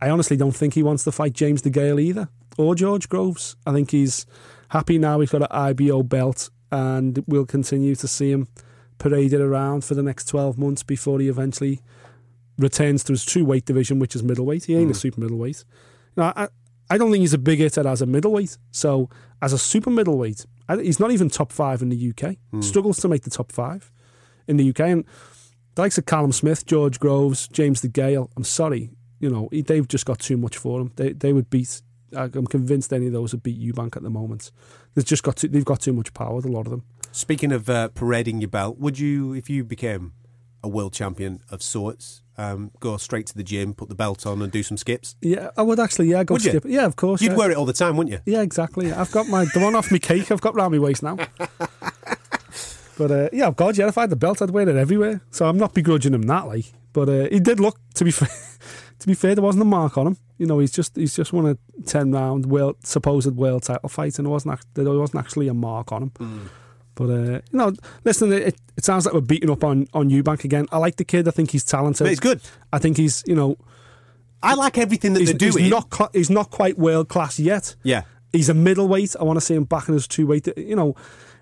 I 0.00 0.10
honestly 0.10 0.36
don't 0.36 0.52
think 0.56 0.74
he 0.74 0.82
wants 0.82 1.04
to 1.04 1.12
fight 1.12 1.32
James 1.32 1.62
DeGale 1.62 2.00
either 2.00 2.28
or 2.56 2.74
George 2.74 3.08
Groves. 3.08 3.56
I 3.66 3.72
think 3.72 3.90
he's 3.90 4.26
happy 4.70 4.98
now 4.98 5.20
he's 5.20 5.30
got 5.30 5.42
an 5.42 5.48
IBO 5.50 6.02
belt 6.02 6.50
and 6.70 7.24
we'll 7.26 7.46
continue 7.46 7.94
to 7.96 8.06
see 8.06 8.30
him 8.30 8.46
paraded 8.98 9.40
around 9.40 9.84
for 9.84 9.94
the 9.94 10.02
next 10.02 10.26
12 10.26 10.58
months 10.58 10.82
before 10.82 11.20
he 11.20 11.28
eventually 11.28 11.80
returns 12.58 13.04
to 13.04 13.12
his 13.12 13.24
true 13.24 13.44
weight 13.44 13.64
division, 13.64 13.98
which 13.98 14.14
is 14.14 14.22
middleweight. 14.22 14.64
He 14.64 14.74
ain't 14.74 14.90
a 14.90 14.94
mm. 14.94 14.96
super 14.96 15.20
middleweight. 15.20 15.64
No, 16.16 16.32
I, 16.34 16.48
I 16.90 16.98
don't 16.98 17.10
think 17.10 17.20
he's 17.20 17.34
a 17.34 17.38
big 17.38 17.58
hitter 17.58 17.86
as 17.86 18.02
a 18.02 18.06
middleweight. 18.06 18.58
So 18.70 19.08
as 19.40 19.52
a 19.52 19.58
super 19.58 19.90
middleweight, 19.90 20.46
I, 20.68 20.76
he's 20.78 21.00
not 21.00 21.12
even 21.12 21.30
top 21.30 21.52
five 21.52 21.82
in 21.82 21.88
the 21.90 22.10
UK. 22.10 22.36
Mm. 22.52 22.64
Struggles 22.64 22.98
to 22.98 23.08
make 23.08 23.22
the 23.22 23.30
top 23.30 23.52
five 23.52 23.92
in 24.46 24.56
the 24.56 24.68
UK. 24.70 24.80
And 24.80 25.04
the 25.74 25.82
likes 25.82 25.98
of 25.98 26.06
Callum 26.06 26.32
Smith, 26.32 26.66
George 26.66 26.98
Groves, 26.98 27.46
James 27.48 27.82
DeGale. 27.82 28.30
I'm 28.36 28.44
sorry, 28.44 28.90
you 29.20 29.30
know 29.30 29.48
they've 29.52 29.86
just 29.86 30.06
got 30.06 30.18
too 30.18 30.36
much 30.36 30.56
for 30.56 30.78
them. 30.78 30.92
They 30.96 31.12
they 31.12 31.32
would 31.32 31.50
beat. 31.50 31.82
I'm 32.16 32.46
convinced 32.46 32.92
any 32.92 33.06
of 33.06 33.12
those 33.12 33.32
would 33.32 33.42
beat 33.42 33.60
Eubank 33.60 33.96
at 33.96 34.02
the 34.02 34.10
moment. 34.10 34.50
They've 34.94 35.04
just 35.04 35.22
got 35.22 35.36
too, 35.36 35.48
they've 35.48 35.64
got 35.64 35.80
too 35.80 35.92
much 35.92 36.14
power. 36.14 36.38
A 36.38 36.48
lot 36.48 36.66
of 36.66 36.70
them. 36.70 36.84
Speaking 37.12 37.52
of 37.52 37.68
uh, 37.68 37.88
parading 37.88 38.40
your 38.40 38.48
belt, 38.48 38.78
would 38.78 38.98
you, 38.98 39.32
if 39.34 39.50
you 39.50 39.64
became 39.64 40.12
a 40.62 40.68
world 40.68 40.92
champion 40.92 41.40
of 41.50 41.62
sorts, 41.62 42.22
um, 42.36 42.70
go 42.80 42.96
straight 42.96 43.26
to 43.26 43.36
the 43.36 43.42
gym, 43.42 43.74
put 43.74 43.88
the 43.88 43.94
belt 43.94 44.26
on, 44.26 44.42
and 44.42 44.52
do 44.52 44.62
some 44.62 44.76
skips? 44.76 45.16
Yeah, 45.20 45.50
I 45.56 45.62
would 45.62 45.80
actually. 45.80 46.08
Yeah, 46.08 46.24
go 46.24 46.34
Would 46.34 46.44
you? 46.44 46.60
Yeah, 46.64 46.84
of 46.84 46.96
course. 46.96 47.20
You'd 47.20 47.32
yeah. 47.32 47.38
wear 47.38 47.50
it 47.50 47.56
all 47.56 47.64
the 47.64 47.72
time, 47.72 47.96
wouldn't 47.96 48.12
you? 48.12 48.32
Yeah, 48.32 48.42
exactly. 48.42 48.92
I've 48.92 49.10
got 49.10 49.28
my 49.28 49.44
the 49.52 49.60
one 49.60 49.74
off 49.74 49.90
my 49.90 49.98
cake. 49.98 50.30
I've 50.30 50.40
got 50.40 50.54
round 50.54 50.72
my 50.72 50.78
waist 50.78 51.02
now. 51.02 51.16
but 52.98 53.10
uh, 53.10 53.28
yeah, 53.32 53.50
God, 53.50 53.76
yeah, 53.76 53.88
if 53.88 53.98
I 53.98 54.02
had 54.02 54.10
the 54.10 54.16
belt, 54.16 54.40
I'd 54.40 54.50
wear 54.50 54.68
it 54.68 54.76
everywhere. 54.76 55.20
So 55.30 55.46
I'm 55.46 55.58
not 55.58 55.74
begrudging 55.74 56.14
him 56.14 56.22
that, 56.22 56.46
like. 56.46 56.66
But 56.92 57.08
uh, 57.08 57.28
he 57.30 57.40
did 57.40 57.60
look 57.60 57.78
to 57.94 58.04
be 58.04 58.10
fair. 58.12 58.28
to 59.00 59.06
be 59.06 59.14
fair, 59.14 59.34
there 59.34 59.44
wasn't 59.44 59.62
a 59.62 59.66
mark 59.66 59.98
on 59.98 60.08
him. 60.08 60.16
You 60.38 60.46
know, 60.46 60.60
he's 60.60 60.72
just 60.72 60.96
he's 60.96 61.16
just 61.16 61.32
won 61.32 61.46
a 61.46 61.82
ten 61.82 62.12
round 62.12 62.46
world 62.46 62.76
supposed 62.84 63.34
world 63.34 63.64
title 63.64 63.88
fight, 63.88 64.18
and 64.18 64.26
there 64.26 64.32
wasn't 64.32 64.60
there 64.74 64.84
wasn't 64.90 65.18
actually 65.18 65.48
a 65.48 65.54
mark 65.54 65.90
on 65.90 66.02
him. 66.04 66.50
But 66.98 67.10
uh, 67.10 67.16
you 67.16 67.42
know, 67.52 67.72
listen, 68.04 68.32
it, 68.32 68.56
it 68.76 68.84
sounds 68.84 69.04
like 69.06 69.14
we're 69.14 69.20
beating 69.20 69.50
up 69.50 69.62
on 69.62 69.86
on 69.94 70.10
Eubank 70.10 70.42
again. 70.42 70.66
I 70.72 70.78
like 70.78 70.96
the 70.96 71.04
kid. 71.04 71.28
I 71.28 71.30
think 71.30 71.52
he's 71.52 71.62
talented. 71.64 72.04
But 72.04 72.10
he's 72.10 72.18
good. 72.20 72.40
I 72.72 72.78
think 72.80 72.96
he's 72.96 73.22
you 73.24 73.36
know 73.36 73.56
I 74.42 74.54
like 74.54 74.78
everything 74.78 75.12
that 75.14 75.20
he's, 75.20 75.30
they're 75.30 75.38
doing. 75.50 75.64
he's 75.64 75.70
not 75.70 75.94
cl- 75.94 76.10
he's 76.12 76.30
not 76.30 76.50
quite 76.50 76.76
world 76.76 77.08
class 77.08 77.38
yet. 77.38 77.76
Yeah. 77.84 78.02
He's 78.32 78.48
a 78.48 78.54
middleweight. 78.54 79.14
I 79.18 79.22
want 79.24 79.36
to 79.36 79.40
see 79.40 79.54
him 79.54 79.64
back 79.64 79.88
in 79.88 79.94
his 79.94 80.08
two 80.08 80.26
weight. 80.26 80.48
You 80.56 80.76
know, 80.76 80.96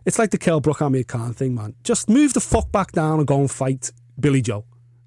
it's 0.05 0.19
like 0.19 0.31
the 0.31 0.39
Kell 0.39 0.61
Brook 0.61 0.81
Amir 0.83 1.05
Khan 1.05 1.33
thing, 1.33 1.55
man. 1.55 1.75
Just 1.83 2.09
move 2.09 2.35
the 2.35 2.41
fuck 2.41 2.71
back 2.71 2.93
down 2.93 3.19
and 3.19 3.27
go 3.27 3.41
and 3.41 3.51
fight 3.51 3.91
Billy 4.21 4.43
Joe. 4.43 4.65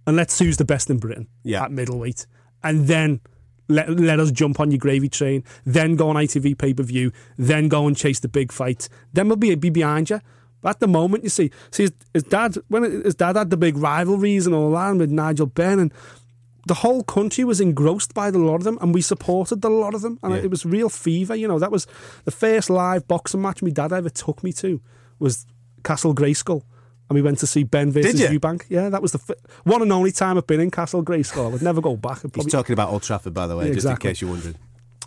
And 0.08 0.18
let's 0.18 0.34
see 0.34 0.46
who's 0.46 0.58
the 0.58 0.66
best 0.66 0.90
in 0.90 0.98
Britain 0.98 1.28
Yeah. 1.44 1.64
at 1.64 1.72
middleweight. 1.72 2.26
And 2.64 2.88
then 2.88 3.22
let, 3.70 3.90
let 3.92 4.20
us 4.20 4.32
jump 4.32 4.60
on 4.60 4.72
your 4.72 4.80
gravy 4.80 5.08
train. 5.08 5.44
Then 5.66 5.96
go 5.96 6.10
on 6.10 6.16
ITV 6.16 6.58
pay 6.58 6.74
per 6.74 6.84
view. 6.84 7.12
Then 7.38 7.68
go 7.70 7.86
and 7.88 7.96
chase 7.96 8.20
the 8.20 8.28
big 8.28 8.52
fight. 8.52 8.90
Then 9.14 9.28
we'll 9.28 9.38
be, 9.38 9.54
be 9.56 9.70
behind 9.70 10.10
you. 10.10 10.20
At 10.64 10.80
the 10.80 10.88
moment, 10.88 11.24
you 11.24 11.30
see, 11.30 11.52
see 11.72 11.84
his, 11.84 11.92
his 12.14 12.24
dad 12.24 12.58
when 12.68 12.84
his 12.84 13.16
dad 13.16 13.36
had 13.38 13.50
the 13.50 13.58
big 13.58 13.78
rivalries 13.78 14.46
and 14.46 14.54
all 14.56 14.72
that 14.72 14.92
and 14.92 15.00
with 15.00 15.10
Nigel 15.12 15.46
Benn 15.46 15.80
and 15.80 15.94
the 16.68 16.74
whole 16.76 17.04
country 17.04 17.44
was 17.46 17.60
engrossed 17.62 18.14
by 18.14 18.30
the 18.30 18.38
lot 18.38 18.56
of 18.58 18.64
them, 18.64 18.78
and 18.82 18.94
we 18.94 19.02
supported 19.02 19.62
the 19.62 19.70
lot 19.70 19.96
of 19.96 20.02
them, 20.02 20.20
and 20.22 20.34
Yeah. 20.36 20.42
it 20.42 20.52
was 20.52 20.66
real 20.66 20.90
fever. 20.90 21.34
You 21.36 21.48
know, 21.48 21.58
that 21.58 21.72
was 21.72 21.88
the 22.26 22.32
first 22.32 22.70
live 22.70 23.08
boxing 23.08 23.42
match 23.42 23.64
my 23.64 23.70
dad 23.72 23.92
ever 23.94 24.10
took 24.10 24.44
me 24.44 24.52
to 24.54 24.80
was 25.18 25.48
Castle 25.84 26.14
Grayskull, 26.14 26.62
and 27.10 27.16
we 27.16 27.22
went 27.22 27.40
to 27.40 27.48
see 27.48 27.64
Benn 27.64 27.92
versus? 27.92 28.20
Eubank. 28.22 28.64
Yeah, 28.70 28.90
that 28.90 29.02
was 29.02 29.14
the 29.14 29.20
f- 29.30 29.38
one 29.64 29.82
and 29.82 29.92
only 29.92 30.12
time 30.12 30.38
I've 30.38 30.46
been 30.46 30.60
in 30.60 30.70
Castle 30.70 31.02
Grayskull. 31.04 31.56
I'd 31.56 31.62
never 31.64 31.82
go 31.82 31.96
back. 31.96 32.24
I'd 32.26 32.36
He's 32.36 32.48
talking 32.52 32.74
about 32.74 32.90
Old 32.90 33.02
Trafford, 33.04 33.34
by 33.34 33.48
the 33.48 33.56
way, 33.56 33.64
Yeah, 33.68 33.74
just 33.74 33.86
exactly. 33.86 34.10
in 34.10 34.14
case 34.14 34.22
you're 34.22 34.30
wondering. 34.30 34.56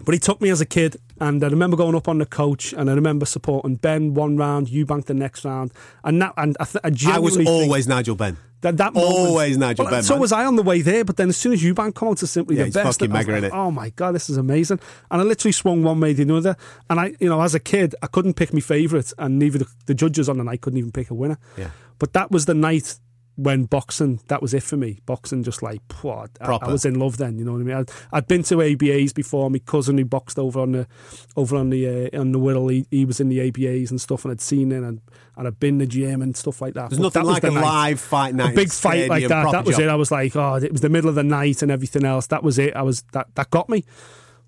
But 0.05 0.15
he 0.15 0.19
took 0.19 0.41
me 0.41 0.51
as 0.51 0.61
a 0.61 0.67
kid, 0.67 0.97
and 1.21 1.43
I 1.45 1.49
remember 1.49 1.77
going 1.77 1.95
up 1.95 2.09
on 2.09 2.19
the 2.19 2.27
coach, 2.27 2.73
and 2.73 2.91
I 2.91 2.95
remember 2.95 3.25
supporting 3.27 3.77
Benn 3.77 4.15
one 4.15 4.37
round, 4.37 4.69
Eubank 4.69 5.07
the 5.07 5.15
next 5.15 5.45
round, 5.45 5.73
and 6.05 6.21
that, 6.21 6.35
and 6.37 6.57
I, 6.59 6.65
th- 6.65 7.07
I 7.07 7.15
I 7.15 7.19
was 7.19 7.39
always 7.47 7.87
Nigel 7.87 8.15
Benn. 8.17 8.37
that, 8.63 8.77
that 8.79 8.95
moment, 8.95 9.13
Always 9.15 9.59
Nigel 9.59 9.85
Well, 9.85 9.93
Benn, 9.95 10.03
So 10.03 10.15
man. 10.15 10.21
was 10.21 10.33
I 10.33 10.45
on 10.45 10.57
the 10.57 10.63
way 10.63 10.83
there, 10.83 11.05
but 11.05 11.17
then 11.17 11.29
as 11.29 11.37
soon 11.37 11.53
as 11.53 11.63
Eubank 11.63 11.95
come 11.95 12.09
out 12.09 12.19
to 12.19 12.27
simply 12.27 12.57
Yeah, 12.57 12.65
the 12.65 12.71
best, 12.71 12.99
fucking 13.01 13.13
mega, 13.13 13.41
like, 13.41 13.53
oh 13.53 13.71
my 13.71 13.91
god, 13.91 14.13
this 14.15 14.29
is 14.29 14.37
amazing! 14.37 14.81
And 15.11 15.21
I 15.21 15.25
literally 15.25 15.53
swung 15.53 15.83
one 15.83 16.01
way 16.01 16.15
to 16.15 16.25
the 16.25 16.35
other. 16.35 16.57
And 16.91 16.99
I, 17.01 17.15
you 17.21 17.29
know, 17.29 17.41
as 17.41 17.55
a 17.55 17.61
kid, 17.61 17.95
I 18.03 18.07
couldn't 18.09 18.35
pick 18.35 18.53
my 18.53 18.61
favourite, 18.61 19.13
and 19.19 19.39
neither 19.39 19.59
the, 19.59 19.67
the 19.87 19.95
judges 19.95 20.29
on 20.29 20.39
the 20.39 20.45
night 20.45 20.61
couldn't 20.61 20.79
even 20.79 20.93
pick 20.93 21.11
a 21.11 21.15
winner. 21.15 21.39
Yeah. 21.57 21.71
But 21.99 22.13
that 22.15 22.33
was 22.33 22.47
the 22.47 22.55
night 22.55 22.97
when 23.37 23.65
boxing, 23.65 24.21
that 24.29 24.43
was 24.43 24.53
it 24.53 24.63
for 24.63 24.77
me. 24.77 25.01
Boxing 25.07 25.43
just 25.43 25.63
like, 25.63 25.81
what? 26.03 26.31
I, 26.41 26.53
I 26.53 26.69
was 26.71 26.85
in 26.85 26.99
love 26.99 27.17
then. 27.17 27.39
You 27.39 27.45
know 27.45 27.53
what 27.53 27.61
I 27.63 27.65
mean? 27.65 27.77
I'd, 27.77 27.91
I'd 28.13 28.27
been 28.29 28.43
to 28.45 28.57
ABAs 28.57 29.15
before. 29.15 29.51
My 29.51 29.59
cousin 29.59 29.97
who 29.99 30.05
boxed 30.05 30.39
over 30.39 30.61
on 30.61 30.73
the, 30.73 30.87
over 31.37 31.57
on 31.57 31.71
the 31.71 32.11
uh, 32.13 32.21
on 32.21 32.33
the 32.33 32.39
Whittle, 32.39 32.69
he, 32.69 32.87
he 32.91 33.05
was 33.05 33.21
in 33.21 33.29
the 33.31 33.39
ABAs 33.51 33.91
and 33.91 34.01
stuff, 34.01 34.25
and 34.25 34.33
I'd 34.33 34.41
seen 34.41 34.71
it, 34.71 34.83
and 34.83 35.01
and 35.37 35.47
I'd 35.49 35.59
been 35.59 35.79
to 35.79 35.87
the 35.87 35.91
gym 35.91 36.21
and 36.21 36.37
stuff 36.37 36.61
like 36.61 36.75
that. 36.75 36.91
There's 36.91 36.99
But 37.01 37.05
nothing 37.05 37.23
that 37.25 37.29
like 37.33 37.45
a 37.45 37.51
night 37.51 37.63
live 37.63 38.01
fight 38.01 38.35
night. 38.35 38.53
a 38.53 38.57
big 38.57 38.71
fight 38.71 39.09
like 39.09 39.27
that. 39.29 39.51
That 39.53 39.65
was 39.65 39.79
it. 39.79 39.89
I 39.89 39.95
was 39.95 40.11
like, 40.11 40.37
oh, 40.37 40.57
it 40.57 40.71
was 40.73 40.83
the 40.83 40.91
middle 40.91 41.09
of 41.09 41.15
the 41.15 41.23
night 41.25 41.63
and 41.63 41.71
everything 41.73 42.05
else. 42.05 42.27
That 42.27 42.43
was 42.43 42.59
it. 42.59 42.77
I 42.77 42.83
was 42.83 43.03
that 43.13 43.35
that 43.37 43.49
got 43.51 43.69
me. 43.71 43.85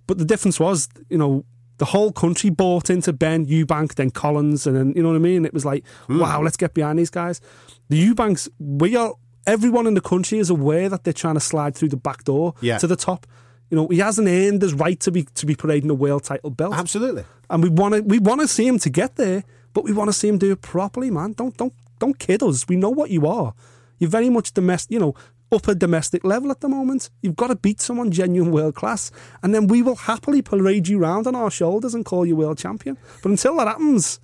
But 0.07 0.19
the 0.19 0.27
difference 0.27 0.61
was, 0.61 0.89
you 1.09 1.17
know, 1.17 1.47
the 1.79 1.87
whole 1.87 2.13
country 2.13 2.51
bought 2.51 2.91
into 2.91 3.13
Benn 3.13 3.47
Eubank, 3.47 3.95
then 3.95 4.11
Collins, 4.11 4.67
and 4.67 4.77
then 4.77 4.93
you 4.95 5.03
know 5.03 5.09
what 5.09 5.17
I 5.17 5.21
mean. 5.21 5.45
It 5.47 5.55
was 5.55 5.65
like, 5.65 5.85
Hmm. 6.07 6.19
wow, 6.21 6.43
let's 6.43 6.59
get 6.59 6.75
behind 6.75 6.99
these 6.99 7.11
guys. 7.11 7.41
The 7.89 7.97
Eubanks, 7.99 8.49
we 8.59 8.97
are. 8.97 9.15
Everyone 9.47 9.87
in 9.87 9.93
the 9.93 10.01
country 10.01 10.39
is 10.39 10.49
aware 10.49 10.89
that 10.89 11.05
they're 11.05 11.13
trying 11.13 11.35
to 11.35 11.41
slide 11.41 11.75
through 11.75 11.91
the 11.91 11.99
back 11.99 12.25
door 12.25 12.55
Yeah. 12.63 12.79
to 12.79 12.87
the 12.87 12.97
top. 12.97 13.27
You 13.71 13.77
know, 13.77 13.89
he 13.89 13.99
hasn't 13.99 14.27
earned 14.27 14.63
his 14.63 14.73
right 14.73 14.99
to 15.01 15.11
be 15.11 15.25
to 15.35 15.45
be 15.47 15.55
parading 15.55 15.91
a 15.91 15.95
world 15.95 16.25
title 16.25 16.51
belt 16.51 16.75
Absolutely. 16.75 17.25
and 17.51 17.63
we 17.63 17.69
want 17.69 17.95
to 17.95 18.01
we 18.03 18.19
want 18.19 18.41
to 18.41 18.49
see 18.49 18.67
him 18.67 18.79
to 18.79 18.89
get 18.91 19.17
there, 19.17 19.45
but 19.75 19.85
we 19.85 19.93
want 19.93 20.09
to 20.09 20.13
see 20.15 20.29
him 20.29 20.39
do 20.39 20.53
it 20.53 20.63
properly, 20.63 21.11
man. 21.11 21.33
Don't 21.33 21.55
don't 21.59 21.75
don't 21.99 22.19
kid 22.19 22.43
us. 22.43 22.67
We 22.69 22.77
know 22.77 22.91
what 22.91 23.11
you 23.11 23.27
are. 23.27 23.53
You're 23.99 24.11
very 24.11 24.31
much 24.31 24.53
domestic, 24.55 24.91
you 24.93 24.99
know, 24.99 25.15
upper 25.53 25.75
domestic 25.75 26.25
level 26.25 26.51
at 26.51 26.61
the 26.61 26.69
moment. 26.69 27.11
You've 27.23 27.37
got 27.37 27.49
to 27.49 27.55
beat 27.57 27.81
someone 27.83 28.11
genuine 28.11 28.51
world 28.51 28.75
class, 28.75 29.11
and 29.43 29.55
then 29.55 29.67
we 29.67 29.83
will 29.83 29.97
happily 29.97 30.41
parade 30.41 30.89
you 30.89 30.99
round 30.99 31.27
on 31.27 31.35
our 31.35 31.51
shoulders 31.51 31.95
and 31.95 32.05
call 32.05 32.25
you 32.25 32.35
world 32.37 32.57
champion. 32.59 32.97
But 33.23 33.31
until 33.33 33.57
that 33.59 33.69
happens, 33.69 34.21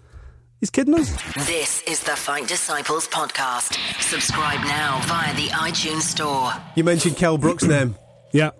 he's 0.60 0.70
kidding 0.70 0.94
us. 0.94 1.10
This 1.46 1.82
is 1.82 2.00
the 2.02 2.16
Fight 2.16 2.46
Disciples 2.48 3.08
podcast. 3.08 3.76
Subscribe 4.00 4.60
now 4.60 5.00
via 5.06 5.34
the 5.34 5.48
iTunes 5.48 6.02
Store. 6.02 6.52
You 6.76 6.84
mentioned 6.84 7.16
Kel 7.16 7.38
Brook's 7.38 7.64
name. 7.64 7.96
Yeah. 8.32 8.50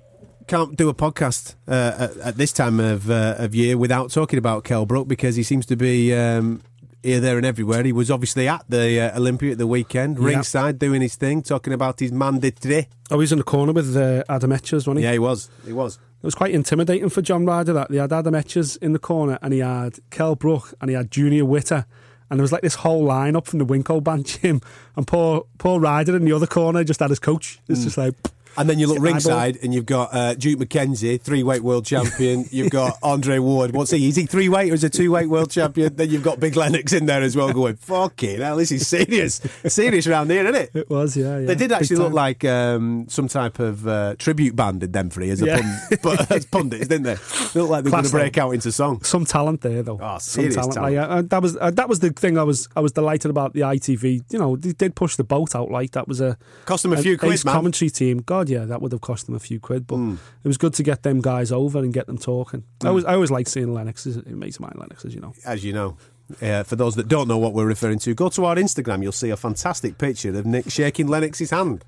Can't 0.49 0.75
do 0.77 0.89
a 0.89 0.95
podcast 0.95 1.55
uh, 1.69 2.09
at, 2.11 2.17
at 2.17 2.37
this 2.37 2.53
time 2.53 2.81
of 2.81 3.09
uh, 3.09 3.37
of 3.39 3.55
year 3.55 3.79
without 3.79 4.11
talking 4.11 4.37
about 4.37 4.65
Kel 4.65 4.85
Brook 4.85 5.07
because 5.07 5.37
he 5.37 5.45
seems 5.45 5.65
to 5.67 5.77
be 5.77 6.13
um, 6.13 6.61
here, 7.05 7.21
there, 7.21 7.37
and 7.37 7.47
everywhere. 7.47 7.85
He 7.85 7.93
was 7.93 8.11
obviously 8.11 8.49
at 8.49 8.65
the 8.69 8.99
uh, 9.01 9.17
Olympia 9.17 9.53
at 9.53 9.59
the 9.59 9.69
weekend, 9.69 10.19
Yeah. 10.19 10.25
ringside, 10.25 10.81
doing 10.81 11.03
his 11.03 11.15
thing, 11.15 11.43
talking 11.43 11.73
about 11.73 12.01
his 12.01 12.11
mandatory. 12.11 12.89
Oh, 13.13 13.21
he's 13.21 13.31
in 13.31 13.39
the 13.39 13.45
corner 13.45 13.73
with 13.73 13.97
uh, 13.97 14.25
Adam 14.29 14.51
Etches, 14.51 14.89
wasn't 14.89 14.99
he? 14.99 15.05
Yeah, 15.05 15.13
he 15.13 15.21
was. 15.21 15.49
He 15.65 15.73
was. 15.73 16.01
It 16.23 16.27
was 16.27 16.35
quite 16.35 16.53
intimidating 16.53 17.09
for 17.09 17.23
John 17.23 17.47
Ryder 17.47 17.73
that 17.73 17.91
they 17.91 17.97
had 17.97 18.13
Adam 18.13 18.35
Etches 18.35 18.77
in 18.77 18.93
the 18.93 18.99
corner 18.99 19.39
and 19.41 19.55
he 19.55 19.61
had 19.61 20.01
Kel 20.11 20.35
Brook 20.35 20.75
and 20.79 20.91
he 20.91 20.97
had 20.97 21.11
Junior 21.11 21.47
Witter. 21.47 21.87
And 22.29 22.39
there 22.39 22.43
was 22.43 22.53
like 22.53 22.61
this 22.61 22.75
whole 22.77 23.07
lineup 23.07 23.47
from 23.47 23.59
the 23.59 23.65
Wincobank 23.65 24.41
gym. 24.43 24.61
And 24.97 25.07
poor 25.07 25.47
poor 25.57 25.81
Ryder 25.81 26.15
in 26.15 26.27
the 26.27 26.33
other 26.33 26.47
corner 26.47 26.85
just 26.85 27.01
had 27.01 27.09
his 27.09 27.19
coach. 27.19 27.59
It's 27.69 27.81
hmm. 27.81 27.85
just 27.85 27.97
like, 27.97 28.15
And 28.61 28.69
then 28.69 28.79
you 28.79 28.87
look 28.87 28.99
ringside 29.01 29.59
and 29.63 29.73
you've 29.73 29.87
got 29.87 30.15
uh, 30.15 30.35
Duke 30.35 30.59
McKenzie, 30.61 31.21
three 31.21 31.43
weight 31.43 31.63
world 31.63 31.87
champion. 31.87 32.45
You've 32.51 32.71
got 32.71 32.99
Andre 33.03 33.39
Ward. 33.39 33.73
What's 33.75 33.91
he? 33.91 34.07
Is 34.09 34.17
he 34.17 34.27
three 34.27 34.49
weight 34.49 34.71
or 34.71 34.75
is 34.75 34.83
he 34.83 34.89
two 34.91 35.11
weight 35.13 35.29
world 35.29 35.51
champion? 35.51 35.97
Then 35.97 36.11
you've 36.11 36.23
got 36.23 36.41
Big 36.41 36.57
Lennox 36.57 36.93
in 36.93 37.07
there 37.07 37.23
as 37.23 37.35
well 37.37 37.53
going, 37.53 37.77
fucking 37.77 38.41
hell, 38.41 38.57
this 38.57 38.71
is 38.71 38.87
serious. 38.87 39.41
serious 39.67 40.07
round 40.07 40.31
here, 40.31 40.43
isn't 40.47 40.55
it? 40.55 40.71
It 40.75 40.91
was, 40.91 41.17
yeah. 41.17 41.39
yeah. 41.39 41.47
They 41.47 41.55
did 41.55 41.69
Big 41.71 41.73
actually 41.73 41.97
look 41.97 42.09
time. 42.09 42.15
like 42.15 42.45
um, 42.45 43.07
some 43.09 43.29
type 43.29 43.59
of 43.59 43.87
uh, 43.89 44.15
tribute 44.19 44.55
band 44.57 44.83
in 44.83 44.93
them 44.93 45.09
three 45.11 45.31
as 45.31 45.41
a 45.43 45.47
Yeah. 45.47 45.61
pun- 45.61 45.99
but 46.03 46.31
as 46.37 46.45
pundits, 46.47 46.87
didn't 46.89 47.05
they? 47.05 47.15
They 47.55 47.61
looked 47.61 47.71
like 47.71 47.85
they 47.85 47.89
were 47.91 47.97
going 47.97 48.05
to 48.05 48.11
break 48.11 48.37
out 48.39 48.51
into 48.51 48.71
song. 48.73 49.03
some 49.03 49.25
talent 49.25 49.63
there 49.63 49.83
though. 49.83 49.99
Oh, 50.01 50.19
some 50.19 50.51
talent. 50.51 50.75
talent. 50.75 50.97
Uh, 50.99 51.23
that 51.23 51.41
was 51.43 51.57
uh, 51.57 51.71
that 51.71 51.89
was 51.89 52.01
the 52.01 52.11
thing 52.11 52.37
I 52.37 52.43
was 52.43 52.69
I 52.77 52.81
was 52.81 52.93
delighted 52.93 53.31
about 53.31 53.55
the 53.55 53.61
ITV. 53.61 54.25
You 54.33 54.39
know, 54.39 54.57
they 54.57 54.73
did 54.73 54.95
push 54.95 55.17
the 55.17 55.25
boat 55.25 55.55
out 55.55 55.71
like 55.71 55.93
that 55.93 56.07
was 56.07 56.21
a 56.21 56.37
Cost 56.67 56.83
them 56.83 56.93
a 56.93 56.97
an 56.97 57.03
few 57.03 57.17
quid, 57.17 57.45
man. 57.45 57.55
Commentary 57.55 57.91
team. 57.91 58.19
God, 58.19 58.49
yeah, 58.51 58.65
that 58.67 58.83
would 58.83 58.93
have 58.93 59.01
cost 59.01 59.27
them 59.27 59.35
a 59.35 59.39
few 59.39 59.59
quid, 59.61 59.87
but 59.87 59.97
it 59.99 60.49
was 60.49 60.59
good 60.59 60.75
to 60.75 60.83
get 60.83 61.03
them 61.05 61.21
guys 61.21 61.51
over 61.53 61.79
and 61.79 61.93
get 61.95 62.07
them 62.07 62.19
talking. 62.19 62.65
I 62.85 62.89
always 62.89 63.05
I 63.05 63.15
always 63.15 63.31
like 63.31 63.49
seeing 63.49 63.73
Lennox. 63.73 64.05
It 64.07 64.27
makes 64.29 64.59
mine 64.61 64.75
Lennox, 64.77 65.05
as 65.05 65.15
you 65.15 65.21
know. 65.21 65.33
as 65.47 65.65
you 65.65 65.73
know. 65.73 65.97
Uh, 66.41 66.63
for 66.63 66.77
those 66.77 66.95
that 66.95 67.09
don't 67.09 67.27
know 67.27 67.39
what 67.39 67.55
we're 67.55 67.67
referring 67.67 67.99
to, 67.99 68.15
go 68.15 68.29
to 68.29 68.45
our 68.45 68.55
Instagram. 68.57 69.03
You'll 69.03 69.11
see 69.11 69.31
a 69.31 69.37
fantastic 69.37 69.99
picture 69.99 70.31
of 70.39 70.47
Nick 70.47 70.71
shaking 70.71 71.09
Lennox's 71.09 71.51
hand, 71.51 71.85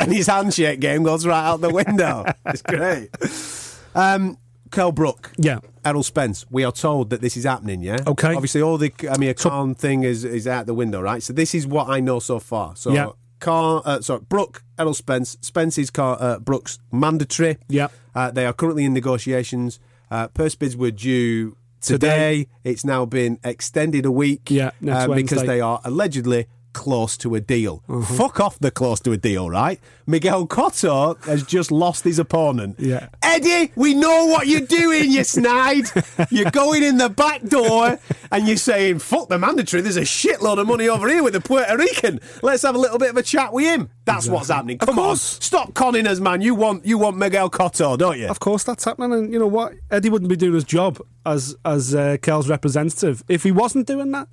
and 0.00 0.12
his 0.12 0.26
handshake 0.26 0.80
game 0.80 1.04
goes 1.04 1.24
right 1.26 1.44
out 1.46 1.60
the 1.60 1.70
window. 1.70 2.24
it's 2.46 2.62
great. 2.62 3.10
Um, 3.94 4.38
Kel 4.72 4.92
Brook, 4.92 5.32
Yeah. 5.36 5.60
Errol 5.84 6.02
Spence. 6.02 6.44
We 6.50 6.64
are 6.64 6.72
told 6.72 7.10
that 7.10 7.20
this 7.20 7.36
is 7.36 7.44
happening. 7.44 7.80
Yeah. 7.80 7.98
Okay. 8.06 8.34
Obviously, 8.34 8.60
all 8.60 8.76
the 8.76 8.92
I 9.08 9.16
mean, 9.18 9.30
a 9.30 9.34
Khan 9.34 9.74
thing 9.76 10.02
is 10.02 10.24
is 10.24 10.48
out 10.48 10.66
the 10.66 10.74
window, 10.74 11.00
right? 11.00 11.22
So 11.22 11.32
this 11.32 11.54
is 11.54 11.64
what 11.66 11.88
I 11.88 12.00
know 12.00 12.18
so 12.18 12.40
far. 12.40 12.74
So 12.74 12.92
Yeah. 12.92 13.10
Khan, 13.38 13.82
uh, 13.84 14.00
sorry, 14.00 14.20
Brook, 14.28 14.62
Errol 14.78 14.94
Spence, 14.94 15.36
Spence 15.40 15.78
is 15.78 15.90
Car, 15.90 16.16
uh, 16.20 16.38
Brooks 16.38 16.78
mandatory. 16.92 17.58
Yeah. 17.68 17.88
Uh, 18.14 18.30
they 18.30 18.46
are 18.46 18.52
currently 18.52 18.84
in 18.84 18.92
negotiations. 18.92 19.78
Uh, 20.10 20.28
purse 20.28 20.54
bids 20.54 20.76
were 20.76 20.90
due 20.90 21.56
today. 21.80 22.44
Today. 22.44 22.48
It's 22.64 22.84
now 22.84 23.04
been 23.04 23.38
extended 23.44 24.06
a 24.06 24.10
week. 24.10 24.50
Yeah, 24.50 24.68
uh, 24.68 24.70
because 25.08 25.08
Wednesday. 25.08 25.46
they 25.46 25.60
are 25.60 25.80
allegedly 25.84 26.46
close 26.76 27.16
to 27.16 27.34
a 27.34 27.40
deal. 27.40 27.82
Uh-huh. 27.88 28.14
Fuck 28.14 28.38
off 28.38 28.58
the 28.58 28.70
close 28.70 29.00
to 29.00 29.12
a 29.12 29.16
deal, 29.16 29.48
right? 29.48 29.80
Miguel 30.06 30.46
Cotto 30.46 31.16
has 31.24 31.42
just 31.42 31.72
lost 31.72 32.04
his 32.04 32.18
opponent. 32.18 32.76
Yeah. 32.78 33.08
Eddie, 33.22 33.72
we 33.74 33.94
know 33.94 34.26
what 34.26 34.46
you're 34.46 34.60
doing, 34.60 35.10
you 35.10 35.24
snide. 35.36 35.86
You're 36.30 36.50
going 36.50 36.82
in 36.82 36.98
the 36.98 37.08
back 37.08 37.42
door 37.44 37.98
and 38.30 38.46
you're 38.46 38.58
saying, 38.58 38.98
fuck 38.98 39.28
the 39.30 39.38
mandatory, 39.38 39.80
there's 39.80 39.96
a 39.96 40.02
shitload 40.02 40.58
of 40.58 40.66
money 40.66 40.86
over 40.88 41.08
here 41.08 41.22
with 41.22 41.32
the 41.32 41.40
Puerto 41.40 41.76
Rican. 41.78 42.20
Let's 42.42 42.62
have 42.62 42.74
a 42.74 42.78
little 42.78 42.98
bit 42.98 43.08
of 43.10 43.16
a 43.16 43.22
chat 43.22 43.52
with 43.54 43.64
him. 43.64 43.88
That's 44.04 44.28
what's 44.28 44.48
happening. 44.48 44.76
Of 44.80 44.86
Come 44.86 44.98
on. 44.98 45.04
course. 45.06 45.22
Stop 45.40 45.72
conning 45.74 46.06
us, 46.06 46.20
man. 46.20 46.42
You 46.42 46.54
want 46.54 46.84
you 46.84 46.98
want 46.98 47.16
Miguel 47.16 47.48
Cotto, 47.50 47.96
don't 47.98 48.18
you? 48.20 48.28
Of 48.28 48.38
course, 48.38 48.62
that's 48.64 48.84
happening, 48.84 49.12
and 49.14 49.32
you 49.32 49.38
know 49.40 49.48
what? 49.48 49.72
Eddie 49.90 50.10
wouldn't 50.10 50.28
be 50.28 50.36
doing 50.36 50.54
his 50.54 50.62
job 50.64 51.00
as 51.24 51.56
as 51.64 51.94
uh, 51.94 52.16
Kel's 52.22 52.48
representative 52.48 53.24
if 53.28 53.42
he 53.42 53.50
wasn't 53.50 53.86
doing 53.88 54.12
that. 54.12 54.28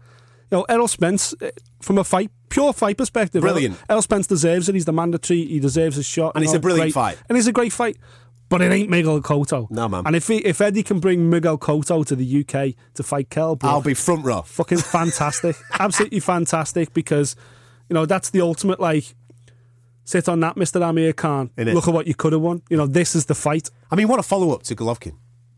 Know, 0.54 0.66
Errol 0.70 0.88
Spence, 0.88 1.34
uh, 1.42 1.50
from 1.82 1.98
a 1.98 2.04
fight, 2.04 2.30
pure 2.50 2.72
fight 2.74 2.98
perspective, 2.98 3.42
Brilliant. 3.42 3.76
Errol, 3.76 3.86
Errol 3.90 4.02
Spence 4.04 4.28
deserves 4.28 4.70
it. 4.70 4.76
He's 4.76 4.86
the 4.86 4.94
mandatory. 4.94 5.46
He 5.46 5.60
deserves 5.60 5.96
his 5.96 6.06
shot. 6.06 6.34
And 6.36 6.44
it's 6.44 6.54
know, 6.54 6.58
a 6.60 6.62
brilliant 6.62 6.94
great- 6.94 6.94
fight. 6.94 7.18
And 7.28 7.38
it's 7.38 7.48
a 7.48 7.52
great 7.52 7.74
fight. 7.74 7.98
But 8.50 8.62
it 8.62 8.72
ain't 8.72 8.88
Miguel 8.90 9.20
Cotto. 9.22 9.72
No, 9.72 9.90
man. 9.90 10.04
And 10.06 10.16
if 10.16 10.28
he, 10.28 10.38
if 10.38 10.62
Eddie 10.62 10.84
can 10.84 11.00
bring 11.00 11.28
Miguel 11.28 11.58
Cotto 11.58 12.06
to 12.06 12.16
the 12.16 12.42
UK 12.42 12.76
to 12.94 13.02
fight 13.02 13.32
Kel, 13.32 13.56
Brook, 13.56 13.72
I'll 13.72 13.82
be 13.82 13.96
front 13.96 14.24
row. 14.24 14.44
fucking 14.44 14.78
fantastic. 14.98 15.56
Absolutely 15.80 16.20
fantastic 16.20 16.94
because, 16.94 17.36
you 17.90 17.96
know, 17.96 18.06
that's 18.06 18.30
the 18.30 18.42
ultimate, 18.42 18.80
like, 18.80 19.16
sit 20.06 20.30
on 20.30 20.40
that, 20.42 20.56
Mr. 20.56 20.88
Amir 20.88 21.14
Khan. 21.14 21.50
Look 21.58 21.88
at 21.88 21.94
what 21.96 22.06
you 22.06 22.14
could 22.14 22.34
have 22.34 22.42
won. 22.44 22.62
You 22.70 22.78
know, 22.78 22.86
this 22.86 23.16
is 23.16 23.26
the 23.26 23.34
fight. 23.34 23.72
I 23.90 23.96
mean, 23.96 24.08
what 24.08 24.20
a 24.20 24.24
follow 24.24 24.52
up 24.52 24.62
to 24.64 24.76
Golovkin. 24.76 25.14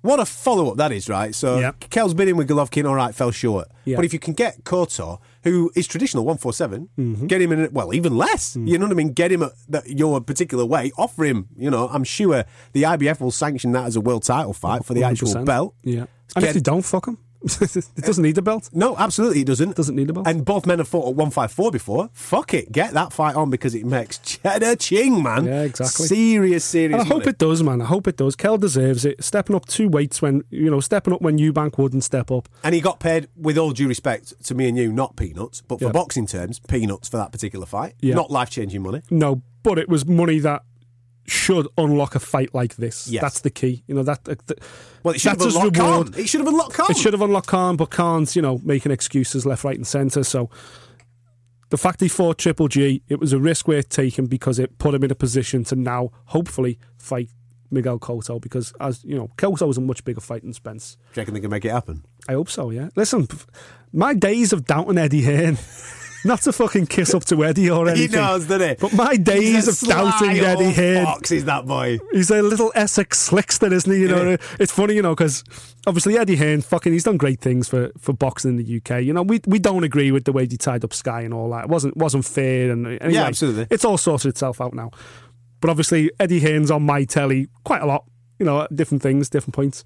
What 0.05 0.19
a 0.19 0.25
follow 0.25 0.69
up 0.71 0.77
that 0.77 0.91
is, 0.91 1.09
right? 1.09 1.33
So. 1.33 1.71
Kel's 1.89 2.13
been 2.13 2.27
in 2.27 2.37
with 2.37 2.47
Golovkin, 2.47 2.87
all 2.87 2.95
right, 2.95 3.13
fell 3.13 3.31
short. 3.31 3.67
Yeah. 3.85 3.95
But 3.95 4.05
if 4.05 4.13
you 4.13 4.19
can 4.19 4.33
get 4.33 4.63
Cotto, 4.63 5.19
who 5.43 5.71
is 5.75 5.87
traditional 5.87 6.23
147, 6.25 6.89
Mm-hmm. 6.97 7.27
get 7.27 7.41
him 7.41 7.51
in, 7.51 7.73
well, 7.73 7.93
even 7.93 8.15
less. 8.17 8.55
You 8.55 8.77
know 8.77 8.85
what 8.85 8.91
I 8.91 8.95
mean? 8.95 9.13
Get 9.13 9.31
him 9.31 9.43
at 9.43 9.51
your 9.87 10.21
particular 10.21 10.65
weight, 10.65 10.93
offer 10.97 11.25
him, 11.25 11.47
you 11.57 11.69
know, 11.69 11.87
I'm 11.89 12.03
sure 12.03 12.45
the 12.73 12.83
IBF 12.83 13.19
will 13.19 13.31
sanction 13.31 13.71
that 13.73 13.85
as 13.85 13.95
a 13.95 14.01
world 14.01 14.23
title 14.23 14.53
fight 14.53 14.85
for 14.85 14.93
the 14.93 15.03
actual 15.03 15.29
100%. 15.29 15.45
belt. 15.45 15.75
Yeah. 15.83 16.05
And 16.35 16.41
Get- 16.43 16.43
if 16.49 16.53
they 16.55 16.59
don't, 16.61 16.81
fuck 16.83 17.07
him. 17.07 17.17
it 17.61 18.03
doesn't 18.03 18.23
need 18.23 18.37
a 18.37 18.41
belt. 18.41 18.69
No, 18.73 18.97
absolutely, 18.97 19.41
it 19.41 19.47
doesn't. 19.47 19.75
Doesn't 19.75 19.95
need 19.95 20.09
a 20.09 20.13
belt. 20.13 20.27
And 20.27 20.43
both 20.43 20.65
men 20.65 20.79
have 20.79 20.87
fought 20.87 21.09
at 21.09 21.15
154 21.15 21.71
before. 21.71 22.09
Fuck 22.13 22.53
it, 22.53 22.71
get 22.71 22.93
that 22.93 23.13
fight 23.13 23.35
on 23.35 23.49
because 23.49 23.75
it 23.75 23.85
makes 23.85 24.17
cheddar 24.19 24.75
ching, 24.75 25.21
man. 25.21 25.45
Yeah, 25.45 25.61
exactly. 25.61 26.07
Serious, 26.07 26.65
serious. 26.65 26.93
And 26.93 27.01
I 27.01 27.05
hope 27.05 27.19
money. 27.19 27.29
it 27.29 27.37
does, 27.37 27.61
man. 27.63 27.81
I 27.81 27.85
hope 27.85 28.07
it 28.07 28.17
does. 28.17 28.35
Kel 28.35 28.57
deserves 28.57 29.05
it. 29.05 29.23
Stepping 29.23 29.55
up 29.55 29.65
two 29.67 29.87
weights 29.87 30.21
when, 30.21 30.43
you 30.49 30.69
know, 30.71 30.79
stepping 30.79 31.13
up 31.13 31.21
when 31.21 31.37
Eubank 31.37 31.77
wouldn't 31.77 32.03
step 32.03 32.31
up. 32.31 32.49
And 32.63 32.73
he 32.73 32.81
got 32.81 32.99
paid, 32.99 33.27
with 33.35 33.57
all 33.57 33.71
due 33.71 33.87
respect 33.87 34.33
to 34.45 34.55
me 34.55 34.67
and 34.67 34.77
you, 34.77 34.91
not 34.91 35.15
peanuts, 35.15 35.61
but 35.61 35.79
for 35.79 35.85
Yeah. 35.85 35.91
boxing 35.91 36.25
terms, 36.25 36.59
peanuts 36.67 37.09
for 37.09 37.17
that 37.17 37.31
particular 37.31 37.65
fight. 37.65 37.93
Yeah. 38.01 38.15
Not 38.15 38.31
life 38.31 38.49
changing 38.49 38.81
money. 38.81 39.01
No, 39.11 39.41
but 39.63 39.77
it 39.77 39.87
was 39.87 40.05
money 40.05 40.39
that 40.39 40.63
should 41.27 41.67
unlock 41.77 42.15
a 42.15 42.19
fight 42.19 42.53
like 42.53 42.75
this. 42.75 43.07
Yes. 43.07 43.21
That's 43.21 43.39
the 43.41 43.49
key. 43.49 43.83
You 43.87 43.95
know, 43.95 44.03
that. 44.03 44.19
Uh, 44.29 44.35
th- 44.47 44.59
Well, 45.03 45.13
it 45.15 45.21
should 45.21 45.31
that's 45.39 45.45
have 45.45 45.55
unlocked 45.55 45.77
reward. 45.77 46.11
Khan. 46.13 46.21
It 46.21 46.27
should 46.29 46.41
have 46.41 46.47
unlocked 46.47 46.73
Khan. 46.73 46.87
It 46.89 46.97
should 46.97 47.13
have 47.13 47.21
unlocked 47.21 47.47
Khan, 47.47 47.75
but 47.77 47.89
Khan's, 47.89 48.35
you 48.35 48.41
know, 48.41 48.59
making 48.63 48.91
excuses 48.91 49.45
left, 49.45 49.63
right, 49.63 49.75
and 49.75 49.87
centre. 49.87 50.23
So 50.23 50.49
the 51.69 51.77
fact 51.77 51.99
he 52.01 52.07
fought 52.07 52.37
Triple 52.37 52.67
G, 52.67 53.01
it 53.07 53.19
was 53.19 53.33
a 53.33 53.39
risk 53.39 53.67
worth 53.67 53.89
taking 53.89 54.27
because 54.27 54.59
it 54.59 54.77
put 54.77 54.93
him 54.93 55.03
in 55.03 55.11
a 55.11 55.15
position 55.15 55.63
to 55.65 55.75
now 55.75 56.11
hopefully 56.25 56.77
fight 56.97 57.29
Miguel 57.71 57.97
Cotto. 57.99 58.39
Because 58.39 58.71
as 58.79 59.03
you 59.03 59.15
know, 59.15 59.29
Cotto 59.37 59.67
was 59.67 59.77
a 59.77 59.81
much 59.81 60.03
bigger 60.05 60.21
fight 60.21 60.43
than 60.43 60.53
Spence. 60.53 60.95
Do 61.13 61.19
you 61.19 61.21
reckon 61.21 61.33
they 61.33 61.39
can 61.41 61.49
make 61.49 61.65
it 61.65 61.71
happen? 61.71 62.05
I 62.29 62.33
hope 62.33 62.49
so. 62.49 62.69
Yeah. 62.69 62.89
Listen, 62.95 63.27
my 63.91 64.13
days 64.13 64.53
of 64.53 64.65
doubting 64.65 64.97
Eddie 64.99 65.23
Hearn. 65.23 65.57
Not 66.25 66.41
to 66.41 66.51
fucking 66.51 66.87
kiss 66.87 67.13
up 67.13 67.23
to 67.25 67.45
Eddie 67.45 67.69
or 67.69 67.87
anything. 67.89 68.09
He 68.09 68.15
knows, 68.15 68.47
doesn't 68.47 68.67
he? 68.67 68.75
But 68.75 68.93
my 68.93 69.15
days 69.15 69.67
of 69.67 69.87
doubting 69.87 70.31
Eddie 70.39 70.71
Hearn. 70.73 71.05
Fox 71.05 71.31
is 71.31 71.45
that 71.45 71.65
boy. 71.65 71.99
He's 72.11 72.31
a 72.31 72.41
little 72.41 72.71
Essex 72.75 73.29
slickster, 73.29 73.71
isn't 73.71 73.91
he? 73.91 74.01
You 74.01 74.07
know, 74.07 74.29
Yeah. 74.31 74.37
it's 74.59 74.71
funny, 74.71 74.95
you 74.95 75.01
know, 75.03 75.13
because 75.15 75.43
obviously 75.87 76.17
Eddie 76.17 76.35
Hearn, 76.35 76.61
fucking, 76.61 76.91
he's 76.91 77.03
done 77.03 77.17
great 77.17 77.39
things 77.41 77.69
for, 77.69 77.91
for 77.99 78.11
boxing 78.11 78.57
in 78.57 78.57
the 78.57 78.77
UK. 78.77 79.03
You 79.03 79.13
know, 79.13 79.21
we 79.21 79.39
we 79.45 79.59
don't 79.59 79.83
agree 79.83 80.11
with 80.11 80.25
the 80.25 80.31
way 80.31 80.47
he 80.47 80.57
tied 80.57 80.83
up 80.83 80.93
Sky 80.93 81.21
and 81.21 81.33
all 81.33 81.49
that. 81.51 81.65
It 81.65 81.69
wasn't 81.69 81.95
wasn't 81.95 82.25
fair, 82.25 82.71
and 82.71 82.87
anyway, 82.87 83.13
Yeah, 83.13 83.25
absolutely. 83.25 83.67
It's 83.69 83.85
all 83.85 83.97
sorted 83.97 84.29
itself 84.29 84.59
out 84.59 84.73
now. 84.73 84.89
But 85.61 85.69
obviously, 85.69 86.11
Eddie 86.19 86.39
Hearn's 86.41 86.71
on 86.71 86.83
my 86.83 87.05
telly 87.05 87.47
quite 87.63 87.81
a 87.81 87.85
lot. 87.85 88.03
You 88.39 88.45
know, 88.45 88.67
different 88.73 89.01
things, 89.03 89.29
different 89.29 89.53
points, 89.53 89.83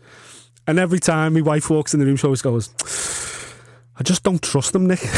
and 0.67 0.79
every 0.79 0.99
time 0.99 1.33
my 1.35 1.41
wife 1.41 1.69
walks 1.69 1.93
in 1.93 1.99
the 1.99 2.05
room, 2.05 2.15
she 2.15 2.25
always 2.25 2.41
goes. 2.41 2.69
I 3.99 4.03
just 4.03 4.23
don't 4.23 4.41
trust 4.41 4.73
him, 4.73 4.87
Nick. 4.87 4.99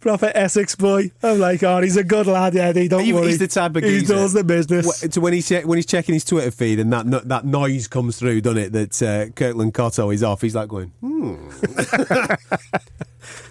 Proper 0.00 0.30
Essex 0.34 0.76
boy. 0.76 1.10
I'm 1.22 1.38
like, 1.40 1.62
oh, 1.62 1.80
he's 1.80 1.96
a 1.96 2.04
good 2.04 2.26
lad, 2.26 2.54
Eddie. 2.54 2.86
Don't 2.86 3.02
He- 3.02 3.12
worry. 3.12 3.28
he's 3.28 3.38
the 3.38 3.48
type 3.48 3.74
of 3.74 3.82
He 3.82 4.02
does 4.02 4.34
the 4.34 4.44
business. 4.44 5.00
So 5.10 5.20
when 5.20 5.32
he's 5.32 5.50
when 5.50 5.78
he's 5.78 5.86
checking 5.86 6.12
his 6.14 6.24
Twitter 6.24 6.50
feed 6.50 6.78
and 6.78 6.92
that 6.92 7.28
that 7.28 7.44
noise 7.44 7.88
comes 7.88 8.18
through, 8.18 8.42
doesn't 8.42 8.58
it? 8.62 8.72
That 8.72 9.02
uh, 9.02 9.30
Kirkland 9.32 9.74
Cotto 9.74 10.14
is 10.14 10.22
off. 10.22 10.42
He's 10.42 10.54
like 10.54 10.68
going, 10.68 10.92
hmm. 11.00 11.48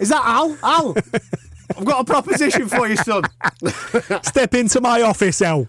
is 0.00 0.08
that 0.08 0.22
Al? 0.24 0.56
Al, 0.62 0.94
I've 1.76 1.84
got 1.84 2.00
a 2.00 2.04
proposition 2.04 2.68
for 2.68 2.88
you, 2.88 2.96
son. 2.96 3.24
Step 4.22 4.54
into 4.54 4.80
my 4.80 5.02
office, 5.02 5.42
Al. 5.42 5.68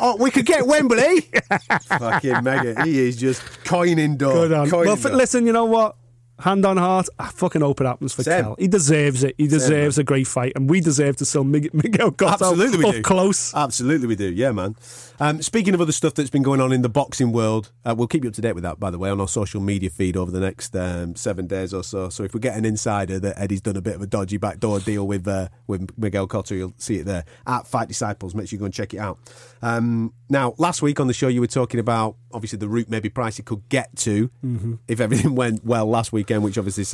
Oh, 0.00 0.16
we 0.16 0.30
could 0.30 0.46
get 0.46 0.66
Wembley. 0.66 1.22
Fucking 1.88 2.42
mega. 2.44 2.84
He 2.84 2.98
is 3.06 3.16
just 3.16 3.42
coining 3.64 4.16
door. 4.16 4.32
Good 4.32 4.52
on. 4.52 4.70
coining 4.70 4.86
Well, 4.86 4.96
door. 4.96 5.12
listen, 5.12 5.46
you 5.46 5.52
know 5.52 5.64
what? 5.66 5.96
Hand 6.40 6.64
on 6.64 6.76
heart, 6.76 7.08
I 7.18 7.28
fucking 7.28 7.62
hope 7.62 7.80
it 7.80 7.86
happens 7.86 8.14
for 8.14 8.22
Same. 8.22 8.44
Kel. 8.44 8.56
He 8.58 8.68
deserves 8.68 9.24
it. 9.24 9.34
He 9.38 9.48
deserves 9.48 9.98
a 9.98 10.04
great 10.04 10.26
fight, 10.26 10.52
and 10.54 10.70
we 10.70 10.80
deserve 10.80 11.16
to 11.16 11.24
sell 11.24 11.42
Mig- 11.44 11.74
Miguel 11.74 12.12
Cotto 12.12 12.32
Absolutely, 12.34 12.78
we 12.78 12.84
up 12.84 12.94
do. 12.96 13.02
close. 13.02 13.52
Absolutely, 13.54 14.06
we 14.06 14.14
do. 14.16 14.32
Yeah, 14.32 14.52
man. 14.52 14.76
Um, 15.20 15.42
speaking 15.42 15.74
of 15.74 15.80
other 15.80 15.90
stuff 15.90 16.14
that's 16.14 16.30
been 16.30 16.44
going 16.44 16.60
on 16.60 16.72
in 16.72 16.82
the 16.82 16.88
boxing 16.88 17.32
world, 17.32 17.72
uh, 17.84 17.92
we'll 17.98 18.06
keep 18.06 18.22
you 18.22 18.30
up 18.30 18.34
to 18.36 18.40
date 18.40 18.52
with 18.52 18.62
that, 18.62 18.78
by 18.78 18.90
the 18.92 18.98
way, 18.98 19.10
on 19.10 19.20
our 19.20 19.26
social 19.26 19.60
media 19.60 19.90
feed 19.90 20.16
over 20.16 20.30
the 20.30 20.38
next 20.38 20.76
um, 20.76 21.16
seven 21.16 21.48
days 21.48 21.74
or 21.74 21.82
so. 21.82 22.08
So 22.08 22.22
if 22.22 22.34
we 22.34 22.40
get 22.40 22.56
an 22.56 22.64
insider 22.64 23.18
that 23.18 23.36
Eddie's 23.36 23.60
done 23.60 23.76
a 23.76 23.80
bit 23.80 23.96
of 23.96 24.02
a 24.02 24.06
dodgy 24.06 24.36
backdoor 24.36 24.78
deal 24.78 25.08
with 25.08 25.26
uh, 25.26 25.48
with 25.66 25.90
Miguel 25.98 26.28
Cotto, 26.28 26.56
you'll 26.56 26.74
see 26.78 26.96
it 26.98 27.04
there 27.06 27.24
at 27.48 27.66
Fight 27.66 27.88
Disciples. 27.88 28.36
Make 28.36 28.48
sure 28.48 28.56
you 28.56 28.60
go 28.60 28.66
and 28.66 28.74
check 28.74 28.94
it 28.94 28.98
out. 28.98 29.18
Um, 29.60 30.12
now, 30.28 30.54
last 30.58 30.82
week 30.82 31.00
on 31.00 31.08
the 31.08 31.12
show, 31.14 31.26
you 31.26 31.40
were 31.40 31.48
talking 31.48 31.80
about 31.80 32.14
obviously 32.30 32.58
the 32.58 32.68
route 32.68 32.88
maybe 32.88 33.08
Pricey 33.10 33.44
could 33.44 33.68
get 33.68 33.96
to 33.96 34.30
Mm-hmm. 34.44 34.74
if 34.86 35.00
everything 35.00 35.34
went 35.34 35.64
well 35.64 35.86
last 35.86 36.12
weekend, 36.28 36.44
which 36.44 36.58
obviously 36.58 36.84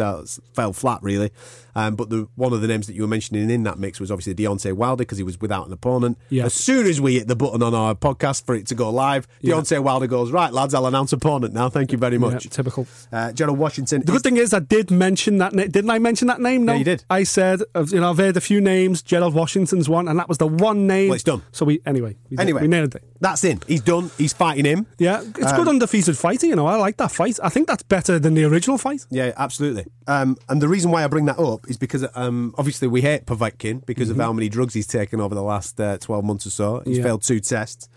fell 0.55 0.73
flat 0.73 1.03
really. 1.03 1.31
Um, 1.77 1.97
but 1.97 2.09
the 2.09 2.29
one 2.37 2.53
of 2.53 2.61
the 2.61 2.69
names 2.69 2.87
that 2.87 2.95
you 2.95 3.03
were 3.03 3.09
mentioning 3.09 3.51
in 3.51 3.65
that 3.65 3.81
mix 3.81 3.99
was 3.99 4.13
obviously 4.13 4.33
Deontay 4.35 4.75
Wilder 4.75 5.01
because 5.03 5.19
he 5.19 5.25
was 5.25 5.41
without 5.41 5.67
an 5.67 5.73
opponent. 5.73 6.17
Yeah. 6.31 6.45
As 6.45 6.55
soon 6.55 6.87
as 6.87 7.01
we 7.01 7.15
hit 7.19 7.27
the 7.27 7.35
button 7.35 7.65
on 7.65 7.75
our 7.75 7.97
podcast 7.97 8.47
for 8.47 8.55
it 8.55 8.69
to 8.69 8.77
go 8.77 8.91
live, 8.91 9.27
Yeah. 9.41 9.55
Deontay 9.55 9.81
Wilder 9.83 10.07
goes 10.07 10.31
right, 10.31 10.53
lads. 10.53 10.73
I'll 10.73 10.87
announce 10.87 11.13
opponent 11.13 11.53
now. 11.53 11.69
Thank 11.69 11.91
you 11.91 11.99
very 11.99 12.15
Yeah, 12.15 12.19
much. 12.21 12.49
typical. 12.49 12.87
Uh, 13.13 13.33
Gerald 13.33 13.59
Washington. 13.59 14.03
The 14.05 14.13
good 14.13 14.23
thing 14.23 14.37
is, 14.37 14.55
I 14.55 14.61
did 14.61 14.93
mention 14.93 15.39
that. 15.39 15.53
Na- 15.53 15.65
didn't 15.65 15.91
I 15.91 15.99
mention 15.99 16.29
that 16.29 16.41
name? 16.41 16.65
No, 16.65 16.75
Yeah, 16.75 16.79
you 16.79 16.85
did. 16.85 17.05
I 17.11 17.25
said, 17.25 17.63
you 17.89 17.99
know, 18.01 18.11
I've 18.11 18.19
heard 18.19 18.37
a 18.37 18.41
few 18.41 18.61
names. 18.61 19.03
Gerald 19.03 19.35
Washington's 19.35 19.89
one, 19.89 20.07
and 20.07 20.17
that 20.21 20.29
was 20.29 20.39
the 20.39 20.47
one 20.47 20.87
name. 20.87 21.09
Well, 21.09 21.15
it's 21.17 21.25
done. 21.25 21.43
So 21.51 21.65
we 21.65 21.81
anyway. 21.85 22.17
We 22.31 22.37
did- 22.37 22.43
Anyway, 22.45 22.63
we 22.63 22.69
nailed 22.69 22.95
it. 22.95 23.03
That's 23.21 23.43
in. 23.43 23.61
He's 23.67 23.81
done. 23.81 24.11
He's 24.17 24.33
fighting 24.33 24.65
him. 24.67 24.87
Yeah, 24.99 25.23
it's 25.23 25.51
Um, 25.51 25.57
good 25.57 25.69
undefeated 25.69 26.17
fighting. 26.17 26.51
You 26.51 26.57
know, 26.57 26.67
I 26.67 26.77
like 26.77 26.99
that 26.99 27.11
fight. 27.11 27.41
I 27.43 27.49
think 27.49 27.67
that's 27.67 27.83
better 27.83 28.21
than 28.21 28.35
the 28.35 28.45
original 28.45 28.79
fight. 28.79 29.07
Yeah, 29.11 29.24
absolutely. 29.37 29.87
Um, 30.07 30.37
and 30.49 30.61
the 30.61 30.69
reason 30.69 30.91
why 30.91 31.05
I 31.05 31.07
bring 31.07 31.25
that 31.27 31.39
up 31.39 31.69
is 31.69 31.77
because 31.77 32.05
um, 32.15 32.55
obviously 32.59 32.89
we 32.89 33.01
hate 33.01 33.25
Povetkin 33.27 33.85
because 33.87 34.11
of 34.11 34.17
how 34.17 34.33
many 34.33 34.49
drugs 34.49 34.75
he's 34.75 34.87
taken 34.87 35.21
over 35.21 35.35
the 35.35 35.43
last 35.43 35.81
uh, 35.81 35.97
12 35.99 36.25
months 36.25 36.47
or 36.47 36.51
so. 36.51 36.81
He's 36.81 36.85
Mm-hmm. 36.85 36.97
Yeah. 36.99 37.03
failed 37.05 37.23
two 37.23 37.41
tests. 37.41 37.89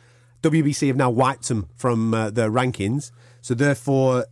WBC 0.44 0.88
have 0.88 0.96
now 0.96 1.10
wiped 1.10 1.50
him 1.50 1.68
from 1.76 2.14
uh, 2.14 2.30
their 2.30 2.50
rankings. 2.52 3.12
So 3.42 3.54
therefore, 3.54 4.26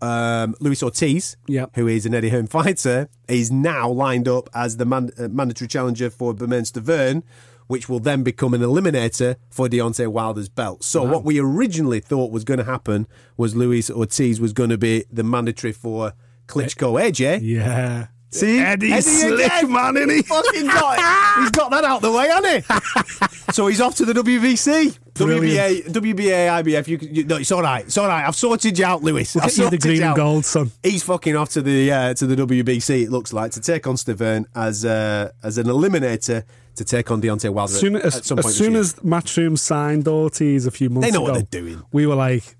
um, 0.00 0.54
Luis 0.60 0.82
Ortiz, 0.82 1.36
Yeah. 1.46 1.66
who 1.74 1.86
is 1.88 2.06
an 2.06 2.14
Eddie 2.14 2.28
Hearn 2.30 2.46
fighter, 2.46 3.08
is 3.28 3.50
now 3.50 3.88
lined 3.90 4.28
up 4.28 4.48
as 4.54 4.76
the 4.76 4.84
man- 4.84 5.10
uh, 5.18 5.28
mandatory 5.28 5.68
challenger 5.68 6.10
for 6.10 6.34
Bermane 6.34 6.62
Stiverne, 6.64 7.22
which 7.68 7.88
will 7.88 8.00
then 8.00 8.22
become 8.22 8.52
an 8.54 8.60
eliminator 8.60 9.36
for 9.48 9.68
Deontay 9.68 10.08
Wilder's 10.08 10.48
belt. 10.48 10.82
So 10.82 11.04
what 11.04 11.22
we 11.24 11.38
originally 11.38 12.00
thought 12.00 12.32
was 12.32 12.42
going 12.44 12.58
to 12.58 12.64
happen 12.64 13.06
was 13.36 13.54
Luis 13.54 13.90
Ortiz 13.90 14.40
was 14.40 14.52
going 14.52 14.70
to 14.70 14.78
be 14.78 15.04
the 15.12 15.22
mandatory 15.22 15.72
for 15.72 16.12
Klitschko 16.48 17.00
AJ. 17.00 17.40
Yeah. 17.42 18.08
See, 18.30 18.58
Eddie 18.58 19.00
Slick, 19.00 19.46
again. 19.46 19.72
man, 19.72 19.94
innit 19.94 20.16
he? 20.16 20.22
Fucking 20.22 20.66
got 20.66 20.98
it. 20.98 21.40
He's 21.40 21.50
got 21.50 21.70
that 21.70 21.84
out 21.84 22.02
the 22.02 22.12
way, 22.12 22.28
hasn't 22.28 22.64
he? 22.66 23.52
so 23.52 23.66
he's 23.68 23.80
off 23.80 23.94
to 23.96 24.04
the 24.04 24.12
WBC, 24.12 24.98
WBA, 25.14 25.14
Brilliant. 25.14 25.86
WBA, 25.86 26.62
IBF. 26.62 26.88
You, 26.88 26.98
you, 27.10 27.24
no, 27.24 27.36
it's 27.36 27.50
all 27.50 27.62
right. 27.62 27.86
It's 27.86 27.96
all 27.96 28.06
right. 28.06 28.26
I've 28.26 28.36
sorted 28.36 28.78
you 28.78 28.84
out, 28.84 29.02
Lewis. 29.02 29.34
I've 29.34 29.44
you 29.44 29.48
the 29.48 29.62
sorted 29.62 29.80
green 29.80 30.02
and 30.02 30.14
gold, 30.14 30.44
son. 30.44 30.70
He's 30.82 31.02
fucking 31.04 31.36
off 31.36 31.48
to 31.50 31.62
the 31.62 31.90
uh, 31.90 32.14
to 32.14 32.26
the 32.26 32.36
WBC. 32.36 33.04
It 33.04 33.10
looks 33.10 33.32
like 33.32 33.52
to 33.52 33.62
take 33.62 33.86
on 33.86 33.94
Stiverne 33.94 34.44
as 34.54 34.84
uh, 34.84 35.32
as 35.42 35.56
an 35.56 35.66
eliminator 35.66 36.44
to 36.78 36.84
take 36.84 37.10
on 37.10 37.20
Deontay 37.22 37.50
Wilder 37.50 37.72
As 37.72 37.78
soon 37.80 37.96
as, 37.96 38.16
at 38.16 38.24
some 38.24 38.38
as, 38.38 38.54
soon 38.56 38.72
year. 38.72 38.80
as 38.80 38.94
Matchroom 38.94 39.58
signed 39.58 40.08
Ortiz 40.08 40.66
a 40.66 40.70
few 40.70 40.88
months 40.90 41.08
ago, 41.08 41.12
They 41.12 41.18
know 41.18 41.24
ago, 41.26 41.38
what 41.40 41.50
they're 41.50 41.60
doing. 41.60 41.82
we 41.92 42.06
were 42.06 42.14
like, 42.14 42.56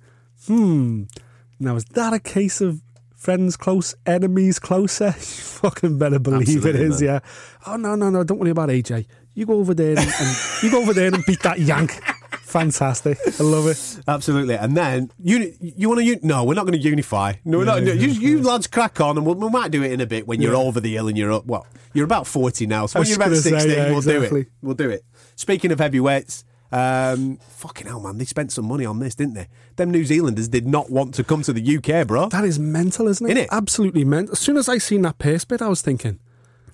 hmm. 0.47 1.05
Now 1.59 1.77
is 1.77 1.85
that 1.87 2.13
a 2.13 2.19
case 2.21 2.61
of 2.61 2.81
friends 3.17 3.57
close, 3.57 3.95
enemies 4.07 4.59
closer? 4.59 5.07
you 5.07 5.13
fucking 5.13 5.99
better 5.99 6.19
believe 6.21 6.43
Absolutely, 6.43 6.71
it 6.71 6.77
is, 6.87 7.01
man. 7.03 7.11
yeah. 7.11 7.21
Oh 7.67 7.77
no, 7.77 7.97
no, 7.97 8.11
no! 8.11 8.23
Don't 8.23 8.39
worry 8.39 8.51
about 8.51 8.69
AJ. 8.69 9.07
You 9.35 9.45
go 9.47 9.55
over 9.55 9.75
there 9.75 9.91
and, 9.99 9.99
and 9.99 10.37
you 10.63 10.71
go 10.71 10.81
over 10.83 10.93
there 10.93 11.13
and 11.13 11.25
beat 11.27 11.41
that 11.43 11.59
yank. 11.59 12.01
Fantastic! 12.49 13.19
I 13.39 13.43
love 13.43 13.67
it. 13.67 14.01
Absolutely, 14.09 14.55
and 14.57 14.77
then 14.77 15.11
you 15.23 15.55
you 15.61 15.89
want 15.89 16.01
to 16.01 16.13
un- 16.13 16.21
no, 16.23 16.45
we're 16.45 16.55
not 16.55 16.67
going 16.67 16.79
to 16.81 16.85
unify. 16.89 17.35
No, 17.45 17.59
we're 17.59 17.65
not. 17.67 17.83
Yeah, 17.83 17.93
you, 17.93 18.09
you 18.09 18.43
lads 18.43 18.67
crack 18.67 19.01
on, 19.01 19.17
and 19.19 19.27
we'll, 19.27 19.35
we 19.35 19.51
might 19.51 19.71
do 19.71 19.83
it 19.83 19.93
in 19.93 20.01
a 20.01 20.07
bit 20.07 20.27
when 20.27 20.41
you're 20.41 20.53
Yeah. 20.55 20.59
over 20.59 20.81
the 20.81 20.95
hill 20.95 21.09
and 21.09 21.19
you're 21.19 21.31
up. 21.33 21.45
Well, 21.47 21.67
you're 21.93 22.07
about 22.07 22.27
forty 22.27 22.67
now, 22.67 22.87
so 22.87 22.99
when 23.01 23.07
you're 23.09 23.17
about 23.17 23.27
gonna 23.27 23.37
say, 23.37 23.51
sixteen, 23.51 23.71
yeah, 23.77 23.91
we'll 23.91 24.01
do 24.01 24.23
it. 24.23 24.47
We'll 24.63 24.75
do 24.75 24.89
it. 24.91 25.05
Speaking 25.37 25.73
of 25.73 25.79
heavyweights, 25.79 26.45
um, 26.73 27.37
fucking 27.51 27.87
hell, 27.87 28.01
man, 28.01 28.19
they 28.19 28.25
spent 28.25 28.51
some 28.53 28.65
money 28.67 28.85
on 28.87 28.99
this, 28.99 29.15
didn't 29.15 29.35
they? 29.35 29.49
Them 29.77 29.91
New 29.91 30.05
Zealanders 30.05 30.49
did 30.49 30.67
not 30.67 30.91
want 30.91 31.15
to 31.15 31.25
come 31.25 31.43
to 31.43 31.53
the 31.53 31.77
UK, 31.79 32.07
bro. 32.07 32.29
That 32.29 32.45
is 32.45 32.59
mental, 32.59 33.09
isn't 33.09 33.29
it? 33.31 33.37
Innit? 33.37 33.49
Absolutely 33.51 34.05
mental. 34.05 34.33
As 34.33 34.39
soon 34.39 34.57
as 34.57 34.69
I 34.69 34.79
seen 34.79 35.03
that 35.03 35.19
pace 35.19 35.45
bit, 35.45 35.63
I 35.63 35.69
was 35.69 35.83
thinking, 35.83 36.19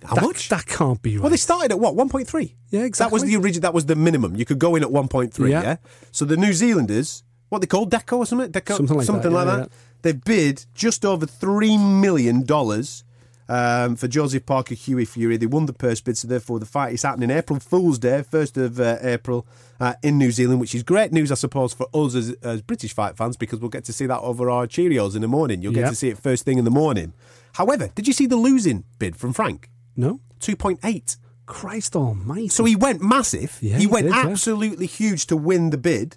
How 0.04 0.16
that, 0.16 0.22
much? 0.22 0.48
That 0.48 0.66
can't 0.66 1.00
be 1.00 1.16
right. 1.16 1.22
Well, 1.22 1.30
they 1.30 1.36
started 1.36 1.72
at 1.72 1.80
what, 1.80 1.94
1.3? 1.94 2.52
Yeah, 2.70 2.82
exactly. 2.82 3.10
That 3.10 3.12
was 3.12 3.24
the 3.24 3.36
original. 3.36 3.62
That 3.62 3.74
was 3.74 3.86
the 3.86 3.96
minimum. 3.96 4.36
You 4.36 4.44
could 4.44 4.58
go 4.58 4.74
in 4.74 4.82
at 4.82 4.90
1.3. 4.90 5.50
Yeah. 5.50 5.62
Yeah. 5.62 5.76
So 6.12 6.24
the 6.24 6.36
New 6.36 6.52
Zealanders, 6.52 7.22
what 7.48 7.60
they 7.60 7.66
call 7.66 7.86
Duco 7.86 8.18
or 8.18 8.26
something, 8.26 8.50
Duco, 8.50 8.74
Something 8.76 9.32
like 9.32 9.46
that, 9.46 9.52
yeah, 9.52 9.58
yeah. 9.58 9.66
They 10.02 10.12
bid 10.12 10.66
just 10.74 11.04
over 11.04 11.24
three 11.24 11.78
million 11.78 12.44
dollars 12.44 13.04
um, 13.48 13.96
for 13.96 14.06
Joseph 14.06 14.44
Parker, 14.44 14.74
Hughie 14.74 15.06
Fury. 15.06 15.38
They 15.38 15.46
won 15.46 15.64
the 15.64 15.72
purse 15.72 16.00
bid, 16.00 16.18
so 16.18 16.28
therefore 16.28 16.60
the 16.60 16.66
fight 16.66 16.92
is 16.92 17.02
happening 17.02 17.30
April 17.30 17.58
Fool's 17.58 17.98
Day, 17.98 18.22
first 18.22 18.58
of 18.58 18.78
uh, 18.78 18.98
April, 19.00 19.46
uh, 19.80 19.94
in 20.02 20.18
New 20.18 20.30
Zealand, 20.30 20.60
which 20.60 20.74
is 20.74 20.82
great 20.82 21.12
news, 21.12 21.32
I 21.32 21.36
suppose, 21.36 21.72
for 21.72 21.86
us 21.94 22.14
as, 22.14 22.32
as 22.42 22.60
British 22.60 22.94
fight 22.94 23.16
fans 23.16 23.38
because 23.38 23.60
we'll 23.60 23.70
get 23.70 23.84
to 23.84 23.92
see 23.94 24.04
that 24.06 24.20
over 24.20 24.50
our 24.50 24.66
Cheerios 24.66 25.14
in 25.14 25.22
the 25.22 25.28
morning. 25.28 25.62
You'll 25.62 25.72
get 25.72 25.80
Yep. 25.80 25.90
to 25.90 25.96
see 25.96 26.08
it 26.10 26.18
first 26.18 26.44
thing 26.44 26.58
in 26.58 26.64
the 26.64 26.70
morning. 26.70 27.14
However, 27.54 27.88
did 27.94 28.06
you 28.06 28.12
see 28.12 28.26
the 28.26 28.36
losing 28.36 28.84
bid 28.98 29.16
from 29.16 29.32
Frank? 29.32 29.70
No. 29.96 30.20
Two 30.40 30.56
point 30.56 30.80
eight. 30.84 31.16
Christ 31.46 31.94
Almighty! 31.94 32.48
So 32.48 32.64
he 32.64 32.74
went 32.74 33.02
massive. 33.02 33.58
Yeah, 33.60 33.76
he 33.76 33.82
he 33.82 33.86
went 33.86 34.06
did, 34.06 34.14
yeah. 34.14 34.26
absolutely 34.26 34.86
huge 34.86 35.26
to 35.26 35.36
win 35.36 35.70
the 35.70 35.76
bid 35.76 36.16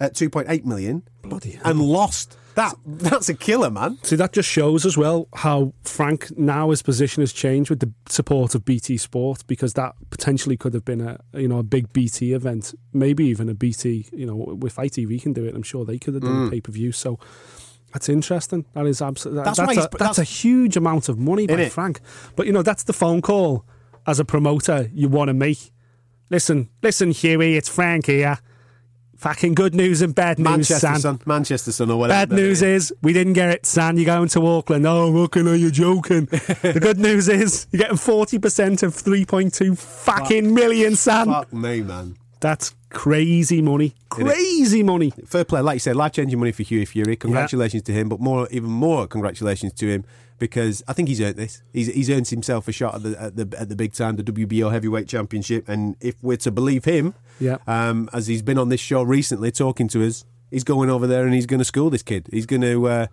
at 0.00 0.14
2.8 0.14 0.64
million 0.64 1.02
Bloody 1.22 1.52
hell. 1.52 1.62
and 1.64 1.80
lost. 1.80 2.36
That 2.54 2.76
that's 2.86 3.28
a 3.28 3.34
killer, 3.34 3.68
man. 3.68 3.98
See, 4.04 4.14
that 4.14 4.32
just 4.32 4.48
shows 4.48 4.86
as 4.86 4.96
well 4.96 5.28
how 5.34 5.74
Frank 5.82 6.36
now 6.38 6.70
his 6.70 6.82
position 6.82 7.20
has 7.20 7.32
changed 7.32 7.68
with 7.68 7.80
the 7.80 7.92
support 8.08 8.54
of 8.54 8.64
BT 8.64 8.96
Sport 8.96 9.44
because 9.48 9.74
that 9.74 9.94
potentially 10.10 10.56
could 10.56 10.72
have 10.72 10.84
been 10.84 11.00
a 11.00 11.18
you 11.32 11.48
know 11.48 11.58
a 11.58 11.64
big 11.64 11.92
BT 11.92 12.32
event, 12.32 12.72
maybe 12.92 13.24
even 13.26 13.48
a 13.48 13.54
BT. 13.54 14.06
You 14.12 14.26
know, 14.26 14.58
if 14.64 14.76
ITV 14.76 15.20
can 15.20 15.32
do 15.32 15.44
it, 15.44 15.56
I'm 15.56 15.64
sure 15.64 15.84
they 15.84 15.98
could 15.98 16.14
have 16.14 16.22
done 16.22 16.44
mm. 16.44 16.46
a 16.46 16.50
pay 16.52 16.60
per 16.60 16.70
view. 16.70 16.92
So 16.92 17.18
that's 17.94 18.08
interesting. 18.08 18.64
That 18.74 18.86
is 18.86 19.00
absolutely. 19.00 19.44
That's 19.44 19.56
that's, 19.56 19.66
why 19.66 19.72
a, 19.72 19.76
he's- 19.76 19.88
that's, 19.92 19.98
that's- 20.00 20.18
a 20.18 20.24
huge 20.24 20.76
amount 20.76 21.08
of 21.08 21.16
money 21.18 21.46
by? 21.46 21.68
Frank. 21.68 22.00
But 22.36 22.46
you 22.46 22.52
know, 22.52 22.62
that's 22.62 22.82
the 22.82 22.92
phone 22.92 23.22
call 23.22 23.64
as 24.06 24.18
a 24.18 24.24
promoter 24.24 24.90
you 24.92 25.08
want 25.08 25.28
to 25.28 25.32
make. 25.34 25.70
Listen, 26.28 26.68
listen, 26.82 27.12
Hughie, 27.12 27.56
it's 27.56 27.68
Frank 27.68 28.06
here. 28.06 28.38
Fucking 29.16 29.54
good 29.54 29.74
news 29.76 30.02
and 30.02 30.12
bad 30.12 30.38
news, 30.40 30.44
Manchester 30.44 30.78
son. 30.80 31.00
son, 31.00 31.20
Manchester 31.24 31.70
son, 31.70 31.90
or 31.92 31.98
whatever. 32.00 32.26
Bad 32.26 32.36
news 32.36 32.62
is 32.62 32.92
we 33.00 33.12
didn't 33.12 33.34
get 33.34 33.48
it, 33.50 33.64
San. 33.64 33.96
You're 33.96 34.06
going 34.06 34.28
to 34.30 34.44
Auckland. 34.44 34.84
Oh, 34.86 35.14
fucking 35.22 35.46
are 35.46 35.54
you 35.54 35.70
joking? 35.70 36.24
the 36.26 36.78
good 36.82 36.98
news 36.98 37.28
is 37.28 37.68
you're 37.70 37.78
getting 37.78 37.96
40% 37.96 38.82
of 38.82 38.92
3.2 38.92 39.78
fucking 39.78 40.52
million, 40.52 40.96
San. 40.96 41.26
Fuck 41.26 41.52
me, 41.52 41.80
man. 41.82 42.16
That's 42.40 42.74
crazy 42.94 43.60
money. 43.60 43.94
Crazy 44.08 44.82
money. 44.82 45.10
Fair 45.26 45.44
play, 45.44 45.60
like 45.60 45.76
you 45.76 45.80
said, 45.80 45.96
life 45.96 46.12
changing 46.12 46.38
money 46.38 46.52
for 46.52 46.62
Hughie 46.62 46.84
Fury. 46.86 47.16
Congratulations 47.16 47.82
to 47.84 47.92
him, 47.92 48.08
but 48.08 48.20
more, 48.20 48.48
even 48.50 48.70
more, 48.70 49.06
congratulations 49.06 49.72
to 49.74 49.86
him 49.88 50.04
because 50.38 50.82
I 50.88 50.92
think 50.94 51.08
he's 51.08 51.20
earned 51.20 51.36
this. 51.36 51.62
He's 51.72 51.88
he's 51.88 52.08
earned 52.10 52.28
himself 52.28 52.66
a 52.68 52.72
shot 52.72 52.94
at 52.96 53.02
the 53.02 53.20
at 53.22 53.36
the 53.36 53.60
at 53.60 53.68
the 53.68 53.76
big 53.76 53.92
time, 53.92 54.16
the 54.16 54.22
WBO 54.24 54.70
Heavyweight 54.72 55.08
Championship, 55.08 55.68
and 55.68 55.96
if 56.00 56.14
we're 56.22 56.36
to 56.38 56.50
believe 56.50 56.84
him, 56.84 57.14
Yeah. 57.40 57.58
um, 57.66 58.08
as 58.12 58.26
he's 58.28 58.42
been 58.42 58.58
on 58.58 58.68
this 58.68 58.80
show 58.80 59.02
recently 59.02 59.50
talking 59.50 59.88
to 59.88 60.06
us, 60.06 60.24
he's 60.50 60.64
going 60.64 60.88
over 60.90 61.06
there 61.06 61.24
and 61.24 61.34
he's 61.34 61.46
going 61.46 61.58
to 61.60 61.64
school 61.64 61.90
this 61.90 62.02
kid. 62.02 62.28
He's 62.30 62.46
going 62.46 62.62
to. 62.62 62.86
Uh, 62.88 63.06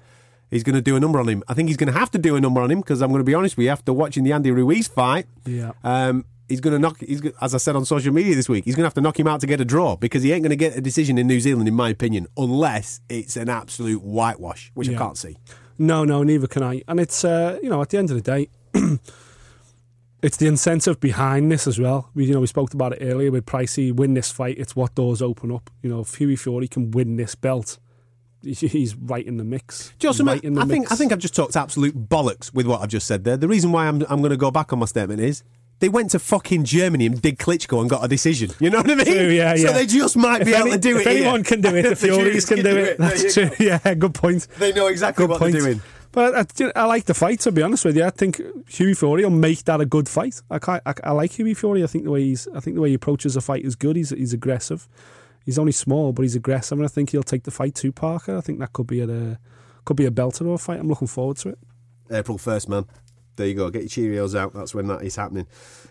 He's 0.54 0.64
going 0.64 0.76
to 0.76 0.82
do 0.82 0.98
a 0.98 1.00
number 1.00 1.18
on 1.18 1.30
him. 1.30 1.44
I 1.48 1.54
think 1.54 1.70
he's 1.70 1.78
going 1.78 1.94
to 1.94 1.98
have 1.98 2.12
to 2.12 2.18
do 2.18 2.36
a 2.36 2.42
number 2.42 2.60
on 2.60 2.70
him 2.70 2.82
because 2.82 3.02
I'm 3.02 3.08
going 3.12 3.22
to 3.22 3.24
be 3.24 3.34
honest 3.34 3.56
with 3.56 3.64
you. 3.64 3.70
After 3.70 3.94
watching 3.94 4.26
the 4.26 4.34
Andy 4.34 4.52
Ruiz 4.52 4.86
fight, 4.86 5.26
Yeah. 5.46 5.72
um, 5.82 6.26
he's 6.52 6.62
going 6.62 6.74
to 6.74 6.80
knock. 6.80 7.00
He's 7.00 7.22
as 7.42 7.56
I 7.56 7.58
said 7.58 7.76
on 7.76 7.86
social 7.86 8.14
media 8.14 8.36
this 8.36 8.48
week. 8.48 8.66
He's 8.66 8.76
going 8.76 8.84
to 8.84 8.88
have 8.88 8.94
to 8.96 9.02
knock 9.02 9.20
him 9.20 9.28
out 9.28 9.42
to 9.42 9.48
get 9.48 9.60
a 9.60 9.66
draw 9.66 9.96
because 9.96 10.22
he 10.24 10.32
ain't 10.32 10.44
going 10.44 10.52
to 10.52 10.56
get 10.56 10.78
a 10.78 10.82
decision 10.82 11.18
in 11.18 11.26
New 11.28 11.40
Zealand, 11.40 11.68
in 11.68 11.74
my 11.74 11.90
opinion, 11.90 12.28
unless 12.38 13.02
it's 13.10 13.36
an 13.36 13.50
absolute 13.50 14.04
whitewash, 14.04 14.72
which 14.76 14.90
I 14.90 14.94
can't 14.94 15.18
see. 15.18 15.38
No, 15.78 16.06
no, 16.06 16.22
neither 16.24 16.48
can 16.48 16.62
I. 16.62 16.84
And 16.88 17.00
it's, 17.00 17.26
uh, 17.26 17.58
you 17.64 17.70
know, 17.70 17.82
at 17.82 17.90
the 17.90 17.98
end 17.98 18.12
of 18.12 18.22
the 18.22 18.22
day, 18.22 18.50
it's 20.22 20.38
the 20.38 20.46
incentive 20.48 21.00
behind 21.00 21.52
this 21.52 21.66
as 21.66 21.80
well. 21.80 22.10
We, 22.14 22.26
you 22.26 22.34
know, 22.34 22.42
we 22.42 22.48
spoke 22.48 22.74
about 22.74 22.94
it 22.94 23.00
earlier 23.02 23.32
with 23.32 23.46
Pricey. 23.46 23.92
Win 23.92 24.14
this 24.14 24.32
fight, 24.32 24.58
it's 24.60 24.76
what 24.76 24.94
doors 24.94 25.22
open 25.22 25.52
up. 25.52 25.70
You 25.82 25.90
know, 25.90 26.02
if 26.02 26.16
Hughie 26.16 26.36
Fury 26.36 26.68
can 26.68 26.92
win 26.92 27.16
this 27.16 27.34
belt, 27.34 27.80
he's 28.44 28.96
right 28.96 29.26
in 29.26 29.38
the 29.38 29.44
mix. 29.44 29.94
Do 30.00 30.08
you 30.08 30.08
know 30.08 30.12
He's 30.12 30.18
something? 30.18 30.34
right 30.36 30.44
in 30.44 30.54
the 30.54 30.62
I 30.62 30.66
think 30.66 30.84
mix. 30.84 30.92
I 30.92 30.96
think 30.96 31.12
I've 31.12 31.20
just 31.20 31.36
talked 31.36 31.56
absolute 31.56 32.10
bollocks 32.10 32.54
with 32.54 32.68
what 32.68 32.82
I've 32.82 32.90
just 32.90 33.08
said 33.08 33.24
there. 33.24 33.38
The 33.38 33.48
reason 33.48 33.72
why 33.72 33.88
I'm 33.88 34.04
I'm 34.10 34.20
going 34.20 34.32
to 34.32 34.38
go 34.38 34.52
back 34.52 34.72
on 34.74 34.80
my 34.80 34.86
statement 34.86 35.20
is. 35.20 35.44
They 35.82 35.90
went 35.90 36.12
to 36.12 36.20
fucking 36.20 36.64
Germany 36.64 37.08
and 37.08 37.22
did 37.22 37.38
Klitschko 37.40 37.82
and 37.82 37.90
got 37.90 38.06
a 38.06 38.08
decision. 38.08 38.52
You 38.60 38.70
know 38.70 38.78
what 38.78 38.92
I 38.92 38.96
mean? 38.96 39.06
True, 39.06 39.30
yeah, 39.30 39.56
So 39.56 39.74
they 39.74 39.86
just 39.88 40.16
might 40.16 40.46
be 40.46 40.52
If 40.52 40.60
able 40.60 40.72
to 40.72 40.78
do 40.78 40.98
it. 40.98 41.02
If 41.02 41.08
anyone 41.08 41.36
here. 41.38 41.44
can 41.44 41.62
do 41.62 41.76
it, 41.76 41.82
the 41.90 41.96
Furies 41.96 42.18
Furies 42.18 42.46
can 42.46 42.58
do 42.64 42.78
it. 42.78 42.98
There 42.98 43.10
That's 43.10 43.34
true. 43.34 43.50
go. 43.50 43.56
Yeah, 43.60 43.94
good 43.96 44.14
point. 44.14 44.48
They 44.60 44.72
know 44.72 44.88
exactly 44.88 45.24
Good 45.24 45.32
what 45.32 45.40
point. 45.40 45.54
they're 45.54 45.62
doing. 45.62 45.82
But 46.14 46.36
I, 46.62 46.72
I 46.76 46.86
like 46.86 47.06
the 47.06 47.14
fight. 47.14 47.40
To 47.42 47.52
be 47.52 47.62
honest 47.64 47.84
with 47.86 47.98
you, 47.98 48.04
I 48.06 48.10
think 48.12 48.40
Hughie 48.70 48.94
Fury 48.94 49.24
will 49.24 49.32
make 49.32 49.64
that 49.66 49.82
a 49.82 49.86
good 49.86 50.08
fight. 50.08 50.42
I, 50.52 50.60
I, 50.86 50.94
I 51.04 51.12
like 51.12 51.32
Hughie 51.40 51.56
Fury. 51.56 51.84
I 51.84 51.88
think 51.88 52.04
the 52.04 52.12
way 52.12 52.22
he's, 52.26 52.48
I 52.54 52.60
think 52.60 52.76
the 52.76 52.82
way 52.82 52.90
he 52.90 52.96
approaches 52.96 53.36
a 53.36 53.42
fight 53.42 53.66
is 53.66 53.76
good. 53.76 53.96
He's 53.96 54.12
he's 54.12 54.34
aggressive. 54.34 54.88
He's 55.46 55.58
only 55.58 55.72
small, 55.72 56.12
but 56.14 56.22
he's 56.22 56.36
aggressive, 56.36 56.78
and 56.78 56.86
I 56.86 56.90
think 56.90 57.10
he'll 57.10 57.24
take 57.24 57.44
the 57.44 57.52
fight 57.52 57.74
to 57.76 57.92
Parker. 57.92 58.38
I 58.38 58.42
think 58.42 58.60
that 58.60 58.74
could 58.74 58.86
be 58.88 59.02
a 59.02 59.40
could 59.86 59.98
be 59.98 60.06
a 60.06 60.12
belter 60.12 60.46
or 60.46 60.54
a 60.54 60.58
fight. 60.60 60.80
I'm 60.80 60.88
looking 60.88 61.08
forward 61.08 61.38
to 61.38 61.50
it. 61.50 61.60
April 62.12 62.38
1st, 62.38 62.68
man. 62.68 62.86
There 63.42 63.48
you 63.48 63.56
go. 63.56 63.72
Get 63.72 63.82
your 63.82 63.90
Cheerios 63.90 64.38
out. 64.38 64.54
That's 64.54 64.76
when 64.76 64.86
that 64.86 65.02
is 65.02 65.16
happening. 65.16 65.48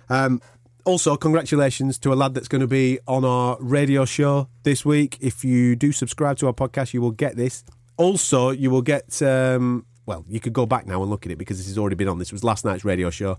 Um, 0.09 0.41
also, 0.85 1.17
congratulations 1.17 1.99
to 1.99 2.13
a 2.13 2.15
lad 2.15 2.33
that's 2.33 2.47
going 2.47 2.61
to 2.61 2.69
be 2.69 3.01
on 3.09 3.25
our 3.25 3.57
radio 3.61 4.05
show 4.05 4.47
this 4.63 4.85
week. 4.85 5.19
If 5.21 5.45
you 5.45 5.75
do 5.75 5.91
subscribe 5.91 6.37
to 6.39 6.47
our 6.47 6.53
podcast, 6.53 6.95
you 6.95 7.01
will 7.01 7.11
get 7.11 7.35
this. 7.37 7.65
Also, 7.97 8.51
you 8.51 8.71
will 8.71 8.83
get. 8.83 9.21
Um, 9.21 9.85
well, 10.07 10.25
you 10.29 10.39
could 10.39 10.53
go 10.53 10.65
back 10.65 10.87
now 10.87 11.03
and 11.03 11.11
look 11.11 11.27
at 11.27 11.33
it 11.33 11.39
because 11.39 11.59
this 11.59 11.67
has 11.67 11.77
already 11.77 11.97
been 11.97 12.07
on. 12.09 12.19
This 12.21 12.31
was 12.31 12.45
last 12.45 12.65
night's 12.65 12.85
radio 12.85 13.11
show. 13.11 13.37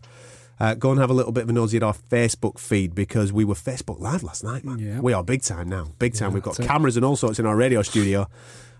Uh, 0.60 0.74
go 0.76 0.92
and 0.92 1.00
have 1.00 1.10
a 1.10 1.14
little 1.14 1.32
bit 1.32 1.44
of 1.46 1.50
a 1.50 1.54
nosy 1.54 1.78
at 1.78 1.84
our 1.84 1.96
Facebook 2.12 2.60
feed 2.60 2.94
because 2.94 3.32
we 3.32 3.46
were 3.46 3.56
Facebook 3.56 4.00
Live 4.02 4.24
last 4.24 4.44
night, 4.44 4.66
man. 4.66 4.78
Yeah. 4.78 5.00
We 5.00 5.14
are 5.14 5.24
big 5.24 5.42
time 5.42 5.70
now. 5.70 5.88
Big 6.00 6.14
time. 6.16 6.32
Yeah, 6.32 6.34
We've 6.36 6.44
got 6.44 6.58
that's 6.58 6.66
it. 6.66 6.70
cameras 6.70 6.98
and 6.98 7.06
all 7.06 7.16
sorts 7.16 7.40
in 7.40 7.46
our 7.46 7.56
radio 7.56 7.82
studio. 7.82 8.28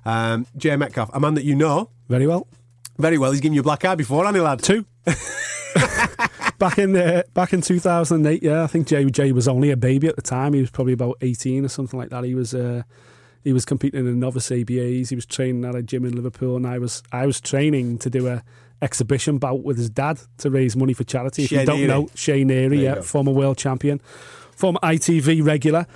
Um, 0.06 0.46
Jay 0.58 0.76
Metcalf, 0.76 1.10
a 1.14 1.20
man 1.22 1.36
that 1.36 1.46
you 1.46 1.56
know 1.56 1.90
Very 2.10 2.28
well. 2.28 2.48
Very 3.02 3.18
well. 3.18 3.32
He's 3.32 3.42
given 3.42 3.56
you 3.56 3.62
a 3.62 3.64
black 3.64 3.84
eye 3.84 3.96
before, 3.96 4.24
hasn't 4.24 4.36
he, 4.36 4.42
lad? 4.42 4.62
Two. 4.64 4.86
back 6.60 6.78
in 6.78 6.94
the 6.94 7.26
back 7.34 7.54
in 7.54 7.62
2008, 7.62 8.44
yeah, 8.44 8.64
I 8.64 8.68
think 8.68 8.88
Jay 8.88 9.04
Jay 9.06 9.32
was 9.32 9.48
only 9.48 9.72
a 9.72 9.78
baby 9.78 10.08
at 10.08 10.16
the 10.16 10.22
time. 10.22 10.54
He 10.54 10.62
was 10.62 10.70
probably 10.70 10.94
about 10.94 11.18
18 11.22 11.66
or 11.66 11.68
something 11.68 12.00
like 12.00 12.10
that. 12.10 12.24
He 12.24 12.36
was 12.36 12.54
uh, 12.54 12.84
he 13.44 13.54
was 13.54 13.66
competing 13.66 14.06
in 14.06 14.20
novice 14.20 14.50
ABAs. 14.50 15.10
He 15.10 15.16
was 15.16 15.26
training 15.26 15.66
at 15.66 15.76
a 15.76 15.82
gym 15.82 16.06
in 16.06 16.16
Liverpool, 16.16 16.56
and 16.56 16.68
I 16.68 16.78
was 16.78 17.02
I 17.12 17.26
was 17.26 17.42
training 17.42 17.98
to 18.00 18.10
do 18.10 18.28
a 18.28 18.44
exhibition 18.82 19.38
bout 19.38 19.64
with 19.64 19.78
his 19.78 19.90
dad 19.90 20.20
to 20.38 20.50
raise 20.50 20.76
money 20.76 20.94
for 20.94 21.04
charity. 21.04 21.44
If 21.44 21.52
you 21.52 21.66
don't 21.66 21.80
Neary. 21.80 21.88
know, 21.88 22.10
Shea 22.16 22.44
Neary, 22.44 22.82
yeah, 22.82 22.96
go. 22.96 23.02
former 23.02 23.32
world 23.32 23.58
champion, 23.58 24.00
former 24.56 24.80
ITV 24.84 25.44
regular. 25.44 25.88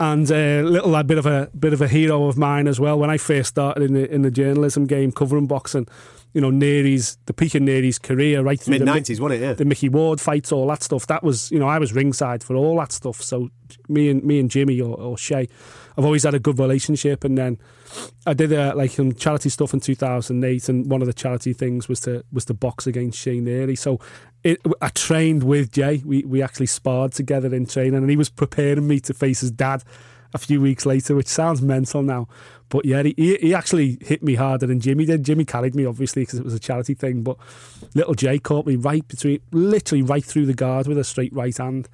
And 0.00 0.28
a 0.28 0.60
little 0.62 0.92
a 0.96 1.04
bit 1.04 1.18
of 1.18 1.26
a 1.26 1.50
bit 1.56 1.72
of 1.72 1.80
a 1.80 1.86
hero 1.86 2.26
of 2.26 2.36
mine 2.36 2.66
as 2.66 2.80
well. 2.80 2.98
When 2.98 3.10
I 3.10 3.16
first 3.16 3.50
started 3.50 3.84
in 3.84 3.94
the 3.94 4.12
in 4.12 4.22
the 4.22 4.30
journalism 4.30 4.86
game, 4.86 5.12
covering 5.12 5.46
boxing, 5.46 5.86
you 6.34 6.40
know, 6.40 6.50
Neary's 6.50 7.16
the 7.26 7.32
peak 7.32 7.54
of 7.54 7.62
Neary's 7.62 7.98
career, 7.98 8.42
right 8.42 8.60
through 8.60 8.72
Mid 8.72 8.80
the 8.82 8.86
nineties, 8.86 9.20
wasn't 9.20 9.40
it? 9.40 9.46
Yeah. 9.46 9.52
the 9.54 9.64
Micky 9.64 9.88
Ward 9.88 10.20
fights, 10.20 10.50
all 10.50 10.66
that 10.66 10.82
stuff. 10.82 11.06
That 11.06 11.22
was, 11.22 11.50
you 11.52 11.60
know, 11.60 11.68
I 11.68 11.78
was 11.78 11.92
ringside 11.92 12.42
for 12.42 12.56
all 12.56 12.76
that 12.80 12.90
stuff. 12.90 13.22
So 13.22 13.50
me 13.88 14.10
and 14.10 14.22
me 14.24 14.40
and 14.40 14.50
Jimmy 14.50 14.80
or, 14.80 14.96
or 14.96 15.16
Shea, 15.16 15.48
I've 15.96 16.04
always 16.04 16.24
had 16.24 16.34
a 16.34 16.40
good 16.40 16.58
relationship. 16.58 17.22
And 17.22 17.38
then 17.38 17.58
I 18.26 18.34
did 18.34 18.52
uh, 18.52 18.72
like 18.74 18.90
some 18.90 19.12
charity 19.12 19.48
stuff 19.48 19.72
in 19.72 19.80
2008, 19.80 20.68
and 20.68 20.90
one 20.90 21.02
of 21.02 21.06
the 21.06 21.14
charity 21.14 21.52
things 21.52 21.88
was 21.88 22.00
to 22.00 22.24
was 22.32 22.44
to 22.46 22.54
box 22.54 22.88
against 22.88 23.18
Shea 23.18 23.38
Neary. 23.38 23.78
So 23.78 24.00
it, 24.42 24.60
I 24.82 24.88
trained 24.88 25.44
with 25.44 25.70
Jay. 25.70 26.02
We 26.04 26.24
we 26.24 26.42
actually 26.42 26.66
sparred 26.66 27.12
together 27.12 27.54
in 27.54 27.66
training, 27.66 27.94
and 27.94 28.10
he 28.10 28.16
was 28.16 28.28
preparing 28.28 28.88
me 28.88 28.98
to 29.00 29.14
face 29.14 29.40
his 29.40 29.52
dad 29.52 29.84
a 30.34 30.38
few 30.38 30.60
weeks 30.60 30.84
later, 30.84 31.14
which 31.14 31.28
sounds 31.28 31.62
mental 31.62 32.02
now. 32.02 32.26
But 32.68 32.84
yeah, 32.84 33.02
he, 33.02 33.14
he- 33.40 33.54
actually 33.54 33.98
hit 34.00 34.22
me 34.22 34.34
harder 34.34 34.66
than 34.66 34.80
Jimmy 34.80 35.04
did. 35.04 35.22
Jimmy 35.24 35.44
carried 35.44 35.74
me, 35.74 35.84
obviously, 35.84 36.22
because 36.22 36.38
it 36.38 36.44
was 36.44 36.54
a 36.54 36.58
charity 36.58 36.94
thing. 36.94 37.22
But 37.22 37.36
little 37.94 38.14
Jay 38.14 38.38
caught 38.38 38.66
me 38.66 38.76
right 38.76 39.06
between, 39.06 39.40
literally 39.52 40.02
right 40.02 40.24
through 40.24 40.46
the 40.46 40.54
guard 40.54 40.86
with 40.86 40.98
a 40.98 41.04
straight 41.04 41.32
right 41.32 41.56
hand 41.56 41.88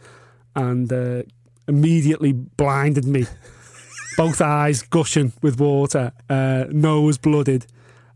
and 0.54 0.92
uh, 0.92 1.22
immediately 1.68 2.32
blinded 2.32 3.04
me. 3.04 3.26
Both 4.16 4.40
eyes 4.40 4.82
gushing 4.82 5.32
with 5.42 5.60
water, 5.60 6.12
uh, 6.28 6.64
nose 6.70 7.18
blooded. 7.18 7.66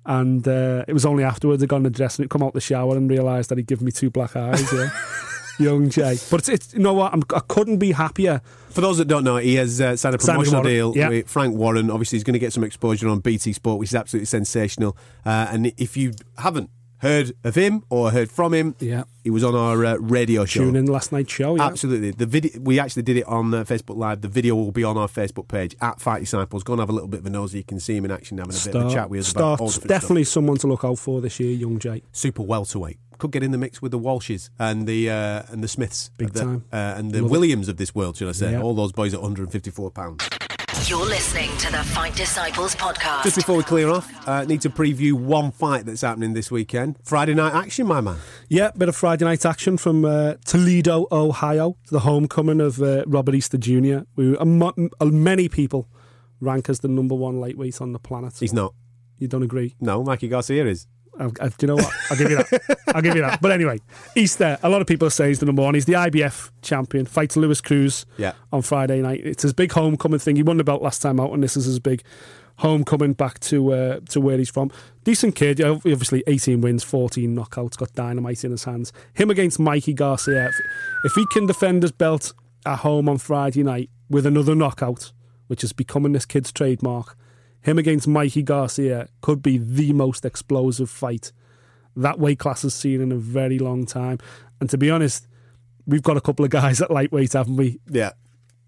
And 0.07 0.46
uh, 0.46 0.84
it 0.86 0.92
was 0.92 1.07
only 1.07 1.24
afterwards 1.24 1.62
I 1.62 1.66
got 1.66 1.76
in 1.76 1.82
the 1.84 1.90
dressing 1.90 2.24
room, 2.24 2.28
come 2.28 2.42
out 2.42 2.52
the 2.52 2.61
shower 2.61 2.96
and 2.96 3.09
realised 3.11 3.50
that 3.50 3.59
he'd 3.59 3.66
given 3.66 3.86
me 3.86 3.92
two 3.92 4.11
black 4.11 4.36
eyes. 4.36 4.70
Yeah. 4.72 4.90
Young 5.59 5.90
Jay. 5.90 6.16
But 6.30 6.40
it's, 6.40 6.48
it's, 6.48 6.74
you 6.74 6.80
know 6.80 6.94
what? 6.94 7.12
I'm, 7.12 7.22
I 7.34 7.40
couldn't 7.40 7.78
be 7.78 7.92
happier. 7.92 8.40
For 8.70 8.80
those 8.80 8.98
that 8.98 9.07
don't 9.07 9.24
know, 9.24 9.36
he 9.36 9.55
has 9.55 9.80
uh, 9.80 9.96
signed 9.96 10.14
a 10.14 10.18
promotional 10.18 10.62
Warren, 10.62 10.74
deal 10.74 10.92
yeah. 10.96 11.09
with 11.09 11.28
Frank 11.28 11.55
Warren. 11.55 11.90
Obviously, 11.90 12.16
he's 12.16 12.24
going 12.24 12.34
to 12.34 12.40
get 12.40 12.52
some 12.52 12.64
exposure 12.64 13.09
on 13.09 13.20
BT 13.20 13.52
Sport, 13.52 13.78
which 13.78 13.90
is 13.90 13.94
absolutely 13.94 14.26
sensational. 14.26 14.96
Uh, 15.24 15.46
and 15.50 15.72
if 15.76 15.96
you 15.96 16.12
haven't 16.38 16.70
heard 17.05 17.32
of 17.44 17.55
him 17.55 17.84
or 17.90 18.11
heard 18.11 18.30
from 18.30 18.52
him, 18.55 18.74
Yeah. 18.80 19.05
he 19.22 19.30
was 19.30 19.44
on 19.44 19.55
our 19.55 19.84
uh, 19.84 19.96
radio 19.98 20.44
show. 20.44 20.61
Tune 20.64 20.76
in 20.76 20.86
last 20.86 21.12
night's 21.12 21.32
show. 21.32 21.57
Yeah. 21.57 21.66
Absolutely. 21.66 22.11
The 22.11 22.26
video 22.26 22.52
we 22.61 22.78
actually 22.80 23.02
did 23.02 23.16
it 23.16 23.26
on 23.26 23.55
uh, 23.55 23.62
Facebook 23.64 23.96
Live. 23.96 24.20
The 24.22 24.28
video 24.28 24.55
will 24.57 24.72
be 24.72 24.82
on 24.84 24.96
our 24.96 25.09
Facebook 25.09 25.46
page 25.48 25.76
at 25.80 26.00
Fight 26.00 26.20
Disciples. 26.20 26.62
Go 26.64 26.72
and 26.72 26.80
have 26.80 26.90
a 26.90 26.92
little 26.92 27.09
bit 27.09 27.20
of 27.20 27.26
a 27.26 27.30
nosy. 27.30 27.59
You 27.59 27.64
can 27.64 27.78
see 27.80 27.96
him 27.96 28.05
in 28.05 28.11
action 28.11 28.38
having 28.38 28.55
a 28.55 28.64
bit 28.64 28.74
of 28.74 28.86
a 28.90 28.92
chat 28.92 29.09
with 29.11 29.20
us 29.20 29.32
about 29.32 29.61
all 29.61 29.68
starts 29.68 29.74
different 29.74 29.88
definitely 29.88 30.24
someone 30.24 30.57
to 30.59 30.66
look 30.66 30.84
out 30.84 30.98
for 30.98 31.20
this 31.20 31.38
year, 31.38 31.52
young 31.52 31.78
stuff. 31.80 31.98
super 32.12 32.42
welterweight. 32.42 32.98
Could 33.18 33.30
get 33.30 33.42
in 33.44 33.52
the 33.52 33.59
mix 33.59 33.80
with 33.80 33.92
the 33.92 33.98
Walshes 33.98 34.50
and 34.59 34.88
the 34.88 35.09
uh, 35.09 35.42
and 35.48 35.62
the 35.62 35.68
Smiths, 35.68 36.11
Big 36.16 36.32
the, 36.32 36.40
time. 36.40 36.64
uh, 36.72 36.76
and 36.98 37.12
the 37.12 37.22
Love 37.22 37.30
it. 37.30 37.32
Williams 37.32 37.68
of 37.68 37.76
this 37.76 37.94
world, 37.94 38.16
should 38.16 38.28
I 38.28 38.32
say? 38.32 38.52
Yeah. 38.52 38.61
All 38.62 38.74
those 38.74 38.90
boys 38.92 39.14
at 39.14 39.20
154 39.22 39.90
pounds. 39.92 40.28
You're 40.87 41.05
listening 41.07 41.51
to 41.59 41.71
the 41.73 41.79
Fight 41.83 42.15
Disciples 42.15 42.75
podcast. 42.75 43.23
Just 43.25 43.37
before 43.37 43.57
we 43.57 43.62
clear 43.62 43.89
off, 43.91 44.29
uh, 44.29 44.45
need 44.45 44.61
to 44.62 44.71
preview 44.71 45.12
one 45.15 45.51
fight 45.51 45.87
that's 45.87 46.03
happening 46.03 46.35
this 46.35 46.51
weekend. 46.51 46.99
Friday 47.03 47.35
night 47.35 47.55
action, 47.55 47.87
my 47.87 48.01
man. 48.01 48.17
Yeah, 48.49 48.71
bit 48.77 48.89
of 48.89 48.97
Friday 48.97 49.25
night 49.25 49.45
action 49.47 49.77
from 49.79 50.05
uh, 50.05 50.35
Toledo, 50.45 51.07
Ohio, 51.11 51.77
the 51.91 52.01
homecoming 52.01 52.61
of 52.61 52.83
uh, 52.83 53.05
Robert 53.07 53.35
Easter 53.35 53.57
Jr., 53.57 54.01
who 54.17 54.37
mo- 54.45 54.75
uh, 55.01 55.05
many 55.07 55.49
people 55.49 55.89
rank 56.41 56.69
as 56.69 56.81
the 56.81 56.89
number 56.89 57.15
one 57.15 57.41
lightweight 57.41 57.81
on 57.81 57.93
the 57.93 57.99
planet. 57.99 58.35
He's 58.39 58.53
not. 58.53 58.75
You 59.19 59.29
don't 59.29 59.43
agree? 59.43 59.75
No, 59.81 60.03
Mikey 60.05 60.29
Garcia 60.29 60.67
is. 60.67 60.87
I, 61.19 61.49
do 61.49 61.55
you 61.62 61.69
know 61.69 61.77
what? 61.77 61.91
I'll 62.11 62.17
give 62.17 62.31
you 62.31 62.37
that. 62.37 62.79
I'll 62.95 63.03
give 63.03 63.15
you 63.15 63.23
that. 63.23 63.41
But 63.41 63.53
anyway, 63.53 63.79
Easter, 64.17 64.59
a 64.62 64.69
lot 64.69 64.81
of 64.81 64.87
people 64.87 65.09
say 65.11 65.29
he's 65.29 65.39
the 65.41 65.47
number 65.47 65.62
one. 65.62 65.75
He's 65.75 65.85
the 65.87 65.93
IBF 65.95 66.51
champion. 66.62 67.07
Fights 67.07 67.37
Lewis 67.37 67.61
Cruz 67.61 68.05
Yeah. 68.17 68.33
on 68.53 68.62
Friday 68.62 69.01
night. 69.01 69.21
It's 69.25 69.43
his 69.43 69.53
big 69.53 69.73
homecoming 69.73 70.19
thing. 70.19 70.37
He 70.37 70.43
won 70.43 70.57
the 70.57 70.65
belt 70.65 70.83
last 70.83 71.01
time 71.03 71.21
out, 71.21 71.33
and 71.33 71.43
this 71.43 71.57
is 71.57 71.65
his 71.67 71.79
big 71.79 72.03
homecoming 72.59 73.12
back 73.12 73.41
to 73.41 73.73
uh, 73.73 74.01
to 74.09 74.21
where 74.21 74.39
he's 74.39 74.51
from. 74.51 74.71
Decent 75.05 75.35
kid, 75.35 75.61
obviously 75.61 76.23
18 76.27 76.61
wins, 76.61 76.83
14 76.85 77.35
knockouts, 77.37 77.77
got 77.77 77.93
dynamite 77.95 78.45
in 78.45 78.51
his 78.53 78.65
hands. 78.65 78.93
Him 79.12 79.31
against 79.31 79.59
Mikey 79.59 79.93
Garcia. 79.93 80.47
If, 80.49 80.55
if 81.05 81.12
he 81.15 81.27
can 81.33 81.47
defend 81.47 81.83
his 81.83 81.93
belt 81.93 82.33
at 82.65 82.79
home 82.79 83.09
on 83.09 83.19
Friday 83.19 83.62
night 83.62 83.91
with 84.09 84.25
another 84.25 84.55
knockout, 84.55 85.12
which 85.49 85.62
is 85.62 85.73
becoming 85.73 86.12
this 86.12 86.25
kid's 86.25 86.51
trademark, 86.53 87.17
him 87.65 87.79
against 87.79 88.07
Mikey 88.07 88.43
Garcia 88.43 89.09
could 89.23 89.43
be 89.43 89.59
the 89.59 89.93
most 89.93 90.25
explosive 90.25 90.89
fight 90.91 91.33
that 91.97 92.19
weight 92.19 92.39
class 92.39 92.62
has 92.62 92.75
seen 92.75 93.01
in 93.01 93.11
a 93.12 93.17
very 93.17 93.59
long 93.59 93.87
time. 93.87 94.19
And 94.61 94.69
to 94.71 94.77
be 94.79 94.91
honest, 94.91 95.27
we've 95.87 96.03
got 96.03 96.17
a 96.17 96.21
couple 96.21 96.45
of 96.45 96.51
guys 96.51 96.81
at 96.81 96.91
lightweight, 96.91 97.33
haven't 97.35 97.57
we? 97.57 97.79
Yeah. 97.89 98.11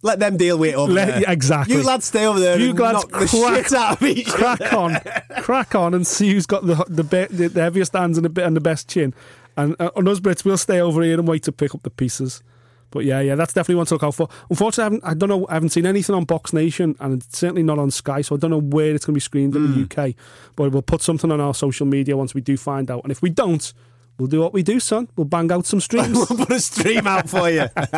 Let 0.03 0.19
them 0.21 0.37
deal 0.37 0.59
with 0.59 0.71
it 0.71 0.77
over 0.77 0.93
Let- 0.93 1.07
there. 1.23 1.25
exactly. 1.33 1.75
You 1.75 1.83
lads 1.83 2.05
stay 2.05 2.25
over 2.27 2.39
there 2.39 2.59
You 2.59 2.71
and 2.71 2.79
lads 2.79 2.95
knock 2.99 3.21
the 3.21 3.27
crack- 3.27 3.65
shit 3.67 3.73
out 3.73 3.93
of 4.01 4.03
each 4.07 4.29
crack 4.29 4.73
on, 4.73 4.99
crack 5.41 5.75
on, 5.75 5.95
and 5.95 6.07
see 6.07 6.31
who's 6.33 6.47
got 6.47 6.67
the 6.67 6.77
the, 6.89 7.03
be, 7.03 7.25
the, 7.25 7.49
the 7.49 7.63
heaviest 7.63 7.93
hands 7.95 8.17
and 8.19 8.27
the, 8.33 8.45
and 8.45 8.55
the 8.55 8.61
best 8.61 8.89
chin. 8.89 9.13
And 9.57 9.75
uh, 9.81 9.91
on 9.97 10.07
us 10.07 10.21
Brits, 10.21 10.45
we'll 10.45 10.59
stay 10.59 10.81
over 10.81 11.03
here 11.03 11.19
and 11.19 11.27
wait 11.27 11.43
to 11.45 11.53
pick 11.53 11.75
up 11.75 11.83
the 11.83 11.91
pieces. 11.91 12.43
But 12.91 13.05
yeah, 13.05 13.20
yeah, 13.20 13.34
that's 13.34 13.53
definitely 13.53 13.76
one 13.76 13.87
to 13.87 13.95
look 13.95 14.03
out 14.03 14.14
for. 14.14 14.28
Unfortunately, 14.51 14.82
I, 14.82 14.84
haven't, 14.84 15.05
I 15.05 15.14
don't 15.14 15.28
know, 15.28 15.47
I 15.49 15.55
haven't 15.55 15.70
seen 15.70 15.87
anything 15.87 16.14
on 16.14 16.24
Box 16.24 16.53
Nation, 16.53 16.97
and 17.01 17.22
it's 17.22 17.39
certainly 17.39 17.62
not 17.62 17.78
on 17.78 17.91
Sky, 17.91 18.20
so 18.22 18.37
I 18.37 18.39
don't 18.39 18.51
know 18.51 18.61
where 18.61 18.95
it's 18.95 19.05
going 19.05 19.14
to 19.14 19.16
be 19.16 19.20
screened 19.20 19.57
in 19.57 19.72
the 19.72 19.82
UK. 19.82 20.14
But 20.55 20.72
we'll 20.72 20.82
put 20.82 21.03
something 21.03 21.30
on 21.30 21.41
our 21.41 21.55
social 21.55 21.87
media 21.87 22.16
once 22.16 22.34
we 22.34 22.41
do 22.41 22.57
find 22.57 22.91
out. 22.91 23.03
And 23.03 23.11
if 23.11 23.22
we 23.22 23.30
don't, 23.30 23.72
we'll 24.18 24.28
do 24.28 24.41
what 24.41 24.53
we 24.53 24.62
do, 24.62 24.80
son. 24.80 25.09
We'll 25.16 25.26
bang 25.26 25.51
out 25.51 25.66
some 25.66 25.80
streams. 25.89 26.16
we'll 26.16 26.47
put 26.47 26.53
a 26.53 26.61
stream 26.61 27.07
out 27.07 27.28
for 27.28 27.51
you. 27.51 27.66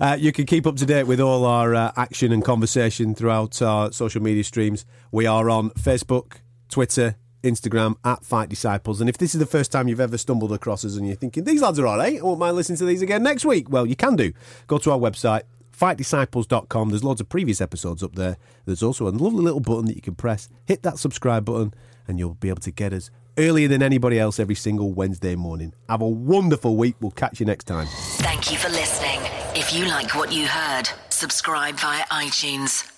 uh, 0.00 0.16
you 0.18 0.32
can 0.32 0.46
keep 0.46 0.66
up 0.66 0.76
to 0.76 0.86
date 0.86 1.04
with 1.04 1.20
all 1.20 1.44
our 1.44 1.74
uh, 1.74 1.92
action 1.96 2.32
and 2.32 2.44
conversation 2.44 3.14
throughout 3.14 3.60
our 3.60 3.92
social 3.92 4.22
media 4.22 4.44
streams. 4.44 4.84
We 5.10 5.26
are 5.26 5.50
on 5.50 5.70
Facebook, 5.70 6.38
Twitter, 6.68 7.16
Instagram 7.44 7.96
at 8.04 8.24
Fight 8.24 8.48
Disciples. 8.48 9.00
And 9.00 9.08
if 9.08 9.18
this 9.18 9.34
is 9.34 9.38
the 9.38 9.46
first 9.46 9.70
time 9.70 9.86
you've 9.86 10.00
ever 10.00 10.18
stumbled 10.18 10.52
across 10.52 10.84
us 10.84 10.96
and 10.96 11.06
you're 11.06 11.16
thinking, 11.16 11.44
these 11.44 11.62
lads 11.62 11.78
are 11.78 11.86
all 11.86 11.98
right, 11.98 12.18
I 12.18 12.22
won't 12.22 12.40
mind 12.40 12.56
listening 12.56 12.78
to 12.78 12.86
these 12.86 13.02
again 13.02 13.22
next 13.22 13.44
week, 13.44 13.70
well, 13.70 13.86
you 13.86 13.94
can 13.94 14.16
do. 14.16 14.32
Go 14.66 14.78
to 14.78 14.90
our 14.90 14.98
website, 14.98 15.42
fightdisciples.com. 15.78 16.88
There's 16.88 17.04
loads 17.04 17.20
of 17.20 17.28
previous 17.28 17.60
episodes 17.60 18.02
up 18.02 18.14
there. 18.14 18.36
There's 18.64 18.82
also 18.82 19.06
a 19.06 19.10
lovely 19.10 19.44
little 19.44 19.60
button 19.60 19.84
that 19.86 19.96
you 19.96 20.02
can 20.02 20.14
press. 20.14 20.48
Hit 20.64 20.82
that 20.82 20.98
subscribe 20.98 21.44
button, 21.44 21.74
and 22.08 22.18
you'll 22.18 22.34
be 22.34 22.48
able 22.48 22.62
to 22.62 22.70
get 22.70 22.92
us 22.92 23.10
earlier 23.36 23.68
than 23.68 23.82
anybody 23.82 24.18
else 24.18 24.38
every 24.38 24.54
single 24.54 24.92
Wednesday 24.92 25.34
morning. 25.34 25.74
Have 25.88 26.00
a 26.00 26.08
wonderful 26.08 26.76
week. 26.76 26.96
We'll 27.00 27.10
catch 27.10 27.40
you 27.40 27.46
next 27.46 27.64
time. 27.64 27.86
Thank 28.18 28.50
you 28.50 28.58
for 28.58 28.68
listening. 28.68 29.20
If 29.54 29.72
you 29.72 29.86
like 29.86 30.14
what 30.14 30.32
you 30.32 30.46
heard, 30.46 30.88
subscribe 31.10 31.76
via 31.76 32.04
iTunes. 32.06 32.93